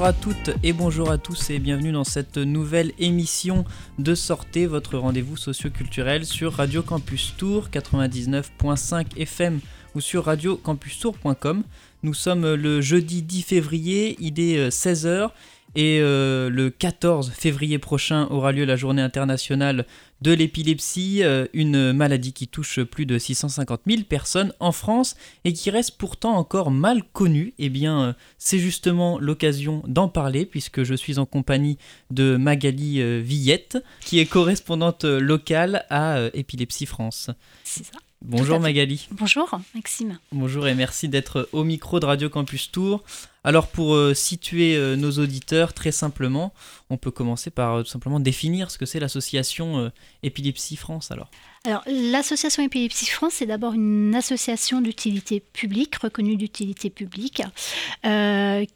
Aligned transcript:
Bonjour 0.00 0.08
à 0.08 0.12
toutes 0.14 0.50
et 0.62 0.72
bonjour 0.72 1.10
à 1.10 1.18
tous 1.18 1.50
et 1.50 1.58
bienvenue 1.58 1.92
dans 1.92 2.04
cette 2.04 2.38
nouvelle 2.38 2.92
émission 2.98 3.66
de 3.98 4.14
Sortez, 4.14 4.66
votre 4.66 4.96
rendez-vous 4.96 5.36
socioculturel 5.36 6.24
sur 6.24 6.54
Radio 6.54 6.82
Campus 6.82 7.34
Tour 7.36 7.68
99.5 7.70 9.18
FM 9.18 9.60
ou 9.94 10.00
sur 10.00 10.24
radiocampustour.com. 10.24 11.64
Nous 12.02 12.14
sommes 12.14 12.54
le 12.54 12.80
jeudi 12.80 13.20
10 13.20 13.42
février, 13.42 14.16
il 14.20 14.40
est 14.40 14.70
16h 14.70 15.32
et 15.74 16.00
euh, 16.00 16.50
le 16.50 16.70
14 16.70 17.30
février 17.30 17.78
prochain 17.78 18.26
aura 18.30 18.52
lieu 18.52 18.64
la 18.64 18.76
journée 18.76 19.02
internationale 19.02 19.86
de 20.20 20.32
l'épilepsie, 20.32 21.22
euh, 21.22 21.46
une 21.52 21.92
maladie 21.92 22.32
qui 22.32 22.48
touche 22.48 22.80
plus 22.82 23.06
de 23.06 23.18
650 23.18 23.82
000 23.86 24.02
personnes 24.02 24.52
en 24.58 24.72
France 24.72 25.16
et 25.44 25.52
qui 25.52 25.70
reste 25.70 25.96
pourtant 25.96 26.36
encore 26.36 26.70
mal 26.70 27.02
connue. 27.12 27.54
Eh 27.58 27.68
bien, 27.68 28.00
euh, 28.02 28.12
c'est 28.36 28.58
justement 28.58 29.18
l'occasion 29.18 29.82
d'en 29.86 30.08
parler 30.08 30.44
puisque 30.44 30.82
je 30.82 30.94
suis 30.94 31.18
en 31.18 31.26
compagnie 31.26 31.78
de 32.10 32.36
Magali 32.36 33.20
Villette, 33.22 33.78
qui 34.00 34.18
est 34.18 34.26
correspondante 34.26 35.04
locale 35.04 35.86
à 35.88 36.18
Épilepsie 36.34 36.86
France. 36.86 37.30
C'est 37.64 37.84
ça. 37.84 37.92
Bonjour 38.22 38.60
Magali. 38.60 39.08
Bonjour 39.12 39.58
Maxime. 39.74 40.18
Bonjour 40.30 40.68
et 40.68 40.74
merci 40.74 41.08
d'être 41.08 41.48
au 41.52 41.64
micro 41.64 42.00
de 42.00 42.06
Radio 42.06 42.28
Campus 42.28 42.70
Tour. 42.70 43.02
Alors 43.42 43.68
pour 43.68 43.94
euh, 43.94 44.12
situer 44.12 44.76
euh, 44.76 44.96
nos 44.96 45.12
auditeurs 45.12 45.72
très 45.72 45.92
simplement, 45.92 46.52
on 46.90 46.98
peut 46.98 47.10
commencer 47.10 47.50
par 47.50 47.74
euh, 47.76 47.82
tout 47.82 47.88
simplement 47.88 48.20
définir 48.20 48.70
ce 48.70 48.76
que 48.76 48.84
c'est 48.84 49.00
l'association 49.00 49.90
Épilepsie 50.22 50.76
France 50.76 51.10
alors. 51.10 51.30
Alors 51.64 51.82
l'association 51.86 52.62
Épilepsie 52.62 53.06
France 53.06 53.34
c'est 53.36 53.46
d'abord 53.46 53.72
une 53.72 54.14
association 54.14 54.82
d'utilité 54.82 55.40
publique, 55.40 55.96
reconnue 55.96 56.36
d'utilité 56.36 56.90
publique, 56.90 57.42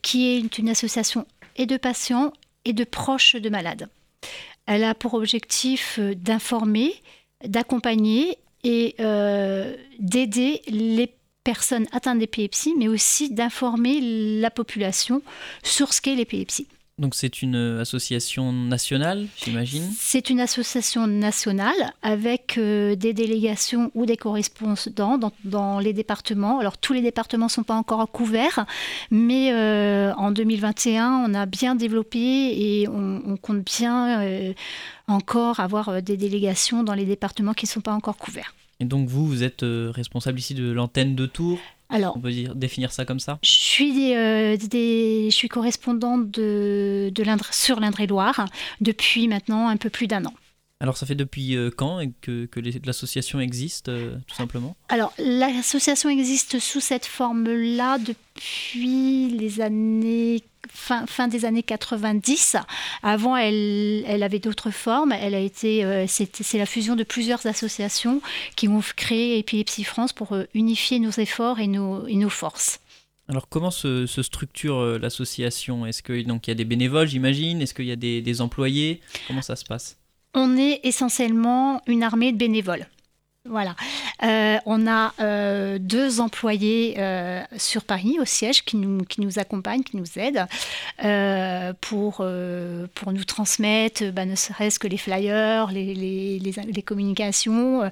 qui 0.02 0.26
est 0.26 0.58
une 0.58 0.68
association 0.68 1.26
et 1.56 1.66
de 1.66 1.76
patients 1.76 2.32
et 2.64 2.72
de 2.72 2.84
proches 2.84 3.36
de 3.36 3.48
malades. 3.50 3.88
Elle 4.66 4.84
a 4.84 4.94
pour 4.94 5.14
objectif 5.14 5.98
d'informer, 6.00 6.94
d'accompagner 7.44 8.38
et 8.64 8.96
d'aider 9.98 10.62
les 10.68 11.14
personnes 11.44 11.86
atteintes 11.92 12.18
d'épilepsie, 12.18 12.74
mais 12.76 12.88
aussi 12.88 13.30
d'informer 13.30 14.00
la 14.40 14.50
population 14.50 15.22
sur 15.62 15.92
ce 15.92 16.00
qu'est 16.00 16.14
l'épilepsie. 16.14 16.66
Donc 16.96 17.16
c'est 17.16 17.42
une 17.42 17.56
association 17.80 18.52
nationale, 18.52 19.26
j'imagine? 19.36 19.82
C'est 19.98 20.30
une 20.30 20.38
association 20.38 21.08
nationale 21.08 21.92
avec 22.02 22.56
euh, 22.56 22.94
des 22.94 23.12
délégations 23.12 23.90
ou 23.94 24.06
des 24.06 24.16
correspondants 24.16 25.18
dans, 25.18 25.32
dans, 25.42 25.80
les 25.80 25.92
départements. 25.92 26.60
Alors 26.60 26.78
tous 26.78 26.92
les 26.92 27.02
départements 27.02 27.46
ne 27.46 27.50
sont 27.50 27.64
pas 27.64 27.74
encore 27.74 28.08
couverts, 28.12 28.64
mais 29.10 29.52
euh, 29.52 30.14
en 30.14 30.30
2021, 30.30 31.24
on 31.28 31.34
a 31.34 31.46
bien 31.46 31.74
développé 31.74 32.20
et 32.20 32.88
on, 32.88 33.22
on 33.26 33.36
compte 33.36 33.64
bien 33.64 34.54
encore 35.08 35.58
avoir 35.58 36.00
des 36.00 36.16
délégations 36.16 36.84
dans 36.84 36.94
les 36.94 37.06
départements 37.06 37.54
qui 37.54 37.66
ne 37.66 37.70
sont 37.70 37.80
pas 37.80 37.92
encore 37.92 38.16
couverts. 38.16 38.54
Et 38.84 38.86
donc 38.86 39.08
vous, 39.08 39.26
vous 39.26 39.42
êtes 39.42 39.62
euh, 39.62 39.90
responsable 39.94 40.38
ici 40.38 40.52
de 40.52 40.70
l'antenne 40.70 41.14
de 41.14 41.24
Tours 41.24 41.58
alors, 41.88 42.16
on 42.16 42.20
peut 42.20 42.30
dire, 42.30 42.54
définir 42.54 42.92
ça 42.92 43.04
comme 43.04 43.20
ça? 43.20 43.38
Je 43.42 43.48
suis, 43.48 44.14
euh, 44.14 44.56
je 44.58 45.30
suis 45.30 45.48
correspondante 45.48 46.30
de, 46.30 47.10
de 47.14 47.24
sur 47.50 47.78
l'Indre-et-Loire 47.78 48.46
depuis 48.80 49.28
maintenant 49.28 49.68
un 49.68 49.76
peu 49.76 49.90
plus 49.90 50.06
d'un 50.06 50.24
an. 50.24 50.34
Alors 50.80 50.96
ça 50.96 51.06
fait 51.06 51.14
depuis 51.14 51.56
euh, 51.56 51.70
quand 51.74 52.00
que, 52.20 52.46
que 52.46 52.60
l'association 52.84 53.40
existe, 53.40 53.90
tout 54.26 54.34
simplement? 54.34 54.76
Alors 54.88 55.12
l'association 55.18 56.10
existe 56.10 56.58
sous 56.58 56.80
cette 56.80 57.06
forme-là 57.06 57.98
depuis 57.98 59.30
les 59.30 59.60
années 59.60 60.42
fin, 60.70 61.06
fin 61.06 61.28
des 61.28 61.44
années 61.44 61.62
90. 61.62 62.56
Avant, 63.02 63.36
elle, 63.36 64.04
elle 64.06 64.22
avait 64.22 64.38
d'autres 64.38 64.70
formes. 64.70 65.12
Elle 65.12 65.34
a 65.34 65.40
été, 65.40 65.84
euh, 65.84 66.06
c'est 66.08 66.58
la 66.58 66.66
fusion 66.66 66.96
de 66.96 67.04
plusieurs 67.04 67.46
associations 67.46 68.20
qui 68.56 68.68
ont 68.68 68.80
créé 68.96 69.38
Épilepsie 69.38 69.84
France 69.84 70.12
pour 70.12 70.32
euh, 70.32 70.44
unifier 70.54 70.98
nos 70.98 71.10
efforts 71.10 71.60
et 71.60 71.66
nos, 71.66 72.06
et 72.06 72.16
nos 72.16 72.30
forces. 72.30 72.80
Alors 73.28 73.48
comment 73.48 73.70
se, 73.70 74.06
structure 74.06 74.78
euh, 74.78 74.98
l'association? 74.98 75.86
Est-ce 75.86 76.02
qu'il 76.02 76.26
y 76.26 76.50
a 76.50 76.54
des 76.54 76.64
bénévoles, 76.64 77.08
j'imagine? 77.08 77.62
Est-ce 77.62 77.74
qu'il 77.74 77.86
y 77.86 77.92
a 77.92 77.96
des, 77.96 78.20
des 78.20 78.40
employés? 78.40 79.00
Comment 79.26 79.42
ça 79.42 79.56
se 79.56 79.64
passe? 79.64 79.96
On 80.36 80.56
est 80.56 80.80
essentiellement 80.82 81.80
une 81.86 82.02
armée 82.02 82.32
de 82.32 82.36
bénévoles. 82.36 82.86
Voilà. 83.46 83.76
Euh, 84.22 84.56
on 84.64 84.86
a 84.86 85.12
euh, 85.20 85.76
deux 85.78 86.20
employés 86.20 86.94
euh, 86.96 87.42
sur 87.58 87.84
Paris 87.84 88.16
au 88.18 88.24
siège 88.24 88.64
qui 88.64 88.78
nous, 88.78 89.04
qui 89.04 89.20
nous 89.20 89.38
accompagnent, 89.38 89.82
qui 89.82 89.98
nous 89.98 90.18
aident 90.18 90.46
pour, 91.82 92.24
pour 92.94 93.12
nous 93.12 93.24
transmettre 93.24 94.12
bah, 94.12 94.24
ne 94.24 94.34
serait-ce 94.34 94.78
que 94.78 94.88
les 94.88 94.96
flyers, 94.96 95.70
les, 95.70 95.94
les, 95.94 96.38
les, 96.38 96.82
communications, 96.82 97.90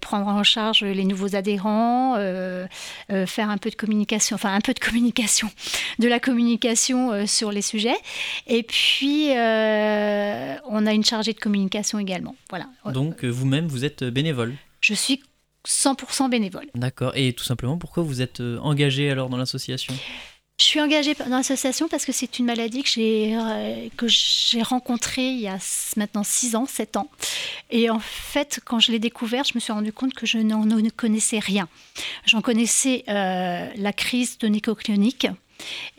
prendre 0.00 0.28
en 0.28 0.42
charge 0.42 0.82
les 0.82 1.04
nouveaux 1.04 1.36
adhérents, 1.36 2.14
faire 2.14 3.50
un 3.50 3.58
peu 3.58 3.68
de 3.68 3.74
communication, 3.74 4.36
enfin 4.36 4.54
un 4.54 4.60
peu 4.60 4.72
de 4.72 4.80
communication, 4.80 5.50
de 5.98 6.08
la 6.08 6.18
communication 6.18 7.26
sur 7.26 7.52
les 7.52 7.62
sujets. 7.62 7.98
Et 8.46 8.62
puis, 8.62 9.28
on 9.32 10.86
a 10.86 10.92
une 10.92 11.04
chargée 11.04 11.34
de 11.34 11.40
communication 11.40 11.98
également. 11.98 12.36
Voilà. 12.48 12.68
Donc, 12.86 13.24
vous-même, 13.24 13.66
vous 13.66 13.84
êtes 13.84 14.02
bénévole 14.04 14.54
je 14.80 14.94
suis 14.94 15.22
100% 15.66 16.30
bénévole. 16.30 16.66
D'accord. 16.74 17.12
Et 17.14 17.32
tout 17.32 17.44
simplement, 17.44 17.78
pourquoi 17.78 18.02
vous 18.02 18.22
êtes 18.22 18.40
euh, 18.40 18.58
engagé 18.58 19.10
alors 19.10 19.28
dans 19.28 19.36
l'association? 19.36 19.94
Je 20.60 20.64
suis 20.64 20.80
engagée 20.80 21.14
dans 21.14 21.28
l'association 21.28 21.86
parce 21.86 22.04
que 22.04 22.10
c'est 22.10 22.40
une 22.40 22.46
maladie 22.46 22.82
que 22.82 22.88
j'ai 22.88 23.36
euh, 23.36 23.88
que 23.96 24.08
j'ai 24.08 24.62
rencontrée 24.62 25.28
il 25.28 25.38
y 25.38 25.46
a 25.46 25.58
maintenant 25.96 26.24
6 26.24 26.56
ans, 26.56 26.66
7 26.66 26.96
ans. 26.96 27.08
Et 27.70 27.90
en 27.90 28.00
fait, 28.00 28.58
quand 28.64 28.80
je 28.80 28.90
l'ai 28.90 28.98
découverte, 28.98 29.50
je 29.50 29.54
me 29.54 29.60
suis 29.60 29.72
rendu 29.72 29.92
compte 29.92 30.14
que 30.14 30.26
je 30.26 30.38
n'en 30.38 30.66
connaissais 30.96 31.38
rien. 31.38 31.68
J'en 32.26 32.40
connaissais 32.40 33.04
euh, 33.08 33.68
la 33.76 33.92
crise 33.92 34.38
de 34.38 34.48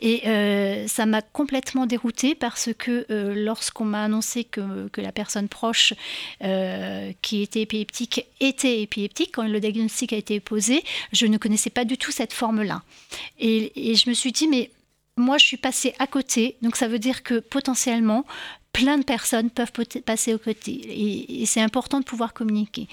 et 0.00 0.26
euh, 0.26 0.86
ça 0.88 1.06
m'a 1.06 1.22
complètement 1.22 1.86
déroutée 1.86 2.34
parce 2.34 2.70
que 2.78 3.06
euh, 3.10 3.34
lorsqu'on 3.34 3.84
m'a 3.84 4.04
annoncé 4.04 4.44
que, 4.44 4.88
que, 4.88 5.00
la 5.00 5.12
personne 5.12 5.48
proche 5.48 5.94
euh, 6.42 7.12
qui 7.22 7.42
était 7.42 7.62
épileptique 7.62 8.26
était 8.40 8.82
épileptique, 8.82 9.32
quand 9.34 9.46
le 9.46 9.60
diagnostic 9.60 10.12
a 10.12 10.16
été 10.16 10.40
posé, 10.40 10.82
je 11.12 11.26
ne 11.26 11.38
connaissais 11.38 11.70
pas 11.70 11.84
du 11.84 11.98
tout 11.98 12.12
cette 12.12 12.32
forme-là. 12.32 12.82
Et, 13.38 13.90
et 13.90 13.94
je 13.94 14.08
me 14.08 14.14
suis 14.14 14.32
dit, 14.32 14.48
mais 14.48 14.70
moi, 15.16 15.38
je 15.38 15.46
suis 15.46 15.56
passée 15.56 15.94
à 15.98 16.06
côté, 16.06 16.56
donc 16.62 16.76
ça 16.76 16.88
veut 16.88 16.98
dire 16.98 17.22
que 17.22 17.40
potentiellement, 17.40 18.24
plein 18.72 18.98
de 18.98 19.04
personnes 19.04 19.50
peuvent 19.50 19.72
passer 20.04 20.32
au 20.34 20.38
côté. 20.38 20.72
Et, 20.72 21.42
et 21.42 21.46
c'est 21.46 21.60
important 21.60 22.00
de 22.00 22.04
pouvoir 22.04 22.32
communiquer. 22.32 22.88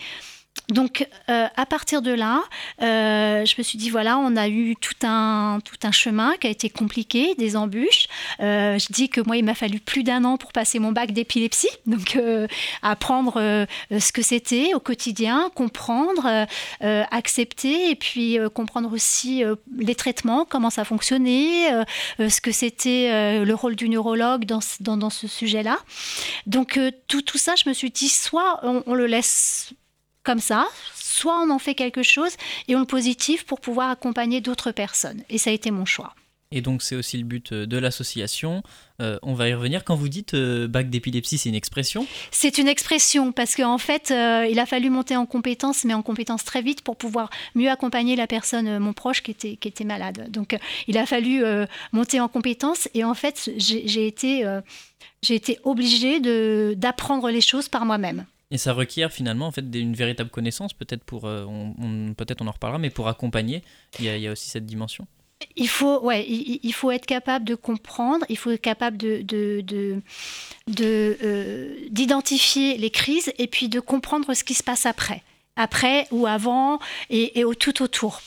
Donc, 0.70 1.08
euh, 1.30 1.48
à 1.56 1.66
partir 1.66 2.02
de 2.02 2.12
là, 2.12 2.44
euh, 2.82 3.46
je 3.46 3.56
me 3.58 3.64
suis 3.64 3.78
dit, 3.78 3.90
voilà, 3.90 4.18
on 4.18 4.36
a 4.36 4.50
eu 4.50 4.76
tout 4.76 4.96
un, 5.04 5.60
tout 5.64 5.78
un 5.84 5.94
chemin 5.94 6.36
qui 6.42 6.48
a 6.48 6.50
été 6.50 6.70
compliqué, 6.70 7.36
des 7.36 7.56
embûches. 7.56 8.08
Euh, 8.42 8.78
je 8.78 8.92
dis 8.92 9.08
que 9.08 9.22
moi, 9.22 9.38
il 9.38 9.46
m'a 9.46 9.56
fallu 9.56 9.80
plus 9.80 10.04
d'un 10.04 10.26
an 10.26 10.36
pour 10.36 10.52
passer 10.52 10.80
mon 10.80 10.92
bac 10.92 11.12
d'épilepsie, 11.12 11.70
donc 11.86 12.20
apprendre 12.82 13.68
ce 13.92 14.12
que 14.12 14.22
c'était 14.22 14.74
au 14.74 14.80
quotidien, 14.80 15.50
comprendre, 15.56 16.46
accepter, 16.82 17.92
et 17.92 17.96
puis 17.96 18.38
comprendre 18.54 18.92
aussi 18.92 19.44
les 19.78 19.96
traitements, 19.96 20.46
comment 20.46 20.70
ça 20.70 20.84
fonctionnait, 20.84 21.70
ce 22.20 22.42
que 22.42 22.52
c'était 22.52 23.44
le 23.44 23.54
rôle 23.54 23.76
du 23.76 23.88
neurologue 23.90 24.46
dans, 24.46 24.60
dans, 24.80 25.10
ce 25.10 25.28
sujet-là. 25.28 25.78
Donc, 26.46 26.80
tout, 27.08 27.22
tout 27.22 27.38
ça, 27.38 27.56
je 27.56 27.70
me 27.70 27.74
suis 27.74 27.92
dit, 27.92 28.10
soit 28.10 28.60
on 28.64 28.94
le 28.94 29.06
laisse 29.06 29.74
comme 30.28 30.40
ça, 30.42 30.68
soit 30.94 31.42
on 31.42 31.50
en 31.52 31.58
fait 31.58 31.74
quelque 31.74 32.04
chose 32.04 32.36
et 32.68 32.76
on 32.76 32.82
le 32.82 32.86
positif 32.86 33.46
pour 33.46 33.62
pouvoir 33.62 33.90
accompagner 33.90 34.42
d'autres 34.42 34.74
personnes. 34.74 35.24
Et 35.30 35.38
ça 35.38 35.52
a 35.52 35.54
été 35.54 35.72
mon 35.72 35.86
choix. 35.86 36.14
Et 36.52 36.60
donc 36.60 36.82
c'est 36.82 36.96
aussi 36.96 37.18
le 37.18 37.24
but 37.24 37.54
euh, 37.54 37.66
de 37.66 37.78
l'association. 37.78 38.62
Euh, 39.02 39.20
on 39.22 39.34
va 39.34 39.48
y 39.48 39.54
revenir. 39.54 39.86
Quand 39.86 39.96
vous 39.96 40.10
dites 40.10 40.34
euh, 40.34 40.68
bac 40.68 40.90
d'épilepsie, 40.90 41.38
c'est 41.38 41.48
une 41.48 41.56
expression? 41.56 42.06
C'est 42.32 42.58
une 42.58 42.68
expression 42.68 43.32
parce 43.32 43.56
qu'en 43.56 43.78
fait, 43.78 44.10
il 44.10 44.60
a 44.60 44.66
fallu 44.66 44.90
monter 44.90 45.16
en 45.16 45.26
compétence, 45.26 45.86
mais 45.86 45.94
en 45.94 46.02
compétence 46.02 46.44
très 46.44 46.62
vite 46.62 46.82
pour 46.82 46.98
pouvoir 46.98 47.30
mieux 47.56 47.70
accompagner 47.70 48.18
la 48.18 48.28
personne, 48.28 48.80
mon 48.80 48.92
proche, 48.92 49.24
qui 49.24 49.32
était, 49.32 49.56
qui 49.56 49.70
était 49.70 49.86
malade. 49.86 50.30
Donc 50.30 50.58
il 50.88 50.98
a 50.98 51.06
fallu 51.06 51.44
monter 51.94 52.20
en 52.20 52.28
compétence 52.28 52.90
et 52.94 53.06
en 53.06 53.14
fait, 53.14 53.50
j'ai 53.58 54.08
été, 54.08 54.46
j'ai 55.22 55.36
été 55.36 55.60
obligée 55.64 56.20
d'apprendre 56.76 57.30
les 57.30 57.42
choses 57.42 57.70
par 57.70 57.86
moi-même. 57.86 58.26
Et 58.50 58.58
ça 58.58 58.74
requiert 58.74 59.12
finalement 59.12 59.48
en 59.48 59.52
fait 59.52 59.66
une 59.74 59.94
véritable 59.94 60.30
connaissance, 60.30 60.74
peut-être 60.74 61.04
pour, 61.04 61.26
euh, 61.26 61.44
on, 61.46 62.14
peut-être 62.14 62.42
on 62.42 62.48
en 62.48 62.52
reparlera, 62.52 62.80
mais 62.80 62.90
pour 62.90 63.10
accompagner, 63.10 63.62
il 64.00 64.06
y 64.06 64.28
a, 64.28 64.32
aussi 64.32 64.50
cette 64.50 64.66
dimension. 64.66 65.06
Il 65.56 65.68
faut, 65.68 66.00
ouais, 66.02 66.26
il, 66.28 66.74
faut 66.74 66.90
être 66.90 67.06
capable 67.06 67.46
de 67.46 67.54
comprendre, 67.54 68.26
il 68.28 68.38
faut 68.38 68.50
être 68.50 68.62
capable 68.62 68.98
de, 68.98 69.22
de, 69.22 70.02
euh, 70.80 71.76
d'identifier 71.92 72.78
les 72.78 72.90
crises 72.90 73.32
et 73.38 73.46
puis 73.46 73.70
de 73.70 73.80
comprendre 73.80 74.34
ce 74.34 74.44
qui 74.44 74.56
se 74.56 74.64
passe 74.64 74.88
après, 74.88 75.22
après 75.56 76.08
ou 76.10 76.26
avant 76.26 76.80
et, 77.12 77.40
et 77.40 77.44
au, 77.44 77.54
tout 77.54 77.84
autour. 77.84 78.22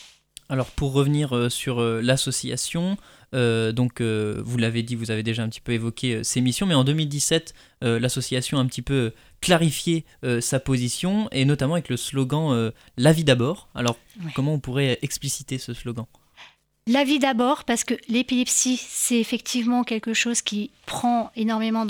Alors 0.49 0.67
pour 0.67 0.93
revenir 0.93 1.35
euh, 1.35 1.49
sur 1.49 1.81
l'association, 1.81 2.97
donc, 3.33 4.01
vous 4.01 4.59
l'avez 4.59 4.83
dit, 4.83 4.95
vous 4.95 5.11
avez 5.11 5.23
déjà 5.23 5.43
un 5.43 5.49
petit 5.49 5.61
peu 5.61 5.73
évoqué 5.73 6.25
ces 6.25 6.41
missions, 6.41 6.67
mais 6.67 6.75
en 6.75 6.85
2017, 6.85 7.55
l'association 7.83 8.59
a 8.59 8.61
un 8.61 8.67
petit 8.67 8.83
peu 8.83 9.13
clarifié 9.41 10.05
sa 10.41 10.61
position, 10.61 11.29
et 11.33 11.45
notamment 11.45 11.75
avec 11.75 11.89
le 11.89 11.97
slogan 11.97 12.73
La 12.97 13.13
vie 13.13 13.25
d'abord. 13.25 13.69
Alors, 13.75 13.97
comment 14.35 14.55
on 14.55 14.61
pourrait 14.61 14.99
expliciter 15.03 15.59
ce 15.59 15.75
slogan? 15.75 16.07
La 16.87 17.05
vie 17.05 17.19
d'abord, 17.19 17.65
parce 17.65 17.85
que 17.85 17.95
l'épilepsie, 18.09 18.81
c'est 18.83 19.19
effectivement 19.21 19.85
quelque 19.85 20.15
chose 20.15 20.43
qui 20.43 20.71
prend 20.87 21.31
énormément 21.37 21.87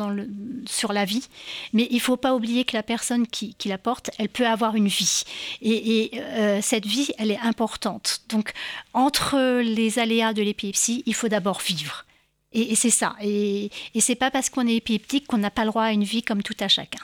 sur 0.67 0.93
la 0.93 1.05
vie, 1.05 1.27
mais 1.73 1.87
il 1.91 1.97
ne 1.97 2.01
faut 2.01 2.17
pas 2.17 2.35
oublier 2.35 2.65
que 2.65 2.77
la 2.77 2.83
personne 2.83 3.27
qui, 3.27 3.57
la 3.65 3.79
porte, 3.79 4.11
elle 4.19 4.29
peut 4.29 4.47
avoir 4.47 4.75
une 4.75 4.89
vie. 4.89 5.23
Et, 5.63 6.11
euh, 6.15 6.59
cette 6.61 6.87
vie, 6.87 7.13
elle 7.19 7.31
est 7.31 7.39
importante. 7.39 8.23
Donc, 8.29 8.53
entre 8.93 9.61
les 9.63 9.99
aléas 9.99 10.35
de 10.35 10.43
l'épilepsie, 10.43 11.03
il 11.07 11.15
faut 11.15 11.29
d'abord 11.29 11.61
vivre. 11.61 12.05
Et, 12.53 12.75
c'est 12.75 12.91
ça. 12.91 13.15
Et, 13.23 13.71
et 13.95 14.01
c'est 14.01 14.17
pas 14.17 14.31
parce 14.31 14.51
qu'on 14.51 14.67
est 14.67 14.75
épileptique 14.75 15.27
qu'on 15.29 15.39
n'a 15.39 15.51
pas 15.51 15.63
le 15.63 15.71
droit 15.71 15.85
à 15.85 15.93
une 15.93 16.05
vie 16.05 16.23
comme 16.23 16.43
tout 16.43 16.57
à 16.61 16.69
chacun. 16.69 17.01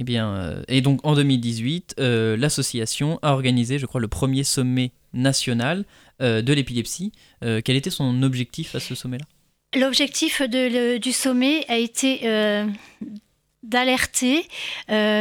Eh 0.00 0.04
bien, 0.04 0.28
euh, 0.28 0.62
et 0.68 0.80
donc 0.80 1.00
en 1.02 1.16
2018, 1.16 1.96
euh, 1.98 2.36
l'association 2.36 3.18
a 3.22 3.32
organisé, 3.32 3.80
je 3.80 3.86
crois, 3.86 4.00
le 4.00 4.06
premier 4.06 4.44
sommet 4.44 4.92
national 5.12 5.84
de 6.20 6.52
l'épilepsie. 6.52 7.12
Euh, 7.44 7.60
quel 7.64 7.76
était 7.76 7.90
son 7.90 8.22
objectif 8.22 8.74
à 8.74 8.80
ce 8.80 8.94
sommet-là? 8.94 9.24
L'objectif 9.78 10.40
du 10.42 11.12
sommet 11.12 11.64
a 11.68 11.76
été 11.76 12.20
euh, 12.24 12.66
d'alerter 13.62 14.48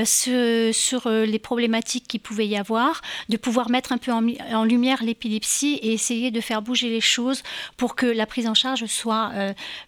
sur, 0.05 1.09
les 1.09 1.39
problématiques 1.39 2.07
qu'il 2.07 2.21
pouvait 2.21 2.47
y 2.47 2.55
avoir, 2.55 3.01
de 3.27 3.35
pouvoir 3.35 3.69
mettre 3.69 3.91
un 3.91 3.97
peu 3.97 4.11
en, 4.13 4.63
lumière 4.63 5.03
l'épilepsie 5.03 5.79
et 5.81 5.91
essayer 5.91 6.31
de 6.31 6.39
faire 6.39 6.61
bouger 6.61 6.89
les 6.89 7.01
choses 7.01 7.43
pour 7.75 7.95
que 7.95 8.05
la 8.05 8.25
prise 8.25 8.47
en 8.47 8.53
charge 8.53 8.85
soit 8.85 9.33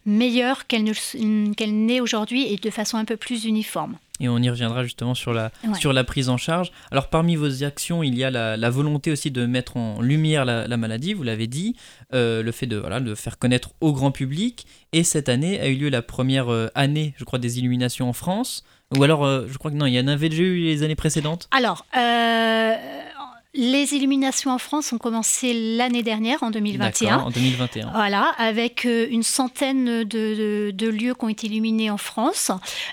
meilleure 0.06 0.68
qu'elle 0.68 0.84
n'est 0.84 2.02
aujourd'hui 2.02 2.52
et 2.52 2.58
de 2.58 2.70
façon 2.70 2.98
un 2.98 3.06
peu 3.06 3.16
plus 3.16 3.46
uniforme 3.46 3.98
et 4.20 4.30
on 4.30 4.38
y 4.40 4.50
reviendra 4.50 4.84
justement 4.84 5.16
sur 5.16 5.34
la, 5.34 5.52
sur 5.80 5.94
la 5.94 6.04
prise 6.04 6.30
en 6.30 6.38
charge. 6.38 6.72
Alors 6.92 7.10
parmi 7.10 7.36
vos 7.36 7.64
actions, 7.64 8.04
il 8.04 8.18
y 8.18 8.24
a 8.24 8.32
la, 8.32 8.70
volonté 8.70 9.12
aussi 9.12 9.32
de 9.32 9.46
mettre 9.46 9.78
en 9.78 10.02
lumière 10.02 10.46
la, 10.46 10.78
maladie, 10.78 11.14
vous 11.14 11.24
l'avez 11.24 11.48
dit, 11.48 11.76
euh, 12.14 12.44
le 12.44 12.52
fait 12.52 12.68
de, 12.68 12.78
voilà, 12.78 13.00
de 13.00 13.16
faire 13.16 13.38
connaître 13.38 13.72
au 13.82 13.94
grand 13.94 14.12
public, 14.12 14.66
et 14.94 15.04
cette 15.04 15.30
année 15.30 15.60
a 15.60 15.68
eu 15.68 15.76
lieu 15.76 15.90
la 15.90 16.02
première 16.02 16.52
euh, 16.52 16.68
année, 16.76 17.14
je 17.18 17.24
crois, 17.24 17.40
des 17.40 17.60
illuminations 17.60 18.10
en 18.10 18.14
France. 18.14 18.64
Ou 18.98 19.04
alors, 19.04 19.24
euh, 19.24 19.46
je 19.48 19.58
crois 19.58 19.70
que 19.70 19.76
non, 19.76 19.86
il 19.86 19.94
y 19.94 20.00
en 20.00 20.08
avait 20.08 20.30
déjà 20.30 20.42
eu 20.42 20.58
les 20.58 20.82
années 20.84 20.96
précédentes 20.96 21.48
Alors, 21.52 21.86
les 23.56 23.96
illuminations 23.96 24.52
en 24.52 24.60
France 24.60 24.94
ont 24.94 25.00
commencé 25.00 25.54
l'année 25.76 26.04
dernière, 26.04 26.44
en 26.44 26.52
2021. 26.52 27.18
en 27.18 27.30
2021. 27.32 27.92
Voilà, 27.94 28.36
avec 28.38 28.86
euh, 28.86 29.08
une 29.10 29.24
centaine 29.24 30.04
de, 30.04 30.72
lieux 30.88 31.16
qui 31.16 31.26
ont 31.26 31.30
été 31.30 31.48
illuminés 31.48 31.90
en 31.90 31.98
France. 31.98 32.52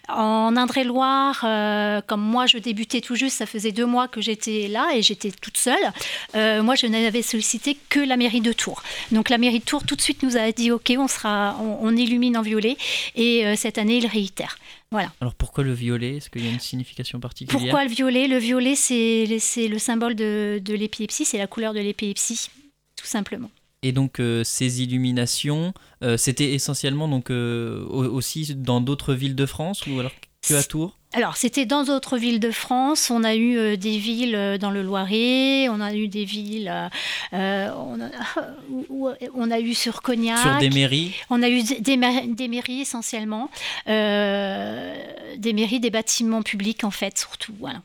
En 0.08 0.56
Indre-et-Loire, 0.56 1.42
euh, 1.44 2.00
comme 2.06 2.22
moi 2.22 2.46
je 2.46 2.56
débutais 2.56 3.02
tout 3.02 3.16
juste, 3.16 3.36
ça 3.36 3.44
faisait 3.44 3.72
deux 3.72 3.84
mois 3.84 4.08
que 4.08 4.22
j'étais 4.22 4.68
là 4.68 4.88
et 4.94 5.02
j'étais 5.02 5.30
toute 5.30 5.58
seule. 5.58 5.92
Euh, 6.34 6.62
moi, 6.62 6.74
je 6.74 6.86
n'avais 6.86 7.22
sollicité 7.22 7.76
que 7.90 8.00
la 8.00 8.16
mairie 8.16 8.40
de 8.40 8.54
Tours. 8.54 8.82
Donc 9.12 9.28
la 9.28 9.36
mairie 9.36 9.58
de 9.58 9.64
Tours 9.64 9.84
tout 9.84 9.94
de 9.94 10.00
suite 10.00 10.22
nous 10.22 10.38
a 10.38 10.52
dit 10.52 10.70
OK, 10.70 10.90
on 10.96 11.08
sera, 11.08 11.56
on, 11.60 11.94
illumine 11.94 12.36
en 12.36 12.42
violet. 12.42 12.78
Et 13.14 13.44
cette 13.56 13.76
année, 13.76 13.98
il 13.98 14.06
réitère. 14.06 14.56
Voilà. 14.96 15.12
Alors 15.20 15.34
pourquoi 15.34 15.62
le 15.62 15.74
violet? 15.74 16.16
Est-ce 16.16 16.30
qu'il 16.30 16.42
y 16.42 16.48
a 16.48 16.50
une 16.50 16.58
signification 16.58 17.20
particulière? 17.20 17.60
Pourquoi 17.60 17.84
le 17.84 17.90
violet? 17.90 18.28
Le 18.28 18.38
violet, 18.38 18.74
c'est 18.74 19.26
le 19.26 19.78
symbole 19.78 20.14
de, 20.14 20.58
l'épilepsie, 20.66 21.26
c'est 21.26 21.36
la 21.36 21.46
couleur 21.46 21.74
de 21.74 21.80
l'épilepsie, 21.80 22.48
tout 22.96 23.04
simplement. 23.04 23.50
Et 23.82 23.92
donc 23.92 24.20
euh, 24.20 24.42
ces 24.42 24.82
illuminations, 24.82 25.74
euh, 26.02 26.16
c'était 26.16 26.54
essentiellement 26.54 27.08
donc 27.08 27.28
euh, 27.30 27.84
aussi 27.86 28.54
dans 28.54 28.80
d'autres 28.80 29.12
villes 29.12 29.36
de 29.36 29.44
France 29.44 29.86
ou 29.86 30.00
alors 30.00 30.12
que 30.46 30.54
à 30.54 30.62
Tours? 30.62 30.96
Alors, 31.12 31.36
c'était 31.36 31.64
dans 31.64 31.84
d'autres 31.84 32.18
villes 32.18 32.40
de 32.40 32.50
France. 32.50 33.10
On 33.10 33.24
a 33.24 33.34
eu 33.34 33.56
euh, 33.56 33.76
des 33.76 33.96
villes 33.96 34.34
euh, 34.34 34.58
dans 34.58 34.70
le 34.70 34.82
Loiret, 34.82 35.68
on 35.70 35.80
a 35.80 35.94
eu 35.94 36.08
des 36.08 36.24
villes. 36.24 36.90
Euh, 37.32 37.70
on, 39.34 39.50
a, 39.50 39.60
eu 39.60 39.74
sur 39.74 40.02
Cognac. 40.02 40.38
Sur 40.38 40.58
des 40.58 40.68
mairies? 40.70 41.14
On 41.30 41.42
a 41.42 41.48
eu 41.48 41.62
des, 41.62 41.80
des 41.80 42.48
mairies 42.48 42.80
essentiellement. 42.80 43.48
des 43.86 45.52
mairies, 45.54 45.80
des 45.80 45.90
bâtiments 45.90 46.42
publics, 46.42 46.84
en 46.84 46.90
fait, 46.90 47.18
surtout. 47.18 47.54
Voilà. 47.60 47.80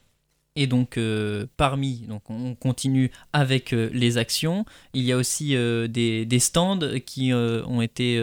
Et 0.58 0.68
donc 0.68 0.98
euh, 0.98 1.46
parmi, 1.56 2.00
donc 2.10 2.24
on 2.30 2.56
continue 2.56 3.10
avec 3.32 3.74
euh, 3.74 3.90
les 3.94 4.18
actions. 4.18 4.66
Il 4.94 5.04
y 5.04 5.14
a 5.14 5.18
aussi 5.18 5.56
euh, 5.56 5.88
des, 5.88 6.26
des, 6.26 6.40
stands 6.40 6.80
qui 7.06 7.32
ont 7.34 7.82
été, 7.82 8.20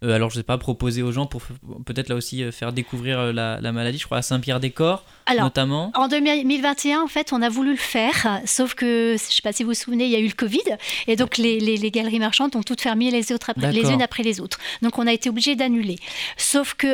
alors 0.00 0.30
je 0.30 0.36
sais 0.36 0.42
pas, 0.42 0.56
proposés 0.56 1.02
aux 1.02 1.12
gens 1.12 1.26
pour 1.26 1.42
peut-être 1.84 2.08
là 2.08 2.14
aussi 2.14 2.50
faire 2.50 2.72
découvrir 2.72 3.30
la, 3.34 3.60
la, 3.60 3.72
maladie. 3.72 3.98
Je 3.98 4.06
crois 4.06 4.18
à 4.18 4.22
Saint-Pierre-des-Corps 4.22 5.04
notamment. 5.38 5.92
En 5.94 6.08
2021, 6.08 7.02
en 7.02 7.08
fait, 7.08 7.32
on 7.32 7.42
a 7.42 7.50
voulu 7.50 7.72
le 7.72 7.76
faire, 7.76 8.40
sauf 8.46 8.74
que 8.74 9.16
je 9.18 9.34
sais 9.34 9.42
pas 9.42 9.52
si 9.52 9.62
vous 9.62 9.70
vous 9.70 9.74
souvenez, 9.74 10.06
il 10.06 10.10
y 10.10 10.16
a 10.16 10.20
eu 10.20 10.28
le 10.28 10.32
Covid, 10.32 10.62
et 11.08 11.16
donc 11.16 11.36
les, 11.36 11.58
les, 11.58 11.90
galeries 11.90 12.20
marchandes 12.20 12.54
ont 12.56 12.62
toutes 12.62 12.80
fermé 12.80 13.10
les 13.10 13.32
autres 13.32 13.50
après, 13.50 13.72
les 13.72 13.90
unes 13.90 14.00
après 14.02 14.22
les 14.22 14.40
autres. 14.40 14.58
Donc 14.80 14.98
on 14.98 15.06
a 15.06 15.12
été 15.12 15.28
obligé 15.28 15.56
d'annuler. 15.56 15.96
Sauf 16.38 16.74
que 16.74 16.86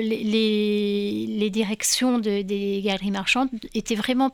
les, 0.00 1.26
les, 1.28 1.50
directions 1.50 2.18
de, 2.18 2.42
des 2.42 2.82
galeries 2.84 3.10
marchandes 3.10 3.48
étaient 3.74 3.94
vraiment 3.94 4.30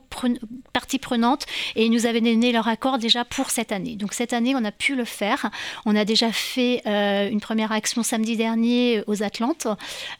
partie 0.73 0.99
prenante 0.99 1.45
et 1.75 1.85
ils 1.85 1.91
nous 1.91 2.05
avaient 2.05 2.21
donné 2.21 2.51
leur 2.51 2.67
accord 2.67 2.97
déjà 2.97 3.25
pour 3.25 3.49
cette 3.49 3.71
année. 3.71 3.95
Donc 3.95 4.13
cette 4.13 4.33
année, 4.33 4.55
on 4.55 4.63
a 4.65 4.71
pu 4.71 4.95
le 4.95 5.05
faire. 5.05 5.49
On 5.85 5.95
a 5.95 6.05
déjà 6.05 6.31
fait 6.31 6.81
euh, 6.85 7.29
une 7.29 7.39
première 7.41 7.71
action 7.71 8.03
samedi 8.03 8.35
dernier 8.35 9.03
aux 9.07 9.23
Atlantes 9.23 9.67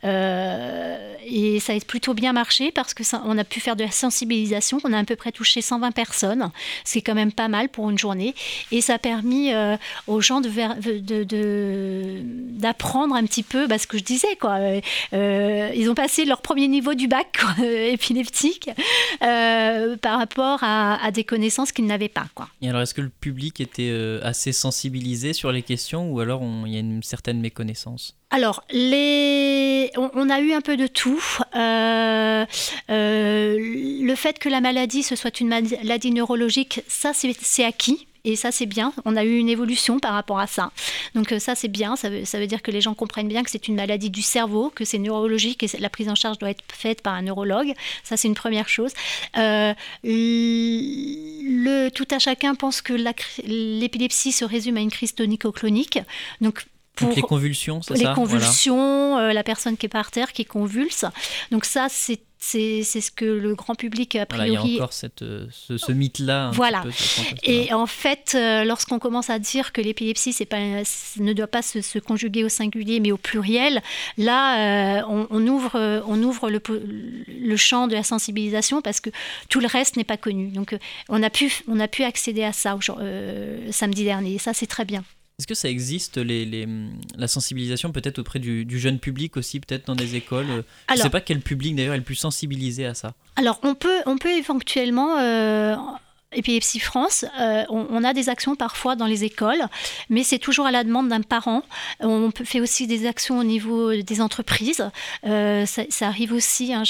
euh, 0.04 1.16
et 1.26 1.60
ça 1.60 1.74
a 1.74 1.80
plutôt 1.80 2.14
bien 2.14 2.34
marché 2.34 2.72
parce 2.72 2.94
que 2.94 3.04
ça, 3.04 3.22
on 3.26 3.38
a 3.38 3.44
pu 3.44 3.60
faire 3.60 3.76
de 3.76 3.84
la 3.84 3.92
sensibilisation. 3.92 4.80
On 4.84 4.94
a 4.94 5.00
à 5.00 5.04
peu 5.04 5.16
près 5.16 5.32
touché 5.32 5.62
120 5.62 5.92
personnes, 5.92 6.52
c'est 6.84 7.02
quand 7.02 7.16
même 7.16 7.32
pas 7.32 7.48
mal 7.48 7.70
pour 7.70 7.90
une 7.90 7.98
journée 7.98 8.36
et 8.72 8.82
ça 8.82 8.96
a 8.96 9.00
permis 9.00 9.54
euh, 9.54 9.78
aux 10.08 10.22
gens 10.22 10.42
d'apprendre 12.60 13.16
un 13.16 13.24
petit 13.24 13.44
peu 13.44 13.68
bah, 13.68 13.78
ce 13.78 13.88
que 13.88 13.98
je 13.98 14.04
disais 14.04 14.36
quoi. 14.40 14.60
ils 15.12 15.90
ont 15.90 15.96
passé 15.96 16.26
leur 16.26 16.42
premier 16.42 16.68
niveau 16.68 16.94
du 16.94 17.08
bac 17.08 17.38
épileptique. 17.60 18.70
Euh, 19.22 19.98
par 19.98 20.20
rapport 20.20 20.60
à, 20.64 21.12
des 21.12 21.24
connaissances 21.24 21.72
qu'ils 21.72 21.86
n'avaient 21.86 22.10
pas. 22.10 22.28
Quoi. 22.36 22.50
Et 22.62 22.70
alors, 22.70 22.82
est-ce 22.82 22.94
que 22.94 23.02
le 23.02 23.10
public 23.10 23.60
était 23.60 23.90
euh, 23.90 24.20
assez 24.24 24.52
sensibilisé 24.52 25.34
sur 25.34 25.52
les 25.52 25.62
questions 25.62 26.12
ou 26.12 26.20
alors 26.20 26.42
il 26.66 26.74
y 26.74 26.78
a 26.78 26.80
une 26.80 27.04
certaine 27.04 27.40
méconnaissance? 27.40 28.16
Alors, 28.32 28.64
les... 28.72 29.92
on, 29.96 30.30
a 30.30 30.40
eu 30.40 30.54
un 30.54 30.62
peu 30.62 30.78
de 30.78 30.88
tout. 30.88 31.24
Euh, 31.56 32.46
le 32.88 34.16
fait 34.16 34.38
que 34.38 34.50
la 34.50 34.62
maladie, 34.62 35.04
ce 35.04 35.16
soit 35.16 35.40
une 35.40 35.48
maladie 35.48 36.12
neurologique, 36.12 36.82
ça, 36.88 37.12
c'est 37.14 37.66
acquis. 37.66 38.08
Et 38.26 38.36
ça, 38.36 38.52
c'est 38.52 38.66
bien. 38.66 38.94
On 39.06 39.16
a 39.16 39.24
eu 39.24 39.38
une 39.38 39.50
évolution 39.50 40.00
par 40.00 40.14
rapport 40.14 40.40
à 40.40 40.48
ça. 40.48 40.72
Donc 41.16 41.32
euh, 41.32 41.40
ça, 41.40 41.56
c'est 41.56 41.68
bien. 41.68 41.96
Ça 41.96 42.10
veut, 42.10 42.26
ça 42.26 42.40
veut, 42.40 42.48
dire 42.48 42.62
que 42.62 42.72
les 42.72 42.82
gens 42.82 42.94
comprennent 42.94 43.28
bien 43.28 43.44
que 43.44 43.52
c'est 43.52 43.68
une 43.68 43.76
maladie 43.76 44.10
du 44.10 44.22
cerveau, 44.22 44.72
que 44.74 44.86
c'est 44.86 45.00
neurologique 45.00 45.64
et 45.64 45.70
la 45.80 45.90
prise 45.90 46.10
en 46.10 46.16
charge 46.16 46.38
doit 46.38 46.50
être 46.50 46.64
faite 46.72 47.02
par 47.02 47.14
un 47.14 47.22
neurologue. 47.22 47.74
Ça, 48.04 48.18
c'est 48.18 48.28
une 48.28 48.36
première 48.36 48.68
chose. 48.70 48.92
Euh, 49.38 49.74
le, 50.04 51.90
tout 51.90 52.08
à 52.12 52.20
chacun 52.20 52.56
pense 52.56 52.82
que 52.82 52.94
l'épilepsie 53.44 54.32
se 54.32 54.46
résume 54.46 54.78
à 54.78 54.82
une 54.82 54.92
crise 54.92 55.16
tonico-clonique. 55.16 56.00
Donc 56.42 56.66
pour 56.96 57.12
les 57.12 57.22
convulsions, 57.22 57.82
c'est 57.82 57.96
ça? 57.96 58.10
Les 58.10 58.16
convulsions, 58.16 59.18
euh, 59.18 59.34
la 59.34 59.44
personne 59.44 59.78
qui 59.78 59.86
est 59.86 59.90
par 59.90 60.12
terre, 60.12 60.34
qui 60.34 60.46
convulse. 60.46 61.06
Donc 61.52 61.66
ça, 61.66 61.88
c'est 61.90 62.20
c'est 62.42 62.84
ce 62.84 63.12
que 63.12 63.26
le 63.26 63.54
grand 63.54 63.76
public 63.76 64.16
a 64.16 64.26
priori. 64.26 64.50
il 64.50 64.76
y 64.76 64.80
a 64.80 64.82
encore 64.82 64.94
cette, 64.94 65.22
euh, 65.24 65.48
ce, 65.52 65.92
mythe-là. 65.92 66.52
Voilà. 66.54 66.84
et 67.44 67.74
en 67.74 67.86
fait, 67.86 68.32
euh, 68.34 68.64
lorsqu'on 68.64 68.98
commence 68.98 69.30
à 69.30 69.40
dire 69.40 69.74
que 69.74 69.82
l'épilepsie 69.82 70.36
ne 71.18 71.34
doit 71.34 71.48
pas 71.48 71.62
se, 71.62 72.00
conjuguer 72.00 72.46
au 72.46 72.50
singulier 72.50 73.02
mais 73.02 73.12
au 73.12 73.18
pluriel, 73.18 73.82
là, 74.18 75.06
on, 75.10 75.28
on, 75.30 75.48
ouvre, 75.48 76.04
on 76.08 76.24
ouvre 76.24 76.50
le, 76.50 76.62
le, 77.28 77.58
champ 77.58 77.88
de 77.88 77.94
la 77.94 78.04
sensibilisation 78.04 78.82
parce 78.82 79.02
que 79.02 79.10
tout 79.50 79.60
le 79.60 79.68
reste 79.68 79.98
n'est 79.98 80.06
pas 80.06 80.18
connu. 80.18 80.48
Donc, 80.48 80.78
on 81.10 81.22
a 81.22 81.30
pu, 81.30 81.52
on 81.68 81.80
a 81.80 81.90
pu 81.90 82.04
accéder 82.04 82.44
à 82.44 82.54
ça 82.54 82.78
samedi 83.72 84.06
dernier. 84.06 84.36
Et 84.36 84.40
ça, 84.40 84.54
c'est 84.54 84.68
très 84.68 84.86
bien. 84.86 85.04
Est-ce 85.40 85.48
que 85.48 85.56
ça 85.56 85.70
existe, 85.70 86.18
les, 86.18 86.68
la 87.18 87.28
sensibilisation 87.30 87.94
peut-être 87.94 88.20
auprès 88.20 88.40
du, 88.40 88.80
jeune 88.80 89.00
public 89.00 89.38
aussi, 89.38 89.62
peut-être 89.62 89.88
dans 89.88 89.96
des 89.96 90.16
écoles 90.16 90.66
Je 90.90 90.94
ne 90.94 91.00
sais 91.00 91.10
pas 91.10 91.22
quel 91.22 91.40
public 91.40 91.78
d'ailleurs 91.78 91.94
est 91.94 92.00
le 92.00 92.04
plus 92.04 92.16
sensibilisé 92.16 92.86
à 92.86 92.94
ça. 92.94 93.14
Alors 93.38 93.60
on 93.64 93.74
peut, 93.74 94.02
on 94.06 94.18
peut 94.18 94.38
éventuellement... 94.38 95.18
Euh, 95.18 95.76
Épilepsie 96.32 96.80
France, 96.80 97.26
euh, 97.40 97.64
on, 97.70 98.04
a 98.04 98.14
des 98.14 98.30
actions 98.30 98.56
parfois 98.56 98.96
dans 98.96 99.08
les 99.08 99.24
écoles, 99.24 99.64
mais 100.12 100.22
c'est 100.22 100.38
toujours 100.38 100.68
à 100.68 100.72
la 100.72 100.84
demande 100.84 101.10
d'un 101.10 101.22
parent. 101.22 101.64
On 102.02 102.30
fait 102.44 102.60
aussi 102.60 102.86
des 102.86 103.08
actions 103.08 103.40
au 103.40 103.44
niveau 103.44 103.96
des 103.96 104.22
entreprises. 104.22 104.88
Euh, 105.26 105.66
ça, 105.66 106.08
arrive 106.08 106.32
aussi, 106.32 106.72
hein, 106.72 106.84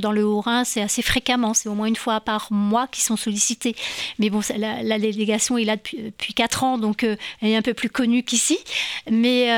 dans 0.00 0.12
le 0.12 0.24
Haut-Rhin, 0.24 0.64
c'est 0.64 0.80
assez 0.80 1.02
fréquemment, 1.02 1.52
c'est 1.52 1.68
au 1.68 1.74
moins 1.74 1.88
une 1.88 1.96
fois 1.96 2.20
par 2.20 2.50
mois 2.50 2.86
qu'ils 2.86 3.04
sont 3.04 3.18
sollicités. 3.18 3.76
Mais 4.18 4.30
bon, 4.30 4.40
la, 4.56 4.98
délégation 4.98 5.58
est 5.58 5.64
là 5.64 5.76
depuis, 5.76 5.98
depuis 5.98 6.32
4 6.32 6.64
ans, 6.64 6.78
donc 6.78 7.02
elle 7.02 7.18
est 7.42 7.56
un 7.56 7.62
peu 7.62 7.74
plus 7.74 7.90
connue 7.90 8.22
qu'ici. 8.22 8.58
Mais 9.10 9.52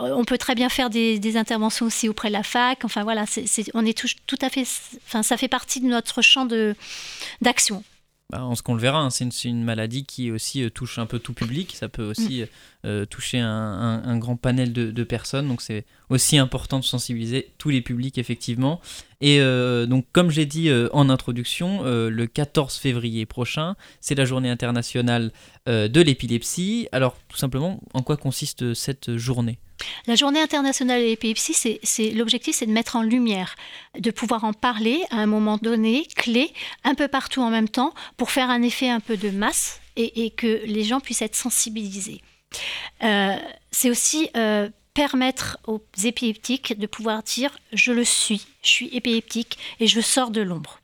on 0.00 0.24
peut 0.24 0.38
très 0.38 0.54
bien 0.54 0.70
faire 0.70 0.88
des, 0.88 1.36
interventions 1.36 1.84
aussi 1.84 2.08
auprès 2.08 2.28
de 2.28 2.32
la 2.32 2.42
fac. 2.42 2.86
Enfin 2.86 3.02
voilà, 3.02 3.26
on 3.74 3.84
est 3.84 3.98
tout, 3.98 4.08
tout 4.26 4.38
à 4.40 4.48
fait, 4.48 4.64
enfin, 5.06 5.22
ça 5.22 5.36
fait 5.36 5.48
partie 5.48 5.80
de 5.80 5.86
notre 5.86 6.22
champ 6.22 6.48
d'action. 7.42 7.84
Bah, 8.30 8.42
en 8.42 8.56
ce 8.56 8.62
qu'on 8.62 8.74
le 8.74 8.80
verra, 8.80 9.00
hein, 9.00 9.10
c'est 9.10 9.44
une, 9.44 9.62
maladie 9.62 10.04
qui 10.04 10.32
aussi 10.32 10.64
euh, 10.64 10.70
touche 10.70 10.98
un 10.98 11.06
peu 11.06 11.20
tout 11.20 11.32
public. 11.32 11.74
Ça 11.76 11.88
peut 11.88 12.04
aussi 12.04 12.44
euh, 12.86 13.04
toucher 13.04 13.38
un, 13.38 14.18
grand 14.18 14.36
panel 14.36 14.72
de, 14.72 15.04
personnes. 15.04 15.48
Donc 15.48 15.60
c'est 15.60 15.84
aussi 16.08 16.38
important 16.38 16.78
de 16.78 16.84
sensibiliser 16.84 17.52
tous 17.58 17.70
les 17.70 17.82
publics, 17.82 18.18
effectivement. 18.18 18.80
Et 19.20 19.40
euh, 19.40 19.86
donc, 19.86 20.06
comme 20.12 20.30
j'ai 20.30 20.46
dit 20.46 20.70
en 20.92 21.08
introduction, 21.10 21.82
le 21.84 22.26
14 22.26 22.76
février 22.76 23.26
prochain, 23.26 23.76
c'est 24.00 24.14
la 24.14 24.24
journée 24.24 24.50
internationale 24.50 25.32
de 25.66 26.00
l'épilepsie. 26.00 26.88
Alors, 26.92 27.16
tout 27.28 27.36
simplement, 27.36 27.80
en 27.92 28.02
quoi 28.02 28.16
consiste 28.16 28.74
cette 28.74 29.16
journée? 29.16 29.58
La 30.06 30.14
journée 30.14 30.40
internationale 30.40 31.00
de 31.00 31.06
l'épilepsie, 31.06 31.78
c'est, 31.82 32.10
l'objectif, 32.10 32.56
c'est 32.56 32.66
de 32.66 32.72
mettre 32.72 32.96
en 32.96 33.02
lumière, 33.02 33.56
de 33.98 34.10
pouvoir 34.10 34.44
en 34.44 34.52
parler 34.52 35.02
à 35.10 35.16
un 35.16 35.26
moment 35.26 35.58
donné, 35.58 36.06
clé, 36.16 36.52
un 36.84 36.94
peu 36.94 37.08
partout 37.08 37.42
en 37.42 37.50
même 37.50 37.68
temps, 37.68 37.92
pour 38.16 38.30
faire 38.30 38.50
un 38.50 38.62
effet 38.62 38.88
un 38.88 39.00
peu 39.00 39.16
de 39.16 39.30
masse 39.30 39.80
et, 39.96 40.30
que 40.30 40.64
les 40.66 40.84
gens 40.84 41.00
puissent 41.00 41.22
être 41.22 41.34
sensibilisés. 41.34 42.20
Euh, 43.02 43.36
c'est 43.70 43.90
aussi 43.90 44.30
euh, 44.36 44.68
permettre 44.94 45.58
aux 45.66 45.82
épileptiques 46.04 46.78
de 46.78 46.86
pouvoir 46.86 47.22
dire 47.22 47.58
je 47.72 47.92
le 47.92 48.04
suis, 48.04 48.46
je 48.62 48.68
suis 48.68 48.88
épileptique 48.88 49.58
et 49.80 49.86
je 49.86 50.00
sors 50.00 50.30
de 50.30 50.40
l'ombre. 50.40 50.80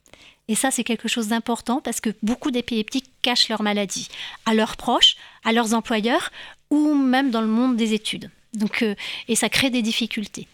Et 0.49 0.55
ça, 0.55 0.71
c'est 0.71 0.85
quelque 0.85 1.09
chose 1.09 1.29
d'important 1.29 1.81
parce 1.81 2.01
que 2.01 2.11
beaucoup 2.23 2.51
d'épileptiques 2.51 3.11
cachent 3.23 3.49
leur 3.49 3.63
maladie 3.63 4.09
à 4.45 4.55
leurs 4.55 4.77
proches, 4.77 5.17
à 5.45 5.53
leurs 5.53 5.73
employeurs 5.73 6.31
ou 6.71 6.95
même 6.95 7.31
dans 7.31 7.41
le 7.41 7.47
monde 7.47 7.77
des 7.77 7.95
études. 7.95 8.31
Donc, 8.53 8.83
euh, 8.83 8.95
et 9.29 9.37
ça 9.37 9.49
crée 9.49 9.71
des 9.71 9.83
difficultés. 9.83 10.49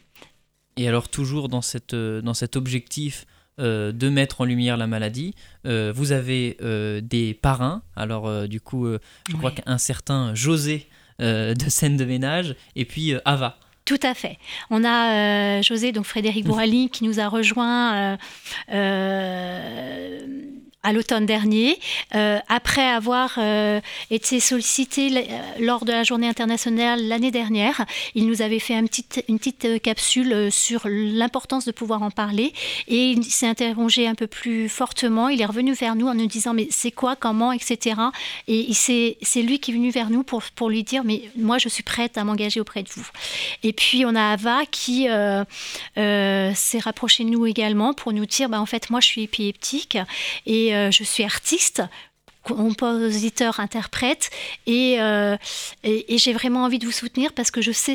Et 0.77 0.87
alors 0.87 1.09
toujours 1.09 1.49
dans, 1.49 1.63
cette, 1.63 1.97
dans 1.97 2.35
cet 2.35 2.55
objectif 2.55 3.27
euh, 3.59 3.91
de 3.91 4.09
mettre 4.09 4.43
en 4.43 4.45
lumière 4.45 4.77
la 4.77 4.87
maladie, 4.87 5.35
vous 5.65 6.13
avez 6.13 6.57
des 7.03 7.35
parrains. 7.35 7.83
Alors 7.97 8.47
du 8.47 8.61
coup, 8.61 8.87
je 9.29 9.37
crois 9.37 9.51
qu'un 9.51 9.79
certain 9.79 10.35
José 10.35 10.89
de 11.19 11.69
scène 11.69 11.97
de 11.97 12.05
ménage 12.05 12.55
et 12.77 12.85
puis 12.85 13.15
Ava. 13.25 13.59
Tout 13.85 14.01
à 14.03 14.15
fait. 14.15 14.39
On 14.71 14.85
a 14.85 15.63
José, 15.63 15.93
donc 15.93 16.05
Frédéric 16.05 16.45
Bourali, 16.45 16.91
qui 16.91 17.05
nous 17.05 17.21
a 17.21 17.29
rejoint 17.29 18.19
à 20.85 20.93
l'automne 20.93 21.27
dernier, 21.27 21.77
euh, 22.15 22.39
après 22.49 22.89
avoir 22.89 23.35
euh, 23.39 23.81
été 24.13 24.39
sollicité 24.39 25.11
euh, 25.13 25.23
lors 25.59 25.85
de 25.85 25.91
la 25.91 26.05
journée 26.05 26.29
internationale 26.29 27.03
l'année 27.09 27.33
dernière. 27.33 27.85
Il 28.15 28.29
nous 28.29 28.43
avait 28.43 28.61
fait 28.61 28.75
une 28.75 29.39
petite 29.39 29.83
capsule 29.83 30.53
sur 30.53 30.83
l'importance 30.87 31.65
de 31.65 31.73
pouvoir 31.73 32.03
en 32.03 32.13
parler 32.13 32.53
et 32.87 33.11
il 33.11 33.25
s'est 33.25 33.49
interrogé 33.49 34.07
un 34.07 34.15
peu 34.15 34.29
plus 34.29 34.69
fortement. 34.69 35.29
Il 35.29 35.43
est 35.43 35.47
revenu 35.47 35.73
vers 35.73 35.97
nous 35.97 36.07
en 36.07 36.15
nous 36.15 36.27
disant 36.27 36.55
mais 36.55 36.69
c'est 36.71 36.93
quoi, 36.93 37.17
comment, 37.17 37.51
etc. 37.51 38.01
Et 38.47 38.73
c'est 38.73 39.43
lui 39.43 39.59
qui 39.59 39.73
est 39.73 39.75
venu 39.75 39.91
vers 39.91 40.11
nous 40.11 40.23
pour, 40.23 40.43
pour 40.55 40.71
lui 40.71 40.85
dire 40.85 41.03
mais 41.03 41.23
moi 41.37 41.59
je 41.59 41.69
suis 41.69 41.83
prête 41.83 42.17
à 42.17 42.23
m'engager 42.23 42.61
auprès 42.61 42.85
de 42.85 42.89
vous. 42.89 43.07
Et 43.65 43.73
puis 43.73 44.05
on 44.07 44.15
a 44.15 44.31
Ava 44.31 44.61
qui 44.71 45.09
s'est 45.97 46.79
rapproché 46.79 47.25
de 47.25 47.31
nous 47.31 47.47
également 47.47 47.95
pour 47.95 48.13
nous 48.13 48.27
dire 48.27 48.49
bah, 48.49 48.61
en 48.61 48.67
fait 48.67 48.91
moi 48.91 49.01
je 49.01 49.07
suis 49.07 49.23
épileptique 49.25 49.99
et 50.47 50.68
euh, 50.75 50.91
je 50.91 51.05
suis 51.05 51.25
artiste 51.25 51.83
compositeur, 52.43 53.61
interprète, 53.61 54.31
euh, 54.69 55.37
et, 55.85 56.19
j'ai 56.19 56.33
vraiment 56.33 56.65
envie 56.65 56.79
de 56.79 56.87
vous 56.87 56.93
soutenir 56.93 57.35
parce 57.35 57.51
que 57.51 57.61
je 57.61 57.73
sais 57.73 57.95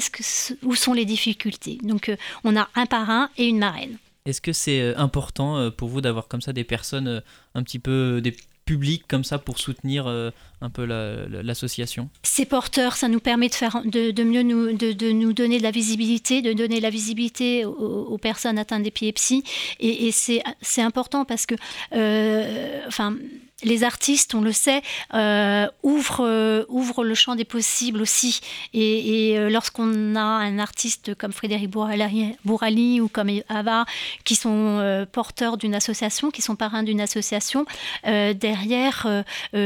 où 0.61 0.75
sont 0.75 0.93
les 0.93 1.05
difficultés. 1.05 1.79
Donc 1.81 2.09
euh, 2.09 2.17
on 2.43 2.55
a 2.55 2.69
un 2.75 2.85
parrain 2.85 3.31
et 3.37 3.45
une 3.45 3.57
marraine. 3.57 3.97
Est-ce 4.27 4.41
que 4.41 4.53
c'est 4.53 4.93
important 4.95 5.71
pour 5.71 5.89
vous 5.89 6.01
d'avoir 6.01 6.27
comme 6.27 6.41
ça 6.41 6.53
des 6.53 6.63
personnes 6.63 7.23
un 7.55 7.63
petit 7.63 7.79
peu 7.79 8.21
publics 8.65 9.03
comme 9.07 9.23
ça 9.23 9.37
pour 9.37 9.59
soutenir 9.59 10.07
un 10.07 10.69
peu 10.69 10.85
l'association 10.85 12.09
C'est 12.23 12.45
porteur, 12.45 12.95
ça 12.95 13.07
nous 13.07 13.19
permet 13.19 13.49
de, 13.49 13.55
faire, 13.55 13.81
de, 13.83 14.23
mieux 14.23 14.43
nous, 14.43 14.73
de, 14.73 15.11
nous 15.11 15.33
donner 15.33 15.57
de 15.57 15.63
la 15.63 15.71
visibilité, 15.71 16.41
de 16.41 16.53
donner 16.53 16.79
la 16.79 16.89
visibilité 16.89 17.65
aux, 17.65 18.17
personnes 18.17 18.57
atteintes 18.57 18.83
d'épilepsie. 18.83 19.43
Et, 19.79 20.07
et 20.07 20.11
c'est 20.11 20.81
important 20.81 21.25
parce 21.25 21.45
que, 21.45 21.55
euh, 21.93 22.81
enfin, 22.87 23.15
les 23.63 23.83
artistes, 23.83 24.35
on 24.35 24.41
le 24.41 24.51
sait, 24.51 24.81
euh, 25.13 25.67
euh, 25.83 26.65
ouvrent, 26.69 27.03
le 27.03 27.15
champ 27.15 27.35
des 27.35 27.45
possibles 27.45 28.01
aussi. 28.01 28.41
Et, 28.73 29.35
euh, 29.37 29.49
lorsqu'on 29.49 30.15
a 30.15 30.21
un 30.21 30.59
artiste 30.59 31.15
comme 31.15 31.31
Frédéric 31.31 31.69
Bourali, 31.69 33.01
ou 33.01 33.07
comme 33.07 33.29
Ava, 33.49 33.85
qui 34.23 34.35
sont 34.35 35.05
porteurs 35.11 35.57
d'une 35.57 35.75
association, 35.75 36.31
qui 36.31 36.41
sont 36.41 36.55
parrains 36.55 36.83
d'une 36.83 37.01
association, 37.01 37.65
derrière, 38.03 39.23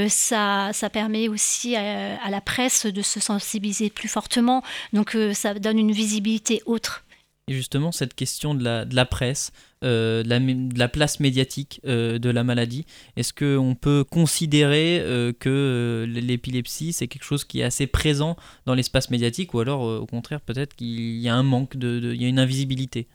ça, 0.10 0.70
ça 0.74 0.90
permet 0.90 1.28
aussi 1.28 1.76
à, 1.76 2.30
la 2.30 2.42
presse 2.42 2.86
de 2.86 3.02
se 3.02 3.20
sensibiliser 3.20 3.90
plus 3.90 4.08
fortement. 4.08 4.64
Donc 4.94 5.18
ça 5.34 5.54
donne 5.54 5.80
une 5.80 5.92
visibilité 5.92 6.62
autre. 6.66 7.04
Et 7.50 7.54
justement, 7.54 7.92
cette 7.92 8.14
question 8.14 8.54
de 8.54 8.64
la, 8.64 8.86
de 8.86 8.96
la 8.96 9.06
presse, 9.06 9.52
euh, 9.84 10.24
de, 10.24 10.80
la, 10.80 10.88
place 10.88 11.20
médiatique 11.20 11.82
euh, 11.86 12.18
de 12.18 12.32
la 12.32 12.44
maladie. 12.44 12.88
Est-ce 13.16 13.32
qu'on 13.32 13.76
peut 13.76 14.04
considérer 14.04 15.00
euh, 15.02 15.34
que 15.40 16.08
l'épilepsie, 16.08 16.94
c'est 16.94 17.08
quelque 17.08 17.26
chose 17.26 17.44
qui 17.44 17.60
est 17.60 17.64
assez 17.64 17.86
présent 17.86 18.38
dans 18.66 18.74
l'espace 18.74 19.12
médiatique 19.12 19.54
ou 19.54 19.60
alors 19.60 19.82
au 19.82 20.08
contraire 20.08 20.42
peut-être 20.42 20.76
qu'il 20.76 21.20
y 21.20 21.30
a 21.30 21.36
un 21.36 21.44
manque, 21.44 21.78
de, 21.78 22.12
il 22.16 22.20
y 22.20 22.26
a 22.26 22.28
une 22.28 22.40
invisibilité? 22.40 23.06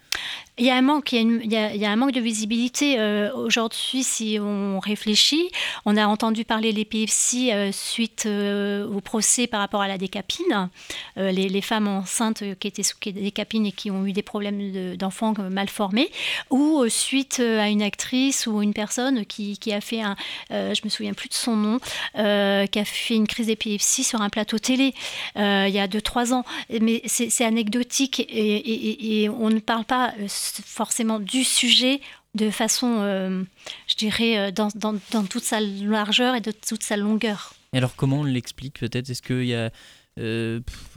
Il 0.58 0.66
y 0.66 0.70
a 0.70 0.76
un 0.76 0.82
manque, 0.82 1.12
il 1.12 1.50
y 1.50 1.56
a, 1.56 1.90
un 1.90 1.96
manque 1.96 2.12
de 2.12 2.20
visibilité. 2.20 3.00
Aujourd'hui, 3.34 4.04
si 4.04 4.38
on 4.38 4.78
réfléchit, 4.78 5.48
on 5.86 5.96
a 5.96 6.06
entendu 6.06 6.44
parler 6.44 6.72
de 6.72 6.76
l'épilepsie 6.76 7.50
suite 7.72 8.26
au 8.26 9.00
procès 9.00 9.46
par 9.46 9.60
rapport 9.60 9.80
à 9.80 9.88
la 9.88 9.96
décapine. 9.96 10.68
Les, 11.16 11.60
femmes 11.62 11.88
enceintes 11.88 12.44
qui 12.60 12.68
étaient 12.68 12.82
sous 12.82 12.98
décapine 13.00 13.66
et 13.66 13.72
qui 13.72 13.90
ont 13.90 14.06
eu 14.06 14.12
des 14.12 14.22
problèmes 14.22 14.94
d'enfants 14.96 15.34
mal 15.50 15.70
formés 15.70 16.10
ou 16.52 16.86
suite 16.88 17.38
euh, 17.40 17.58
à 17.58 17.68
une 17.68 17.82
actrice 17.82 18.46
ou 18.46 18.62
une 18.62 18.74
personne 18.74 19.24
qui, 19.26 19.58
qui 19.58 19.72
a 19.72 19.80
fait 19.80 20.02
un, 20.02 20.16
euh, 20.52 20.74
je 20.74 20.82
me 20.84 20.90
souviens 20.90 21.14
plus 21.14 21.28
de 21.28 21.34
son 21.34 21.56
nom, 21.56 21.80
euh, 22.18 22.66
qui 22.66 22.78
a 22.78 22.84
fait 22.84 23.16
une 23.16 23.26
crise 23.26 23.46
d'épilepsie 23.46 24.04
sur 24.04 24.20
un 24.20 24.28
plateau 24.28 24.58
télé 24.58 24.94
il 25.34 25.72
y 25.72 25.78
a 25.78 25.88
2-3 25.88 26.34
ans. 26.34 26.44
Mais 26.80 27.02
c'est 27.06 27.44
anecdotique 27.44 28.20
et, 28.20 29.22
et, 29.22 29.28
on 29.30 29.48
ne 29.48 29.60
parle 29.60 29.84
pas 29.84 30.12
forcément 30.28 31.18
du 31.18 31.42
sujet 31.42 32.00
de 32.34 32.50
façon, 32.50 33.46
je 33.86 33.96
dirais, 33.96 34.52
dans, 34.52 34.68
dans, 34.74 34.94
dans, 35.10 35.24
toute 35.24 35.44
sa 35.44 35.60
largeur 35.60 36.34
et 36.34 36.40
de 36.40 36.50
toute 36.50 36.82
sa 36.82 36.96
longueur. 36.96 37.54
Et 37.72 37.78
alors 37.78 37.96
comment 37.96 38.20
on 38.20 38.24
l'explique 38.24 38.78
peut-être? 38.80 39.08
Est-ce 39.08 39.22
qu'il 39.22 39.46
y 39.46 39.54
a... 39.54 39.70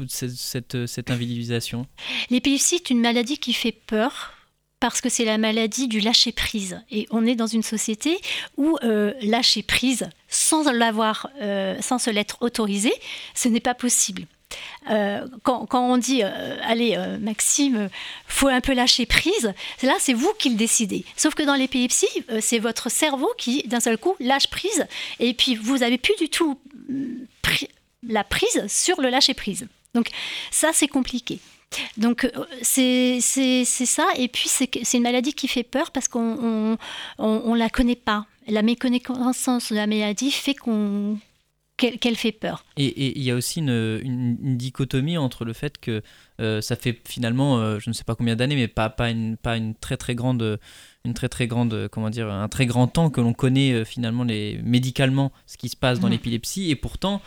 cette, 0.10 0.32
cette, 0.32 0.86
cette 0.86 1.12
invisibilisation 1.12 1.88
L'épilepsie 2.30 2.76
est 2.76 2.90
une 2.90 3.00
maladie 3.00 3.38
qui 3.38 3.54
fait 3.54 3.72
peur 3.72 4.35
parce 4.90 5.02
que 5.02 5.10
c'est 5.10 5.26
la 5.26 5.38
maladie 5.38 5.88
du 5.88 6.00
lâcher 6.00 6.32
prise. 6.32 6.82
Et 6.92 7.08
on 7.10 7.26
est 7.26 7.36
dans 7.36 7.48
une 7.48 7.64
société 7.64 8.20
où 8.58 8.78
euh, 8.84 9.14
lâcher 9.22 9.64
prise 9.64 10.08
sans 10.28 10.68
euh, 10.68 11.82
sans 11.82 11.98
se 11.98 12.10
l'être 12.10 12.38
autorisé, 12.42 12.94
ce 13.34 13.48
n'est 13.48 13.60
pas 13.60 13.74
possible. 13.74 14.26
Euh, 14.90 15.28
quand, 15.44 15.68
on 15.72 15.98
dit 15.98 16.22
allez 16.22 16.98
Maxime, 17.20 17.90
faut 18.28 18.48
un 18.48 18.62
peu 18.62 18.74
lâcher 18.74 19.06
prise, 19.06 19.54
là 19.82 19.96
c'est 20.00 20.14
vous 20.14 20.32
qui 20.38 20.50
le 20.50 20.56
décidez. 20.56 21.04
Sauf 21.18 21.34
que 21.34 21.44
dans 21.44 21.56
l'épilepsie, 21.56 22.24
c'est 22.40 22.60
votre 22.60 22.90
cerveau 22.90 23.30
qui 23.38 23.64
d'un 23.64 23.80
seul 23.80 23.98
coup 23.98 24.16
lâche 24.20 24.48
prise 24.50 24.86
et 25.20 25.34
puis 25.34 25.56
vous 25.56 25.80
n'avez 25.80 25.98
plus 25.98 26.16
du 26.18 26.30
tout 26.30 26.60
la 28.08 28.24
prise 28.24 28.68
sur 28.68 29.02
le 29.02 29.10
lâcher 29.10 29.34
prise. 29.34 29.68
Donc 29.96 30.10
ça 30.52 30.72
c'est 30.74 30.88
compliqué. 30.88 31.40
Donc 31.98 32.26
euh, 32.26 32.46
c'est 32.62 33.20
ça. 33.22 34.08
Et 34.18 34.28
puis 34.28 34.50
c'est 34.50 34.94
une 34.94 35.04
maladie 35.04 35.34
qui 35.34 35.48
fait 35.48 35.64
peur 35.64 35.92
parce 35.92 36.08
qu'on 36.08 36.78
on, 37.18 37.54
la 37.54 37.70
connaît 37.70 37.96
pas. 37.96 38.26
La 38.48 38.62
méconnaissance 38.62 39.72
de 39.72 39.76
la 39.76 39.88
maladie 39.88 40.32
fait 40.32 40.54
qu'on 40.54 41.18
qu'elle 41.78 42.16
fait 42.16 42.32
peur. 42.32 42.64
Et 42.78 43.18
il 43.20 43.24
y 43.24 43.32
a 43.32 43.36
aussi 43.36 43.60
une, 43.60 44.00
une, 44.02 44.56
dichotomie 44.56 45.18
entre 45.18 45.44
le 45.44 45.52
fait 45.52 45.78
que 45.78 46.02
ça 46.62 46.76
fait 46.78 47.02
finalement, 47.06 47.80
je 47.80 47.90
ne 47.90 47.94
sais 47.94 48.06
pas 48.06 48.16
combien 48.16 48.38
d'années, 48.38 48.56
mais 48.56 48.70
pas, 48.70 48.90
pas, 48.90 49.10
une, 49.10 49.36
pas 49.36 49.58
une 49.58 49.76
très 49.76 49.98
très 49.98 50.16
grande 50.16 50.60
une 51.04 51.14
très 51.14 51.30
très 51.30 51.46
grande 51.46 51.88
comment 51.92 52.10
dire 52.10 52.32
un 52.32 52.48
très 52.48 52.66
grand 52.66 52.88
temps 52.88 53.12
que 53.12 53.22
l'on 53.22 53.34
connaît 53.34 53.86
finalement 53.86 54.24
les 54.24 54.60
médicalement 54.64 55.32
ce 55.46 55.56
qui 55.58 55.70
se 55.70 55.76
passe 55.76 56.00
dans 56.00 56.08
mmh. 56.08 56.12
l'épilepsie 56.12 56.72
et 56.72 56.76
pourtant 56.76 57.22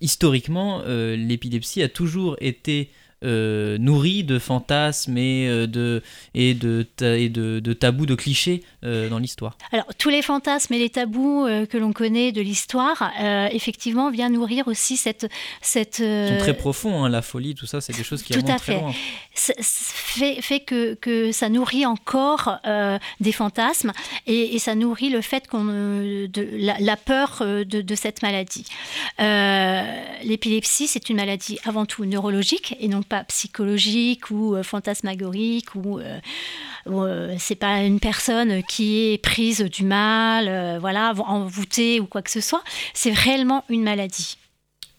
historiquement 0.00 0.82
l'épilepsie 0.86 1.82
a 1.82 1.88
toujours 1.88 2.36
été 2.40 2.90
euh, 3.24 3.78
nourri 3.78 4.22
de 4.22 4.38
fantasmes 4.38 5.18
et 5.18 5.48
euh, 5.48 5.66
de, 5.66 6.04
et 6.34 6.54
de, 6.54 6.86
et 7.02 7.28
de, 7.28 7.58
de 7.58 7.72
tabous, 7.72 8.06
de 8.06 8.14
clichés 8.14 8.62
euh, 8.84 9.08
dans 9.08 9.18
l'histoire. 9.18 9.58
Alors, 9.72 9.86
tous 9.98 10.08
les 10.08 10.22
fantasmes 10.22 10.72
et 10.74 10.78
les 10.78 10.88
tabous 10.88 11.48
que 11.68 11.76
l'on 11.76 11.92
connaît 11.92 12.30
de 12.30 12.40
l'histoire, 12.40 13.10
effectivement, 13.50 14.12
viennent 14.12 14.34
nourrir 14.34 14.68
aussi 14.68 14.96
cette... 14.96 15.26
cette 15.60 15.98
Ils 15.98 16.28
sont 16.28 16.38
très 16.38 16.56
profonds, 16.56 17.04
hein, 17.04 17.08
la 17.08 17.22
folie, 17.22 17.56
tout 17.56 17.66
ça, 17.66 17.80
c'est 17.80 17.96
des 17.96 18.04
choses 18.04 18.22
qui 18.22 18.34
tout 18.34 18.40
à 18.46 18.58
fait. 18.58 18.74
très 18.74 18.80
loin. 18.80 18.92
Fait, 19.34 20.40
fait 20.40 20.60
que, 20.60 20.94
que 20.94 21.32
ça 21.32 21.48
nourrit 21.48 21.86
encore 21.86 22.58
des 23.20 23.32
fantasmes 23.32 23.92
et, 24.26 24.54
et, 24.54 24.58
ça 24.58 24.74
nourrit 24.74 25.10
le 25.10 25.20
fait 25.20 25.48
qu'on 25.48 25.64
la, 25.64 26.76
la 26.78 26.96
peur 26.96 27.38
de, 27.40 27.64
de, 27.64 27.94
cette 27.94 28.22
maladie. 28.22 28.64
L'épilepsie, 29.18 30.86
c'est 30.86 31.08
une 31.08 31.16
maladie 31.16 31.58
avant 31.64 31.86
tout 31.86 32.04
neurologique 32.04 32.76
et 32.80 32.88
non 32.88 33.02
pas 33.08 33.24
psychologique 33.24 34.30
ou 34.30 34.54
euh, 34.54 34.62
fantasmagorique 34.62 35.74
ou 35.74 35.98
euh, 35.98 36.18
euh, 36.86 37.34
c'est 37.38 37.56
pas 37.56 37.82
une 37.82 38.00
personne 38.00 38.62
qui 38.64 39.12
est 39.12 39.18
prise 39.18 39.62
du 39.62 39.84
mal, 39.84 40.78
voilà, 40.78 41.12
envoûtée 41.26 42.00
ou 42.00 42.06
quoi 42.06 42.22
que 42.22 42.30
ce 42.30 42.40
soit. 42.40 42.62
C'est 42.94 43.12
réellement 43.12 43.64
une 43.68 43.82
maladie. 43.82 44.36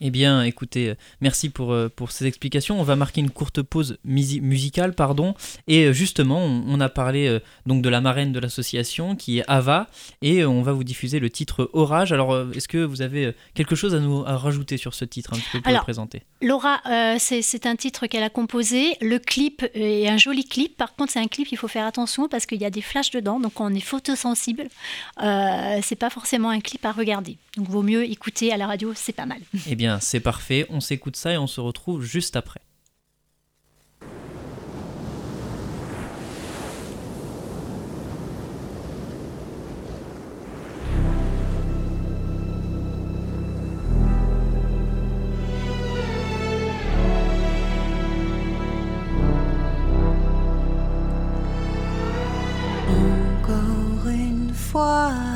Eh 0.01 0.11
bien, 0.11 0.43
écoutez, 0.43 0.89
euh, 0.89 0.95
merci 1.19 1.49
pour, 1.49 1.73
euh, 1.73 1.89
pour 1.93 2.11
ces 2.11 2.25
explications. 2.25 2.79
On 2.79 2.83
va 2.83 2.95
marquer 2.95 3.19
une 3.19 3.31
courte 3.31 3.61
pause 3.61 3.97
musicale, 4.05 4.93
pardon. 4.93 5.35
Et 5.67 5.85
euh, 5.85 5.93
justement, 5.93 6.39
on, 6.39 6.79
a 6.79 6.87
parlé 6.87 7.39
donc 7.65 7.81
de 7.81 7.89
la 7.89 7.99
marraine 7.99 8.31
de 8.31 8.39
l'association 8.39 9.17
qui 9.17 9.39
est 9.39 9.43
Ava, 9.47 9.87
et 10.21 10.45
on 10.45 10.61
va 10.61 10.71
vous 10.71 10.85
diffuser 10.85 11.19
le 11.19 11.29
titre 11.29 11.69
Orage. 11.73 12.13
Alors, 12.13 12.39
est-ce 12.53 12.69
que 12.69 12.77
vous 12.77 13.01
avez 13.01 13.33
quelque 13.53 13.75
chose 13.75 13.93
à 13.93 13.99
nous 13.99 14.21
rajouter 14.21 14.77
sur 14.77 14.93
ce 14.93 15.03
titre, 15.03 15.33
un 15.33 15.37
petit 15.37 15.49
peu 15.51 15.61
pour 15.61 15.73
le 15.73 15.79
présenter? 15.79 16.21
Laura, 16.41 16.81
c'est 17.19 17.65
un 17.65 17.75
titre 17.75 18.07
qu'elle 18.07 18.23
a 18.23 18.29
composé. 18.29 18.95
Le 19.01 19.19
clip 19.19 19.65
est 19.73 20.07
un 20.07 20.17
joli 20.17 20.45
clip. 20.45 20.77
Par 20.77 20.95
contre, 20.95 21.11
c'est 21.11 21.19
un 21.19 21.27
clip, 21.27 21.49
il 21.51 21.57
faut 21.57 21.67
faire 21.67 21.85
attention 21.85 22.29
parce 22.29 22.45
qu'il 22.45 22.61
y 22.61 22.65
a 22.65 22.69
des 22.69 22.81
flashs 22.81 23.11
dedans, 23.11 23.41
donc 23.41 23.59
on 23.59 23.73
est 23.73 23.81
photosensible. 23.81 24.69
c'est 25.19 25.99
pas 25.99 26.09
forcément 26.09 26.49
un 26.49 26.61
clip 26.61 26.85
à 26.85 26.93
regarder. 26.93 27.37
Donc, 27.57 27.67
vaut 27.67 27.83
mieux 27.83 28.09
écouter 28.09 28.53
à 28.53 28.57
la 28.57 28.67
radio, 28.67 28.93
c'est 28.95 29.11
pas 29.11 29.25
mal. 29.25 29.39
Eh 29.69 29.75
bien, 29.75 29.88
c'est 29.99 30.19
parfait, 30.19 30.65
on 30.69 30.79
s'écoute 30.79 31.15
ça 31.15 31.33
et 31.33 31.37
on 31.37 31.47
se 31.47 31.61
retrouve 31.61 32.03
juste 32.03 32.35
après. 32.35 32.61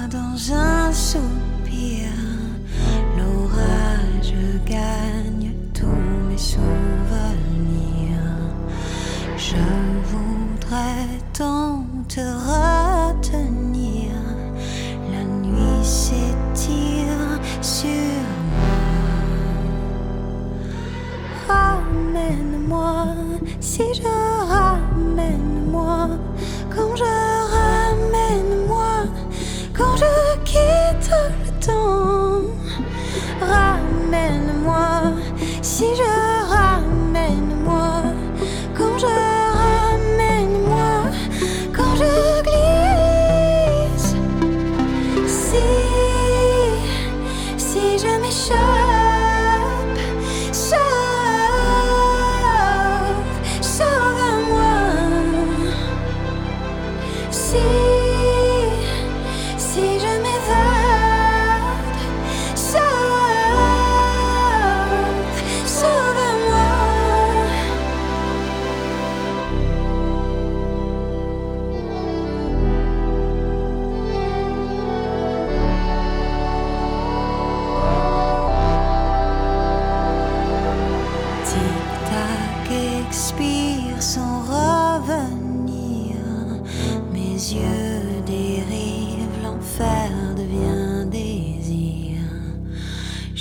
Dans 0.10 0.54
un 0.54 0.73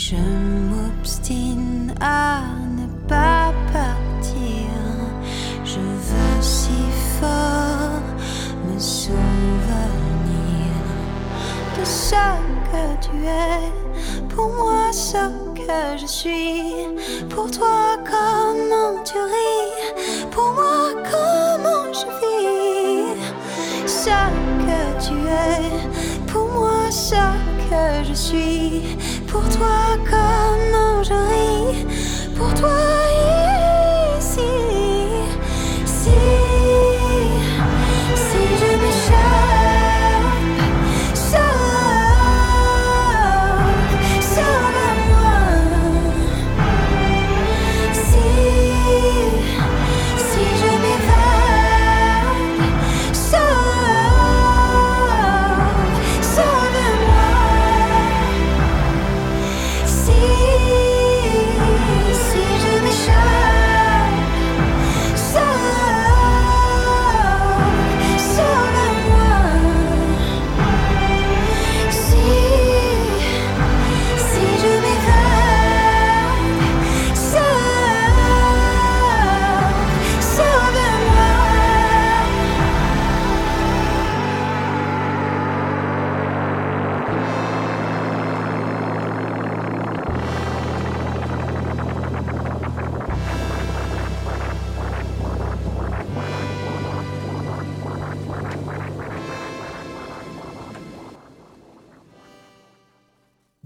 Je 0.05 0.17
m'obstine 0.17 1.95
à 2.01 2.41
ne 2.77 2.87
pas 3.07 3.53
partir. 3.73 4.69
Je 5.65 5.79
veux 5.79 6.41
si 6.41 6.83
fort 7.21 8.03
me 8.67 8.81
souvenir 8.81 9.63
de 11.79 11.85
ce 11.85 12.17
que 12.69 13.07
tu 13.07 13.17
es. 13.27 14.27
Pour 14.29 14.49
moi, 14.49 14.93
ce 14.93 15.25
que 15.55 15.97
je 15.97 16.07
suis. 16.07 16.75
Pour 17.31 17.49
toi, 17.53 17.97
comment 18.05 19.01
tu 19.05 19.19
ris. 19.19 20.27
Pour 20.33 20.53
moi, 20.53 20.95
comment 21.13 21.93
je 21.93 22.07
vis. 22.21 23.21
Ce 23.87 24.19
que 24.67 25.07
tu 25.07 25.15
es. 25.29 26.27
Pour 26.27 26.49
moi, 26.49 26.91
ce 26.91 27.15
que 27.71 28.09
je 28.09 28.15
suis 28.15 28.83
pour 29.33 29.49
toi 29.49 29.97
comment 30.11 31.03
je 31.03 31.15
ris, 31.15 31.87
pour 32.37 32.53
toi. 32.55 33.02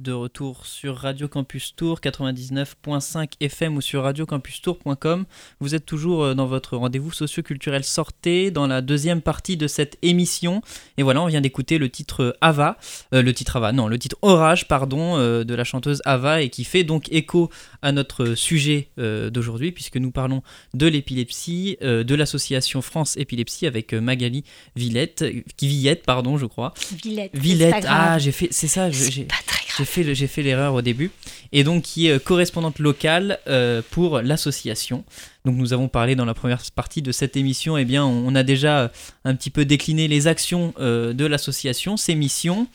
De 0.06 0.12
retour 0.12 0.66
sur 0.66 0.96
Radio 0.96 1.26
Campus 1.26 1.74
Tour 1.74 1.98
99.5 2.00 3.32
FM 3.40 3.76
ou 3.76 3.80
sur 3.80 4.04
radiocampustour.com. 4.04 5.24
Vous 5.58 5.74
êtes 5.74 5.84
toujours 5.84 6.22
euh, 6.22 6.34
dans 6.34 6.46
votre 6.46 6.76
rendez-vous 6.76 7.10
socio-culturel 7.10 7.82
Sortez 7.82 8.52
dans 8.52 8.68
la 8.68 8.82
deuxième 8.82 9.20
partie 9.20 9.56
de 9.56 9.66
cette 9.66 9.98
émission. 10.02 10.62
Et 10.96 11.02
voilà, 11.02 11.22
on 11.22 11.26
vient 11.26 11.40
d'écouter 11.40 11.78
le 11.78 11.88
titre 11.88 12.22
euh, 12.22 12.32
Ava, 12.40 12.78
euh, 13.14 13.20
le 13.20 13.34
titre 13.34 13.56
Ava, 13.56 13.72
non, 13.72 13.88
le 13.88 13.98
titre 13.98 14.16
Orage, 14.22 14.68
pardon, 14.68 15.16
de 15.18 15.54
la 15.54 15.64
chanteuse 15.64 16.00
Ava 16.04 16.40
et 16.40 16.50
qui 16.50 16.62
fait 16.62 16.84
donc 16.84 17.10
écho 17.10 17.50
à 17.82 17.90
notre 17.90 18.34
sujet 18.34 18.90
d'aujourd'hui 18.96 19.72
puisque 19.72 19.96
nous 19.96 20.12
parlons 20.12 20.42
de 20.74 20.86
l'épilepsie, 20.86 21.76
de 21.80 22.14
l'association 22.14 22.80
France 22.80 23.16
Épilepsie 23.16 23.66
avec 23.66 23.92
Magali 23.92 24.44
Villette, 24.76 25.24
qui 25.56 25.66
Villette, 25.66 26.04
pardon, 26.04 26.38
je 26.38 26.46
crois. 26.46 26.74
Villette. 27.02 27.32
Villette, 27.34 27.86
ah, 27.88 28.18
j'ai 28.18 28.32
fait, 28.32 28.48
c'est 28.50 28.68
ça, 28.68 28.90
j'ai 28.90 29.24
Pas 29.24 29.36
très 29.46 29.58
grave. 29.58 29.65
J'ai 29.76 29.84
fait, 29.84 30.14
fait 30.26 30.42
l'erreur 30.42 30.74
au 30.74 30.82
début. 30.82 31.10
Et 31.52 31.64
donc, 31.64 31.82
qui 31.82 32.06
est 32.06 32.12
euh, 32.12 32.18
correspondante 32.18 32.78
locale 32.78 33.38
euh, 33.46 33.82
pour 33.90 34.20
l'association. 34.20 35.04
Donc, 35.44 35.56
nous 35.56 35.72
avons 35.72 35.88
parlé 35.88 36.14
dans 36.16 36.24
la 36.24 36.34
première 36.34 36.62
partie 36.74 37.02
de 37.02 37.12
cette 37.12 37.36
émission. 37.36 37.76
Eh 37.76 37.84
bien, 37.84 38.04
on, 38.04 38.34
a 38.34 38.42
déjà 38.42 38.80
euh, 38.80 38.88
un 39.24 39.34
petit 39.34 39.50
peu 39.50 39.64
décliné 39.64 40.08
les 40.08 40.26
actions 40.26 40.72
de 40.78 41.26
l'association, 41.26 41.96
ses 41.96 42.14
missions. 42.14 42.66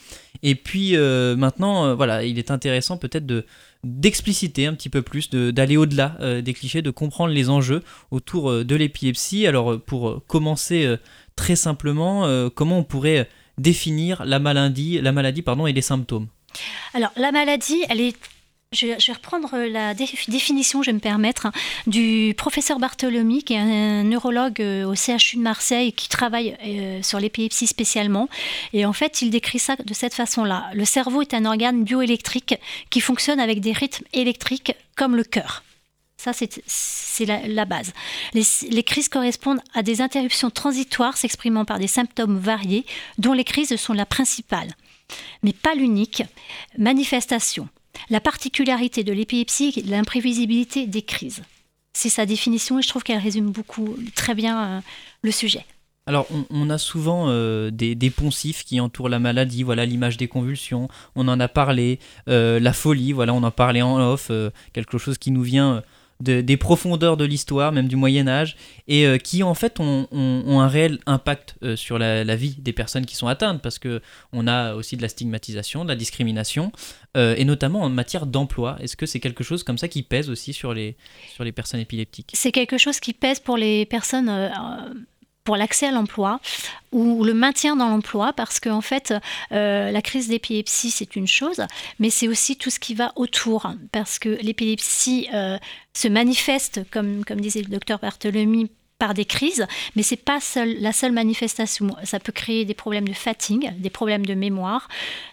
Et 0.43 0.55
puis, 0.55 0.95
maintenant, 0.97 1.95
voilà, 1.95 2.23
il 2.23 2.39
est 2.39 2.51
intéressant 2.51 2.97
peut-être 2.97 3.25
de 3.25 3.45
d'expliciter 3.83 4.67
un 4.67 4.75
petit 4.75 4.89
peu 4.89 5.01
plus, 5.01 5.31
d'aller 5.31 5.75
au-delà 5.75 6.41
des 6.43 6.53
clichés, 6.53 6.83
de 6.83 6.91
comprendre 6.91 7.33
les 7.33 7.49
enjeux 7.49 7.81
autour 8.11 8.63
de 8.63 8.75
l'épilepsie. 8.75 9.47
Alors, 9.47 9.81
pour 9.81 10.23
commencer 10.27 10.95
très 11.35 11.55
simplement, 11.55 12.49
comment 12.51 12.79
on 12.79 12.83
pourrait 12.83 13.27
définir 13.57 14.23
la 14.23 14.39
maladie, 14.39 15.01
la 15.01 15.11
maladie 15.11 15.41
pardon, 15.41 15.65
et 15.65 15.73
les 15.73 15.81
symptômes 15.81 16.27
Alors, 16.93 17.11
la 17.15 17.31
maladie, 17.31 17.83
elle 17.89 18.01
est. 18.01 18.15
Je, 18.73 18.85
vais 18.85 19.13
reprendre 19.13 19.57
la 19.57 19.93
dé- 19.93 20.09
définition, 20.29 20.81
je 20.81 20.91
vais 20.91 20.93
me 20.93 21.01
permettre, 21.01 21.47
hein, 21.47 21.51
du 21.87 22.33
professeur 22.37 22.79
Bartholomy, 22.79 23.43
qui 23.43 23.53
est 23.53 23.57
un 23.57 24.03
neurologue 24.03 24.61
euh, 24.61 24.85
au 24.85 24.95
CHU 24.95 25.35
de 25.35 25.41
Marseille 25.41 25.91
qui 25.91 26.07
travaille 26.07 26.55
euh, 26.65 27.03
sur 27.03 27.19
l'épilepsie 27.19 27.67
spécialement. 27.67 28.29
Et 28.71 28.85
en 28.85 28.93
fait, 28.93 29.21
il 29.21 29.29
décrit 29.29 29.59
ça 29.59 29.75
de 29.75 29.93
cette 29.93 30.13
façon-là. 30.13 30.69
Le 30.73 30.85
cerveau 30.85 31.21
est 31.21 31.33
un 31.33 31.43
organe 31.43 31.83
bioélectrique 31.83 32.55
qui 32.89 33.01
fonctionne 33.01 33.41
avec 33.41 33.59
des 33.59 33.73
rythmes 33.73 34.05
électriques 34.13 34.73
comme 34.95 35.17
le 35.17 35.25
cœur. 35.25 35.63
Ça, 36.15 36.31
c'est 36.33 37.25
la, 37.25 37.65
base. 37.65 37.93
Les 38.33 38.83
crises 38.83 39.09
correspondent 39.09 39.59
à 39.73 39.81
des 39.81 40.01
interruptions 40.01 40.51
transitoires 40.51 41.17
s'exprimant 41.17 41.65
par 41.65 41.79
des 41.79 41.87
symptômes 41.87 42.37
variés, 42.37 42.85
dont 43.17 43.33
les 43.33 43.43
crises 43.43 43.75
sont 43.75 43.93
la 43.93 44.05
principale 44.05 44.69
mais 45.43 45.53
pas 45.53 45.75
l'unique, 45.75 46.23
manifestation. 46.77 47.67
La 48.09 48.19
particularité 48.19 49.03
de 49.03 49.13
l'épilepsie 49.13 49.73
est 49.77 49.87
l'imprévisibilité 49.87 50.87
des 50.87 51.01
crises. 51.01 51.41
C'est 51.93 52.09
sa 52.09 52.25
définition 52.25 52.79
et 52.79 52.81
je 52.81 52.87
trouve 52.87 53.03
qu'elle 53.03 53.19
résume 53.19 53.51
beaucoup, 53.51 53.95
très 54.15 54.33
bien 54.33 54.63
euh, 54.63 54.81
le 55.21 55.31
sujet. 55.31 55.65
Alors, 56.07 56.25
on, 56.49 56.69
a 56.69 56.77
souvent 56.77 57.25
euh, 57.27 57.69
des, 57.69 57.93
des 57.93 58.09
poncifs 58.09 58.63
qui 58.63 58.79
entourent 58.79 59.07
la 59.07 59.19
maladie, 59.19 59.61
voilà 59.61 59.85
l'image 59.85 60.17
des 60.17 60.27
convulsions, 60.27 60.89
on 61.15 61.27
en 61.27 61.39
a 61.39 61.47
parlé, 61.47 61.99
euh, 62.27 62.59
la 62.59 62.73
folie, 62.73 63.11
voilà, 63.11 63.33
on 63.33 63.43
en 63.43 63.51
parlait 63.51 63.83
en 63.83 63.99
off, 63.99 64.31
quelque 64.73 64.97
chose 64.97 65.19
qui 65.19 65.29
nous 65.29 65.43
vient 65.43 65.83
de- 66.21 66.41
des 66.41 66.57
profondeurs 66.57 67.17
de 67.17 67.25
l'histoire, 67.25 67.71
même 67.71 67.87
du 67.87 67.95
Moyen 67.95 68.27
Âge, 68.27 68.55
et 68.87 69.05
euh, 69.05 69.17
qui 69.17 69.43
en 69.43 69.53
fait 69.53 69.79
ont, 69.79 70.07
un 70.11 70.67
réel 70.67 70.99
impact 71.05 71.55
euh, 71.63 71.75
sur 71.75 71.97
la, 71.97 72.35
vie 72.35 72.55
des 72.59 72.73
personnes 72.73 73.05
qui 73.05 73.15
sont 73.15 73.27
atteintes, 73.27 73.61
parce 73.61 73.79
que 73.79 74.01
on 74.33 74.47
a 74.47 74.73
aussi 74.75 74.97
de 74.97 75.01
la 75.01 75.09
stigmatisation, 75.09 75.83
de 75.83 75.89
la 75.89 75.95
discrimination, 75.95 76.71
euh, 77.17 77.35
et 77.37 77.45
notamment 77.45 77.81
en 77.81 77.89
matière 77.89 78.25
d'emploi. 78.25 78.77
Est-ce 78.81 78.95
que 78.95 79.05
c'est 79.05 79.19
quelque 79.19 79.43
chose 79.43 79.63
comme 79.63 79.77
ça 79.77 79.87
qui 79.87 80.03
pèse 80.03 80.29
aussi 80.29 80.53
sur 80.53 80.73
les, 80.73 80.95
sur 81.33 81.43
les 81.43 81.51
personnes 81.51 81.79
épileptiques? 81.79 82.31
C'est 82.33 82.51
quelque 82.51 82.77
chose 82.77 82.99
qui 82.99 83.13
pèse 83.13 83.39
pour 83.39 83.57
les 83.57 83.85
personnes 83.85 84.29
pour 85.43 85.57
l'accès 85.57 85.87
à 85.87 85.91
l'emploi 85.91 86.39
ou 86.91 87.23
le 87.23 87.33
maintien 87.33 87.75
dans 87.75 87.89
l'emploi 87.89 88.33
parce 88.33 88.59
qu'en 88.59 88.77
en 88.77 88.81
fait 88.81 89.13
euh, 89.51 89.91
la 89.91 90.01
crise 90.01 90.27
d'épilepsie 90.27 90.91
c'est 90.91 91.15
une 91.15 91.27
chose 91.27 91.61
mais 91.99 92.09
c'est 92.09 92.27
aussi 92.27 92.57
tout 92.57 92.69
ce 92.69 92.79
qui 92.79 92.93
va 92.93 93.11
autour 93.15 93.71
parce 93.91 94.19
que 94.19 94.29
l'épilepsie 94.41 95.27
euh, 95.33 95.57
se 95.93 96.07
manifeste 96.07 96.81
comme, 96.91 97.23
comme 97.25 97.41
disait 97.41 97.61
le 97.61 97.69
docteur 97.69 97.99
Bartholomy 97.99 98.69
par 99.01 99.15
des 99.15 99.25
crises, 99.25 99.65
mais 99.95 100.03
c'est 100.03 100.15
pas 100.15 100.39
seul, 100.39 100.75
la 100.79 100.91
seule 100.91 101.11
manifestation. 101.11 101.95
Ça 102.03 102.19
peut 102.19 102.31
créer 102.31 102.65
des 102.65 102.75
problèmes 102.75 103.07
de 103.07 103.13
fatigue, 103.13 103.73
des 103.79 103.89
problèmes 103.89 104.27
de 104.27 104.35
mémoire, 104.35 104.89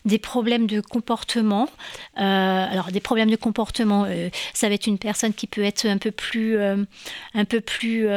des 0.06 0.16
problèmes 0.16 0.66
de 0.66 0.80
comportement. 0.80 1.68
Euh, 2.16 2.22
alors 2.72 2.90
des 2.92 3.00
problèmes 3.00 3.28
de 3.28 3.36
comportement, 3.36 4.06
euh, 4.08 4.30
ça 4.54 4.70
va 4.70 4.74
être 4.74 4.86
une 4.86 4.96
personne 4.96 5.34
qui 5.34 5.46
peut 5.46 5.62
être 5.62 5.84
un 5.84 5.98
peu 5.98 6.12
plus, 6.12 6.56
euh, 6.56 6.82
un 7.34 7.44
peu 7.44 7.60
plus 7.60 8.08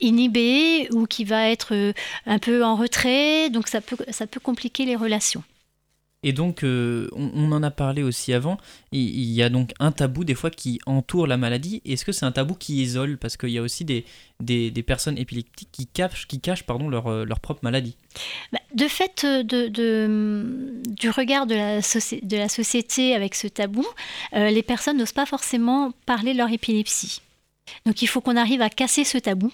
inhibée 0.00 0.88
ou 0.92 1.06
qui 1.06 1.24
va 1.24 1.50
être 1.50 1.92
un 2.26 2.38
peu 2.38 2.64
en 2.64 2.76
retrait. 2.76 3.50
Donc 3.50 3.66
ça 3.66 3.80
peut, 3.80 3.96
ça 4.10 4.28
peut 4.28 4.38
compliquer 4.38 4.84
les 4.84 4.94
relations. 4.94 5.42
Et 6.24 6.32
donc, 6.32 6.64
euh, 6.64 7.08
on, 7.12 7.52
en 7.52 7.62
a 7.62 7.70
parlé 7.70 8.02
aussi 8.02 8.32
avant, 8.32 8.58
il, 8.90 9.30
y 9.30 9.40
a 9.40 9.50
donc 9.50 9.72
un 9.78 9.92
tabou 9.92 10.24
des 10.24 10.34
fois 10.34 10.50
qui 10.50 10.80
entoure 10.84 11.28
la 11.28 11.36
maladie. 11.36 11.80
Est-ce 11.84 12.04
que 12.04 12.10
c'est 12.10 12.26
un 12.26 12.32
tabou 12.32 12.54
qui 12.54 12.82
isole? 12.82 13.18
Parce 13.18 13.36
qu'il 13.36 13.50
y 13.50 13.58
a 13.58 13.62
aussi 13.62 13.84
des, 13.84 14.04
des, 14.40 14.82
personnes 14.82 15.16
épileptiques 15.16 15.68
qui 15.70 15.86
cachent, 15.86 16.26
qui 16.26 16.40
cachent 16.40 16.64
pardon, 16.64 16.88
leur, 16.88 17.06
euh, 17.06 17.24
leur 17.24 17.38
propre 17.38 17.60
maladie. 17.62 17.96
Bah, 18.52 18.58
De 18.74 18.88
fait, 18.88 19.22
euh, 19.24 19.44
de, 19.44 20.82
du 20.88 21.08
regard 21.10 21.46
de 21.46 21.54
la, 21.54 21.76
de 21.78 22.36
la 22.36 22.48
société 22.48 23.14
avec 23.14 23.36
ce 23.36 23.46
tabou, 23.46 23.86
les 24.32 24.62
personnes 24.64 24.98
n'osent 24.98 25.12
pas 25.12 25.26
forcément 25.26 25.92
parler 26.04 26.32
de 26.32 26.38
leur 26.38 26.50
épilepsie. 26.50 27.20
Donc 27.86 28.02
il 28.02 28.06
faut 28.06 28.20
qu'on 28.20 28.36
arrive 28.36 28.62
à 28.62 28.70
casser 28.70 29.04
ce 29.04 29.18
tabou. 29.18 29.52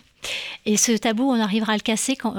Et 0.64 0.76
ce 0.76 0.92
tabou, 0.92 1.24
on 1.24 1.40
arrivera 1.40 1.74
à 1.74 1.76
le 1.76 1.82
casser 1.82 2.16
quand- 2.16 2.34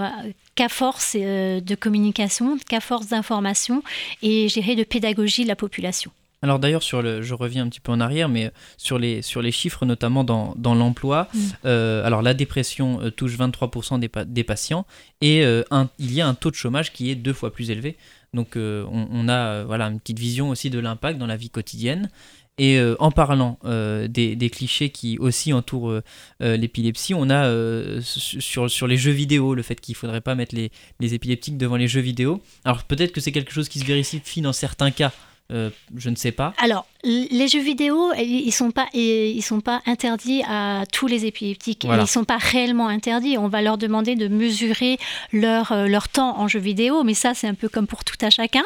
qu'à 0.55 0.69
force 0.69 1.15
euh, 1.19 1.59
de 1.61 1.75
communication, 1.75 2.57
qu'à 2.69 2.79
force 2.79 3.07
d'information 3.07 3.83
et 4.21 4.47
gérer 4.49 4.75
de 4.75 4.83
pédagogie 4.83 5.43
de 5.43 5.47
la 5.49 5.55
population. 5.55 6.11
Alors 6.41 6.59
d'ailleurs, 6.59 6.83
sur 6.83 7.01
le, 7.01 7.21
je 7.23 7.33
reviens 7.33 7.63
un 7.65 7.69
petit 7.69 7.79
peu 7.79 7.91
en 7.91 7.99
arrière, 7.99 8.29
mais 8.29 8.51
sur 8.77 8.99
les, 8.99 9.21
sur 9.23 9.41
les 9.41 9.51
chiffres, 9.51 9.85
notamment 9.85 10.23
dans, 10.23 10.53
dans 10.57 10.75
l'emploi, 10.75 11.27
Mm. 11.33 11.39
euh, 11.65 12.05
alors 12.05 12.21
la 12.21 12.33
dépression 12.35 13.01
euh, 13.01 13.09
touche 13.09 13.35
23% 13.37 13.99
des, 13.99 14.09
pa- 14.09 14.25
des 14.25 14.43
patients 14.43 14.85
et 15.21 15.43
euh, 15.43 15.63
un- 15.71 15.89
il 15.97 16.13
y 16.13 16.21
a 16.21 16.27
un 16.27 16.35
taux 16.35 16.51
de 16.51 16.55
chômage 16.55 16.93
qui 16.93 17.09
est 17.09 17.15
deux 17.15 17.33
fois 17.33 17.51
plus 17.51 17.71
élevé. 17.71 17.97
Donc 18.33 18.57
on, 18.57 19.07
on 19.11 19.29
a 19.29 19.63
voilà, 19.63 19.85
une 19.87 19.99
petite 19.99 20.19
vision 20.19 20.49
aussi 20.49 20.69
de 20.69 20.77
l'impact 20.77 21.17
dans 21.17 21.25
la 21.25 21.37
vie 21.37 21.49
quotidienne. 21.49 22.09
Et 22.57 22.77
euh, 22.77 22.95
en 22.99 23.11
parlant 23.11 23.59
euh, 23.65 24.07
des, 24.07 24.49
clichés 24.49 24.89
qui 24.89 25.17
aussi 25.19 25.51
entourent 25.51 25.91
euh, 25.91 26.57
l'épilepsie, 26.57 27.13
on 27.13 27.29
a 27.29 27.51
su- 28.01 28.39
sur, 28.39 28.69
sur 28.69 28.87
les 28.87 28.97
jeux 28.97 29.11
vidéo 29.11 29.55
le 29.55 29.61
fait 29.61 29.79
qu'il 29.81 29.93
ne 29.93 29.97
faudrait 29.97 30.21
pas 30.21 30.35
mettre 30.35 30.55
les, 30.55 30.71
les 31.01 31.13
épileptiques 31.13 31.57
devant 31.57 31.75
les 31.75 31.87
jeux 31.87 32.01
vidéo. 32.01 32.41
Alors 32.63 32.83
peut-être 32.83 33.11
que 33.11 33.19
c'est 33.19 33.33
quelque 33.33 33.51
chose 33.51 33.67
qui 33.67 33.79
se 33.79 33.85
vérifie 33.85 34.41
dans 34.41 34.53
certains 34.53 34.91
cas, 34.91 35.11
euh, 35.51 35.69
je 35.95 36.09
ne 36.09 36.15
sais 36.15 36.31
pas. 36.31 36.53
Alors, 36.57 36.87
les 37.03 37.47
jeux 37.47 37.61
vidéo, 37.61 38.11
ils 38.17 38.51
sont 38.51 38.71
pas, 38.71 38.87
ils 38.93 39.43
sont 39.43 39.61
pas 39.61 39.81
interdits 39.85 40.41
à 40.47 40.85
tous 40.91 41.05
les 41.05 41.25
épileptiques. 41.25 41.83
Voilà. 41.85 42.03
Ils 42.03 42.07
sont 42.07 42.23
pas 42.23 42.37
réellement 42.37 42.87
interdits. 42.87 43.37
On 43.37 43.47
va 43.47 43.61
leur 43.61 43.77
demander 43.77 44.15
de 44.15 44.27
mesurer 44.27 44.97
leur, 45.31 45.71
euh, 45.71 45.87
leur 45.87 46.09
temps 46.09 46.39
en 46.39 46.47
jeu 46.47 46.59
vidéo, 46.59 47.03
mais 47.03 47.13
ça, 47.13 47.35
c'est 47.35 47.47
un 47.47 47.53
peu 47.53 47.69
comme 47.69 47.85
pour 47.85 48.03
tout 48.03 48.17
à 48.21 48.31
chacun. 48.31 48.63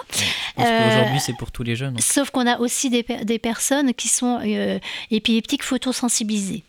Euh, 0.57 0.63
qu'aujourd'hui, 0.63 1.19
c'est 1.19 1.35
pour 1.37 1.51
tous 1.51 1.63
les 1.63 1.75
jeunes. 1.75 1.97
Sauf 1.99 2.29
qu'on 2.29 2.47
a 2.47 2.59
aussi 2.59 2.89
des, 2.89 3.03
des 3.03 3.39
personnes 3.39 3.93
qui 3.93 4.07
sont 4.07 4.39
euh, 4.45 4.79
épileptiques 5.11 5.63
photosensibilisées. 5.63 6.63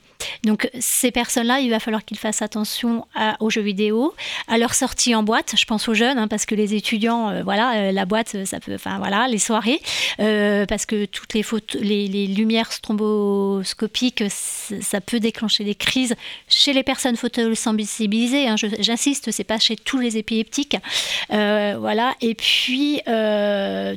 Donc 0.44 0.70
ces 0.80 1.10
personnes-là, 1.10 1.60
il 1.60 1.70
va 1.70 1.80
falloir 1.80 2.04
qu'ils 2.04 2.18
fassent 2.18 2.42
attention 2.42 3.06
à- 3.14 3.36
aux 3.40 3.50
jeux 3.50 3.60
vidéo, 3.62 4.14
à 4.48 4.58
leur 4.58 4.74
sortie 4.74 5.14
en 5.14 5.22
boîte. 5.22 5.54
Je 5.58 5.64
pense 5.64 5.88
aux 5.88 5.94
jeunes, 5.94 6.18
hein, 6.18 6.28
parce 6.28 6.46
que 6.46 6.54
les 6.54 6.74
étudiants, 6.74 7.30
euh, 7.30 7.42
voilà, 7.42 7.74
euh, 7.74 7.92
la 7.92 8.04
boîte, 8.06 8.44
ça 8.44 8.60
peut, 8.60 8.74
enfin 8.74 8.98
voilà, 8.98 9.28
les 9.28 9.38
soirées, 9.38 9.80
euh, 10.20 10.66
parce 10.66 10.86
que 10.86 11.04
toutes 11.06 11.34
les, 11.34 11.44
les, 12.08 12.26
lumières 12.26 12.72
stromboscopiques, 12.72 14.24
c- 14.28 14.80
ça 14.82 15.00
peut 15.00 15.20
déclencher 15.20 15.64
des 15.64 15.74
crises 15.74 16.14
chez 16.48 16.72
les 16.72 16.82
personnes 16.82 17.16
photosensibilisées. 17.16 18.48
hein. 18.48 18.56
J'insiste, 18.78 19.30
c'est 19.30 19.44
pas 19.44 19.58
chez 19.58 19.76
tous 19.76 19.98
les 19.98 20.16
épileptiques. 20.16 20.76
Voilà. 21.30 22.14
Et 22.20 22.34
puis, 22.34 23.00